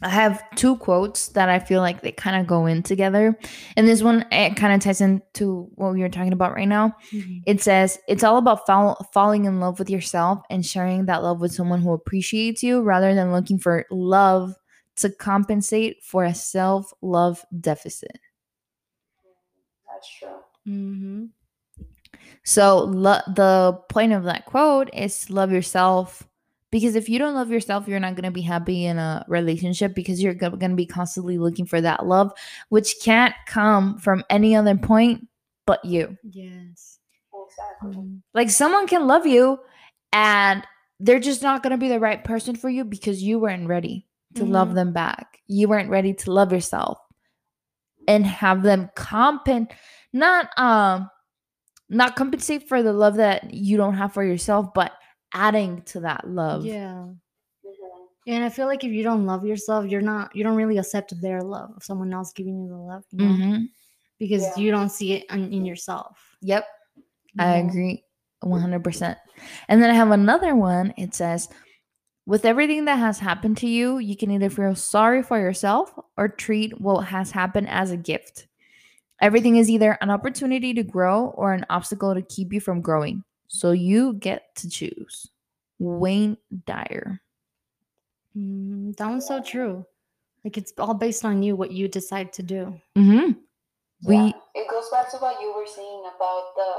I 0.01 0.11
have 0.11 0.42
two 0.55 0.76
quotes 0.76 1.28
that 1.30 1.49
I 1.49 1.59
feel 1.59 1.80
like 1.80 2.03
they 2.03 2.12
kind 2.12 2.40
of 2.40 2.46
go 2.46 2.66
in 2.66 2.84
together. 2.84 3.36
And 3.76 3.86
this 3.88 4.01
one, 4.03 4.24
it 4.30 4.55
kind 4.57 4.72
of 4.72 4.80
ties 4.80 5.01
into 5.01 5.68
what 5.74 5.92
we 5.92 6.01
were 6.03 6.09
talking 6.09 6.32
about 6.32 6.55
right 6.55 6.68
now. 6.68 6.94
Mhm. 7.12 7.42
It 7.46 7.61
says, 7.62 7.99
It's 8.07 8.22
all 8.22 8.36
about 8.38 8.64
fall- 8.64 9.09
falling 9.12 9.44
in 9.46 9.59
love 9.59 9.78
with 9.80 9.90
yourself 9.90 10.40
and 10.51 10.64
sharing 10.64 11.07
that 11.07 11.24
love 11.24 11.40
with 11.40 11.53
someone 11.53 11.80
who 11.82 11.92
appreciates 11.92 12.62
you 12.62 12.80
rather 12.80 13.12
than 13.14 13.32
looking 13.32 13.59
for 13.59 13.86
love 13.90 14.55
to 14.96 15.11
compensate 15.11 16.03
for 16.05 16.24
a 16.24 16.34
self 16.34 16.92
love 17.03 17.44
deficit. 17.61 18.18
That's 19.88 20.09
true. 20.18 20.38
Mhm. 20.66 21.30
So, 22.44 22.78
lo- 22.84 23.20
the 23.34 23.80
point 23.88 24.12
of 24.12 24.24
that 24.24 24.46
quote 24.46 24.90
is 24.94 25.26
to 25.26 25.34
love 25.34 25.51
yourself 25.53 26.26
because 26.71 26.97
if 26.97 27.09
you 27.09 27.19
don't 27.19 27.35
love 27.35 27.51
yourself, 27.51 27.89
you're 27.89 28.01
not 28.01 28.14
going 28.14 28.25
to 28.25 28.31
be 28.31 28.43
happy 28.43 28.85
in 28.85 28.99
a 28.99 29.25
relationship 29.29 29.95
because 29.95 30.23
you're 30.23 30.35
going 30.35 30.59
to 30.61 30.77
be 30.77 30.87
constantly 30.87 31.39
looking 31.39 31.66
for 31.66 31.81
that 31.81 32.07
love, 32.07 32.33
which 32.69 32.97
can't 33.03 33.35
come 33.47 33.99
from 33.99 34.23
any 34.31 34.55
other 34.55 34.77
point 34.77 35.27
but 35.66 35.85
you. 35.85 36.16
Yes. 36.23 36.99
Exactly. 37.33 37.97
Mhm. 38.03 38.21
Like, 38.35 38.51
someone 38.51 38.87
can 38.87 39.07
love 39.07 39.27
you 39.27 39.59
and 40.12 40.62
they're 41.01 41.21
just 41.21 41.43
not 41.43 41.62
going 41.62 41.71
to 41.71 41.77
be 41.79 41.89
the 41.89 42.01
right 42.01 42.23
person 42.25 42.57
for 42.57 42.69
you 42.69 42.85
because 42.85 43.23
you 43.23 43.39
weren't 43.39 43.69
ready 43.69 44.07
to 44.35 44.45
love 44.45 44.71
Mhm. 44.71 44.75
them 44.75 44.93
back. 44.93 45.39
You 45.47 45.69
weren't 45.69 45.91
ready 45.91 46.12
to 46.12 46.33
love 46.33 46.53
yourself 46.53 46.99
and 48.07 48.27
have 48.27 48.62
them 48.62 48.91
compensate, 48.95 49.77
not, 50.12 50.49
um, 50.59 51.11
not 51.89 52.16
compensate 52.16 52.69
for 52.69 52.83
the 52.83 52.93
love 52.93 53.16
that 53.16 53.53
you 53.55 53.77
don't 53.77 53.95
have 53.95 54.12
for 54.12 54.25
yourself, 54.25 54.75
but 54.75 54.93
adding 55.35 55.83
to 55.83 56.01
that 56.01 56.29
love. 56.29 56.64
Yeah. 56.64 57.07
Mhm. 57.64 58.07
And 58.26 58.45
I 58.45 58.49
feel 58.51 58.66
like 58.66 58.85
if 58.85 58.93
you 58.93 59.03
don't 59.03 59.24
love 59.26 59.45
yourself, 59.47 59.87
you're 59.87 60.01
not 60.03 60.35
you 60.37 60.45
don't 60.45 60.57
really 60.57 60.79
accept 60.79 61.18
their 61.20 61.43
love 61.43 61.70
of 61.76 61.83
someone 61.83 62.12
else 62.12 62.33
giving 62.33 62.61
you 62.62 62.68
the 62.68 62.76
love, 62.76 63.05
you 63.11 63.18
know? 63.18 63.35
hmm 63.35 63.64
Because 64.18 64.43
Yeah. 64.43 64.57
you 64.57 64.70
don't 64.70 64.91
see 64.91 65.12
it 65.14 65.24
in, 65.31 65.53
in 65.53 65.64
yourself. 65.64 66.37
Yep, 66.43 66.66
you 66.97 67.45
I 67.45 67.61
know? 67.62 67.68
agree 67.68 68.05
100%. 68.43 69.18
And 69.68 69.83
then 69.83 69.91
I 69.91 69.95
have 69.95 70.11
another 70.11 70.55
one. 70.55 70.93
It 70.97 71.14
says, 71.14 71.49
with 72.26 72.45
everything 72.45 72.85
that 72.85 72.99
has 72.99 73.18
happened 73.18 73.57
to 73.59 73.68
you, 73.68 73.99
you 73.99 74.16
can 74.16 74.31
either 74.31 74.51
feel 74.51 74.74
sorry 74.74 75.22
for 75.22 75.39
yourself 75.39 75.93
or 76.16 76.29
treat 76.29 76.79
what 76.81 77.07
has 77.07 77.31
happened 77.31 77.68
as 77.70 77.91
a 77.91 77.97
gift. 77.97 78.47
Everything 79.20 79.57
is 79.57 79.70
either 79.70 79.97
an 80.01 80.11
opportunity 80.11 80.74
to 80.74 80.83
grow 80.83 81.26
or 81.29 81.53
an 81.53 81.64
obstacle 81.70 82.14
to 82.14 82.22
keep 82.22 82.53
you 82.53 82.61
from 82.61 82.81
growing. 82.83 83.24
So 83.49 83.72
you 83.72 84.14
get 84.14 84.55
to 84.57 84.68
choose. 84.68 85.28
Wayne 85.78 86.36
Dyer. 86.66 87.20
Mm, 88.36 88.96
that 88.96 89.09
one's 89.09 89.26
so 89.26 89.40
true. 89.42 89.84
Like 90.44 90.57
it's 90.57 90.72
all 90.78 90.94
based 90.94 91.24
on 91.24 91.42
you 91.42 91.57
what 91.57 91.72
you 91.72 91.88
decide 91.88 92.32
to 92.34 92.42
do. 92.42 92.80
Mm-hmm. 92.96 93.32
We 94.07 94.14
yeah. 94.14 94.30
It 94.55 94.70
goes 94.70 94.88
back 94.90 95.11
to 95.11 95.18
what 95.18 95.40
you 95.40 95.53
were 95.55 95.66
saying 95.66 96.03
about 96.07 96.55
the 96.55 96.70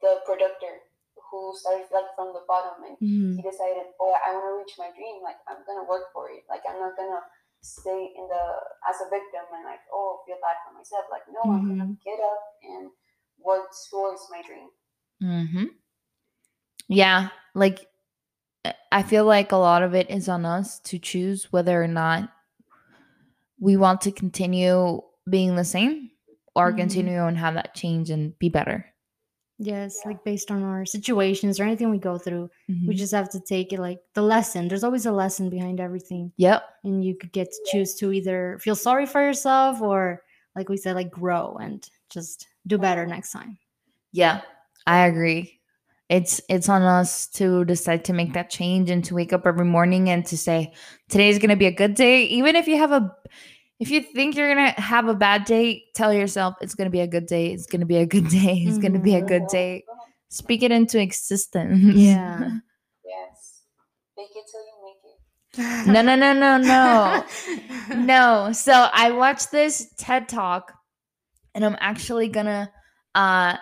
the 0.00 0.12
productor 0.24 0.80
who 1.30 1.52
started 1.56 1.86
like 1.92 2.08
from 2.16 2.32
the 2.32 2.42
bottom 2.48 2.82
and 2.82 2.96
Mhm. 2.98 3.36
he 3.36 3.42
decided, 3.42 3.86
oh, 4.00 4.16
I 4.18 4.32
want 4.34 4.46
to 4.48 4.54
reach 4.58 4.74
my 4.80 4.90
dream. 4.96 5.22
Like 5.22 5.36
I'm 5.46 5.60
gonna 5.66 5.84
work 5.86 6.08
for 6.12 6.30
it. 6.30 6.42
Like 6.48 6.62
I'm 6.68 6.80
not 6.80 6.96
gonna 6.96 7.20
stay 7.60 8.14
in 8.16 8.24
the 8.26 8.44
as 8.88 8.96
a 9.04 9.08
victim 9.12 9.44
and 9.52 9.64
like 9.68 9.84
oh 9.92 10.22
feel 10.24 10.40
bad 10.40 10.56
for 10.64 10.72
myself. 10.72 11.04
Like 11.10 11.28
no, 11.28 11.44
I'm 11.52 11.68
gonna 11.68 11.92
get 12.04 12.18
up 12.18 12.42
and 12.64 12.90
work 13.44 13.68
towards 13.90 14.24
my 14.32 14.40
dream. 14.42 14.70
Mm-hmm. 15.22 15.64
Yeah, 16.88 17.28
like 17.54 17.86
I 18.92 19.02
feel 19.02 19.24
like 19.24 19.52
a 19.52 19.56
lot 19.56 19.82
of 19.82 19.94
it 19.94 20.10
is 20.10 20.28
on 20.28 20.44
us 20.44 20.80
to 20.80 20.98
choose 20.98 21.52
whether 21.52 21.82
or 21.82 21.86
not 21.88 22.30
we 23.58 23.76
want 23.76 24.00
to 24.02 24.12
continue 24.12 25.00
being 25.28 25.56
the 25.56 25.64
same 25.64 26.10
or 26.54 26.72
Mhm. 26.72 26.76
continue 26.78 27.24
and 27.26 27.38
have 27.38 27.54
that 27.54 27.74
change 27.74 28.10
and 28.10 28.38
be 28.38 28.48
better. 28.48 28.86
Yes, 29.58 30.00
like 30.06 30.24
based 30.24 30.50
on 30.50 30.62
our 30.62 30.86
situations 30.86 31.60
or 31.60 31.64
anything 31.64 31.90
we 31.90 31.98
go 31.98 32.16
through, 32.16 32.50
we 32.66 32.74
Mhm. 32.74 32.96
just 32.96 33.12
have 33.12 33.28
to 33.30 33.40
take 33.40 33.72
it 33.74 33.78
like 33.78 34.00
the 34.14 34.22
lesson. 34.22 34.68
There's 34.68 34.82
always 34.84 35.04
a 35.04 35.12
lesson 35.12 35.50
behind 35.50 35.80
everything. 35.80 36.32
Yep. 36.38 36.62
And 36.84 37.04
you 37.04 37.14
could 37.14 37.30
get 37.32 37.50
to 37.52 37.58
choose 37.70 37.94
to 37.96 38.10
either 38.10 38.58
feel 38.60 38.74
sorry 38.74 39.04
for 39.06 39.22
yourself 39.22 39.80
or 39.82 40.22
like 40.56 40.68
we 40.70 40.78
said, 40.78 40.96
like 40.96 41.10
grow 41.10 41.56
and 41.60 41.86
just 42.08 42.48
do 42.66 42.78
better 42.78 43.06
next 43.06 43.32
time. 43.32 43.58
Yeah, 44.12 44.40
I 44.90 45.06
agree. 45.06 45.60
It's 46.08 46.40
it's 46.48 46.68
on 46.68 46.82
us 46.82 47.28
to 47.34 47.64
decide 47.64 48.04
to 48.06 48.12
make 48.12 48.32
that 48.32 48.50
change 48.50 48.90
and 48.90 49.04
to 49.04 49.14
wake 49.14 49.32
up 49.32 49.46
every 49.46 49.64
morning 49.64 50.10
and 50.10 50.26
to 50.26 50.36
say 50.36 50.72
today's 51.08 51.38
going 51.38 51.50
to 51.50 51.56
be 51.56 51.66
a 51.66 51.72
good 51.72 51.94
day 51.94 52.24
even 52.24 52.56
if 52.56 52.66
you 52.66 52.76
have 52.76 52.90
a 52.90 53.14
if 53.78 53.90
you 53.92 54.02
think 54.02 54.34
you're 54.36 54.52
going 54.52 54.74
to 54.74 54.80
have 54.80 55.06
a 55.06 55.14
bad 55.14 55.44
day, 55.44 55.84
tell 55.94 56.12
yourself 56.12 56.56
it's 56.60 56.74
going 56.74 56.86
to 56.86 56.90
be 56.90 57.00
a 57.00 57.06
good 57.06 57.26
day. 57.26 57.52
It's 57.52 57.66
going 57.66 57.80
to 57.80 57.86
be 57.86 57.96
a 57.98 58.04
good 58.04 58.28
day. 58.40 58.64
It's 58.66 58.78
going 58.78 58.92
to 58.92 58.98
be 58.98 59.14
a 59.14 59.22
good 59.22 59.46
day. 59.46 59.84
Speak 60.28 60.62
it 60.64 60.72
into 60.72 61.00
existence. 61.00 61.80
Yeah. 61.96 62.58
Yes. 63.02 63.62
Fake 64.16 64.36
it 64.36 64.44
till 64.50 64.60
you 64.60 64.76
make 64.84 65.86
it. 65.86 65.92
no, 65.92 66.02
no, 66.02 66.14
no, 66.14 66.32
no, 66.32 66.58
no. 66.58 67.24
no. 67.96 68.52
So 68.52 68.72
I 68.72 69.10
watched 69.10 69.50
this 69.50 69.92
TED 69.98 70.28
Talk 70.28 70.72
and 71.54 71.64
I'm 71.64 71.76
actually 71.80 72.28
gonna 72.28 72.70
uh 73.14 73.56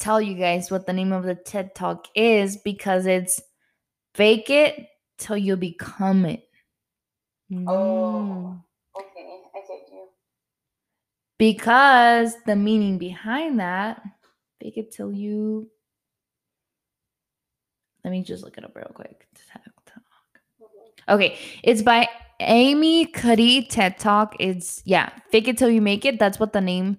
tell 0.00 0.20
you 0.20 0.34
guys 0.34 0.70
what 0.70 0.86
the 0.86 0.92
name 0.92 1.12
of 1.12 1.24
the 1.24 1.34
TED 1.34 1.74
Talk 1.74 2.06
is 2.14 2.56
because 2.56 3.06
it's 3.06 3.40
fake 4.14 4.50
it 4.50 4.88
till 5.18 5.36
you 5.36 5.56
become 5.56 6.24
it. 6.24 6.48
Mm. 7.52 7.64
Oh. 7.68 8.60
Okay, 8.98 9.40
I 9.54 9.60
get 9.60 9.92
you. 9.92 10.08
Because 11.38 12.34
the 12.46 12.56
meaning 12.56 12.98
behind 12.98 13.60
that, 13.60 14.02
fake 14.60 14.78
it 14.78 14.90
till 14.90 15.12
you 15.12 15.70
let 18.04 18.10
me 18.10 18.22
just 18.22 18.42
look 18.42 18.56
it 18.56 18.64
up 18.64 18.74
real 18.74 18.90
quick. 18.94 19.26
TED 19.34 19.60
Talk. 19.86 20.02
Okay, 21.08 21.38
it's 21.62 21.82
by 21.82 22.08
Amy 22.40 23.06
Cuddy 23.06 23.62
TED 23.64 23.98
Talk. 23.98 24.36
It's 24.40 24.82
yeah, 24.84 25.10
fake 25.30 25.48
it 25.48 25.58
till 25.58 25.70
you 25.70 25.82
make 25.82 26.04
it. 26.04 26.18
That's 26.18 26.40
what 26.40 26.52
the 26.52 26.60
name 26.60 26.98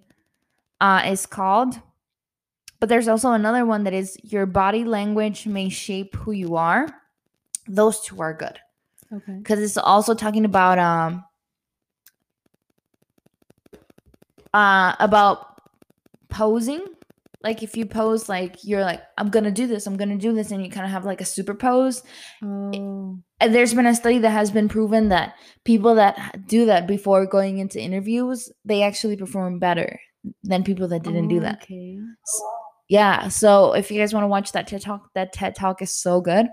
uh 0.79 1.03
is 1.05 1.25
called. 1.25 1.79
But 2.81 2.89
there's 2.89 3.07
also 3.07 3.31
another 3.31 3.63
one 3.65 3.83
that 3.85 3.93
is 3.93 4.17
your 4.23 4.45
body 4.45 4.83
language 4.83 5.45
may 5.47 5.69
shape 5.69 6.15
who 6.15 6.31
you 6.33 6.57
are. 6.57 6.87
Those 7.67 8.01
two 8.01 8.19
are 8.21 8.33
good 8.33 8.57
Okay. 9.13 9.33
because 9.37 9.59
it's 9.59 9.77
also 9.77 10.15
talking 10.15 10.45
about 10.45 10.79
um 10.79 11.23
uh 14.53 14.95
about 14.99 15.61
posing 16.29 16.83
like 17.43 17.61
if 17.63 17.75
you 17.77 17.85
pose 17.85 18.27
like 18.29 18.63
you're 18.63 18.81
like 18.81 19.01
i'm 19.17 19.29
gonna 19.29 19.51
do 19.51 19.67
this 19.67 19.85
i'm 19.85 19.97
gonna 19.97 20.17
do 20.17 20.33
this 20.33 20.51
and 20.51 20.63
you 20.63 20.71
kind 20.71 20.85
of 20.85 20.91
have 20.91 21.05
like 21.05 21.19
a 21.21 21.25
super 21.25 21.53
pose 21.53 22.03
Oh. 22.41 23.19
and 23.39 23.53
there's 23.55 23.73
been 23.73 23.85
a 23.85 23.95
study 23.95 24.17
that 24.19 24.29
has 24.31 24.49
been 24.51 24.69
proven 24.69 25.09
that 25.09 25.35
people 25.65 25.95
that 25.95 26.47
do 26.47 26.65
that 26.65 26.87
before 26.87 27.25
going 27.25 27.59
into 27.59 27.79
interviews 27.81 28.49
they 28.65 28.81
actually 28.83 29.17
perform 29.17 29.59
better 29.59 29.99
than 30.43 30.63
people 30.63 30.87
that 30.89 31.03
didn't 31.03 31.27
do 31.27 31.37
Oh, 31.37 31.41
that 31.41 31.63
Okay. 31.63 31.97
Wow. 31.99 32.57
Yeah 32.91 33.29
so 33.29 33.71
if 33.73 33.89
you 33.89 33.97
guys 33.97 34.13
want 34.13 34.23
to 34.23 34.27
watch 34.27 34.51
that 34.51 34.67
ted 34.67 34.81
talk 34.81 35.09
that 35.15 35.31
ted 35.31 35.55
talk 35.55 35.81
is 35.81 35.93
so 35.95 36.19
good 36.19 36.47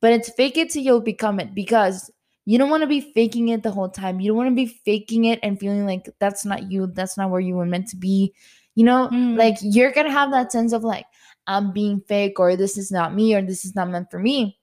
but 0.00 0.12
it's 0.12 0.30
fake 0.30 0.56
it 0.56 0.70
till 0.70 0.82
you'll 0.82 1.00
become 1.00 1.40
it 1.40 1.52
because 1.54 2.10
you 2.46 2.58
don't 2.58 2.70
want 2.70 2.82
to 2.82 2.86
be 2.86 3.12
faking 3.12 3.48
it 3.48 3.62
the 3.62 3.70
whole 3.70 3.90
time. 3.90 4.18
You 4.18 4.28
don't 4.30 4.36
want 4.38 4.48
to 4.48 4.54
be 4.54 4.66
faking 4.66 5.26
it 5.26 5.38
and 5.42 5.60
feeling 5.60 5.84
like 5.84 6.08
that's 6.18 6.44
not 6.44 6.72
you 6.72 6.86
that's 6.86 7.16
not 7.18 7.30
where 7.30 7.40
you 7.40 7.54
were 7.54 7.66
meant 7.66 7.88
to 7.88 7.96
be 7.96 8.32
you 8.74 8.84
know? 8.84 9.08
Mm. 9.12 9.36
like 9.36 9.56
you're 9.60 9.92
gonna 9.92 10.10
have 10.10 10.30
that 10.30 10.50
sense 10.52 10.72
of 10.72 10.82
like 10.82 11.04
i'm 11.46 11.72
being 11.72 12.00
fake 12.08 12.40
or 12.40 12.56
this 12.56 12.78
is 12.78 12.90
not 12.90 13.14
me 13.14 13.34
or 13.34 13.42
this 13.42 13.64
is 13.64 13.74
not 13.74 13.90
meant 13.90 14.10
for 14.10 14.18
me. 14.18 14.58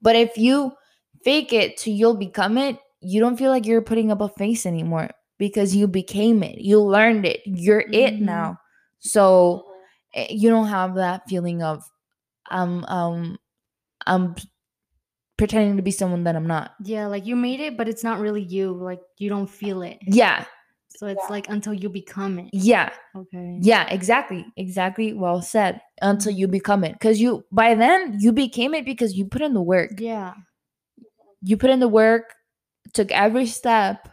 But 0.00 0.16
if 0.16 0.36
you 0.36 0.72
fake 1.24 1.52
it 1.52 1.76
till 1.76 1.94
you'll 1.94 2.16
become 2.16 2.58
it 2.58 2.78
you 3.00 3.20
don't 3.20 3.36
feel 3.36 3.50
like 3.50 3.66
you're 3.66 3.82
putting 3.82 4.10
up 4.10 4.20
a 4.20 4.28
face 4.30 4.66
anymore 4.66 5.10
because 5.38 5.74
you 5.76 5.86
became 5.88 6.42
it. 6.42 6.58
You 6.58 6.80
learned 6.80 7.26
it. 7.26 7.40
You're 7.46 7.80
it 7.92 8.14
Mhm. 8.14 8.20
now. 8.20 8.58
So 9.00 9.66
you 10.14 10.50
don't 10.50 10.68
have 10.68 10.94
that 10.96 11.28
feeling 11.28 11.62
of 11.62 11.82
um 12.50 12.84
um 12.88 13.38
I'm 14.06 14.34
pretending 15.36 15.76
to 15.76 15.82
be 15.82 15.90
someone 15.90 16.24
that 16.24 16.36
I'm 16.36 16.46
not. 16.46 16.72
Yeah, 16.84 17.06
like 17.06 17.26
you 17.26 17.36
made 17.36 17.60
it, 17.60 17.76
but 17.76 17.88
it's 17.88 18.04
not 18.04 18.20
really 18.20 18.42
you. 18.42 18.72
Like 18.72 19.00
you 19.18 19.28
don't 19.28 19.48
feel 19.48 19.82
it. 19.82 19.98
Yeah, 20.06 20.44
So 20.90 21.06
it's 21.06 21.22
Yeah. 21.24 21.30
like 21.32 21.48
until 21.48 21.72
you 21.74 21.88
become 21.88 22.38
it. 22.38 22.50
yeah, 22.52 22.90
Okay. 23.16 23.58
yeah, 23.62 23.88
exactly. 23.88 24.44
Exactly 24.56 25.12
well 25.14 25.40
said. 25.42 25.80
Until 26.00 26.32
you 26.32 26.48
become 26.48 26.84
it. 26.84 26.98
Cuz 27.00 27.20
you 27.20 27.44
by 27.50 27.74
then 27.74 28.18
you 28.20 28.32
became 28.32 28.74
it 28.74 28.84
because 28.84 29.14
you 29.16 29.24
put 29.26 29.42
in 29.42 29.54
the 29.54 29.62
work. 29.62 29.92
Yeah. 29.98 30.34
You 31.42 31.56
put 31.56 31.70
in 31.70 31.80
the 31.80 31.88
work, 31.88 32.34
took 32.92 33.10
every 33.10 33.46
step 33.46 34.08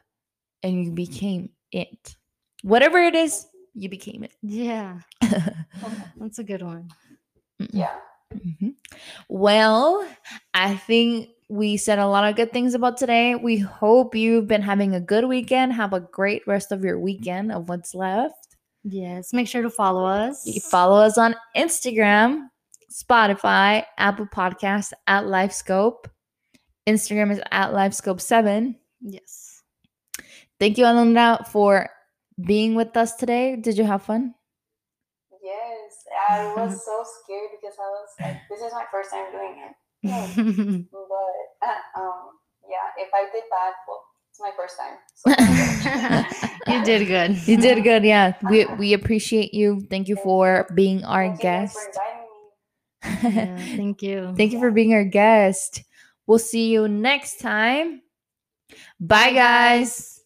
and 0.64 0.84
you 0.84 0.92
became 0.92 1.50
it. 1.72 2.16
Whatever 2.64 2.98
it 3.00 3.14
is, 3.16 3.46
you 3.76 3.90
became 3.90 4.24
it. 4.24 4.32
Yeah. 4.42 5.00
That's 6.18 6.40
a 6.40 6.44
good 6.44 6.62
one. 6.62 6.90
Yeah. 7.72 7.96
Mhm. 8.34 8.76
Well, 9.28 10.08
I 10.54 10.76
think 10.76 11.30
we 11.50 11.78
said 11.78 11.98
a 12.00 12.08
lot 12.08 12.30
of 12.30 12.36
good 12.36 12.54
things 12.54 12.74
about 12.76 12.98
today. 12.98 13.36
We 13.36 13.58
hope 13.58 14.14
you've 14.14 14.48
been 14.48 14.62
having 14.62 14.94
a 14.94 15.02
good 15.02 15.26
weekend. 15.26 15.74
Have 15.74 15.94
a 15.94 16.00
great 16.00 16.46
rest 16.46 16.72
of 16.72 16.84
your 16.84 17.00
weekend 17.00 17.52
of 17.52 17.70
what's 17.70 17.96
left. 17.96 18.56
Yes. 18.84 19.34
Make 19.34 19.48
sure 19.48 19.64
to 19.64 19.70
follow 19.70 20.06
us. 20.06 20.46
You 20.46 20.62
follow 20.62 21.02
us 21.02 21.18
on 21.18 21.36
Instagram, 21.58 22.50
Spotify, 22.92 23.84
Apple 23.98 24.28
Podcasts 24.28 24.94
at 25.08 25.24
LifeScope. 25.26 26.06
Instagram 26.88 27.32
is 27.32 27.42
at 27.52 27.72
LifeScope7. 27.72 28.76
Yes. 29.02 29.62
Thank 30.60 30.78
you, 30.78 30.86
Alondra, 30.86 31.48
for 31.48 31.90
being 32.46 32.76
with 32.76 32.96
us 32.96 33.16
today. 33.16 33.56
Did 33.56 33.78
you 33.78 33.84
have 33.86 34.04
fun? 34.04 34.34
Yes, 36.30 36.40
I 36.40 36.54
was 36.56 36.86
so 36.86 37.04
scared 37.24 37.50
because 37.60 37.76
I 37.80 37.90
was 37.90 38.10
like, 38.22 38.38
this 38.50 38.62
is 38.62 38.74
my 38.74 38.86
first 38.92 39.12
time 39.12 39.32
doing 39.32 39.56
it. 39.66 39.74
But 40.92 41.68
uh, 41.68 42.02
um, 42.02 42.40
yeah, 42.70 42.88
if 42.98 43.10
I 43.14 43.30
did 43.34 43.44
bad, 43.50 43.74
well, 43.88 44.04
it's 44.30 44.40
my 44.40 44.52
first 44.56 44.78
time. 44.78 44.98
So 45.16 45.30
you 46.74 46.84
did 46.84 47.08
good. 47.08 47.48
You 47.48 47.58
did 47.58 47.84
good. 47.84 48.04
Yeah. 48.04 48.34
We 48.44 48.66
we 48.66 48.94
appreciate 48.94 49.54
you. 49.54 49.86
Thank 49.90 50.08
you 50.08 50.16
for 50.16 50.68
being 50.74 51.04
our 51.04 51.28
Thank 51.28 51.42
guest. 51.42 51.76
for. 51.76 53.30
Yeah, 53.30 53.58
thank 53.76 54.02
you. 54.02 54.34
Thank 54.38 54.54
you 54.54 54.60
for 54.60 54.72
being 54.72 54.94
our 54.94 55.04
guest. 55.04 55.84
We'll 56.28 56.40
see 56.40 56.70
you 56.72 56.88
next 56.88 57.40
time. 57.40 58.02
Bye, 59.00 59.34
guys. 59.34 60.19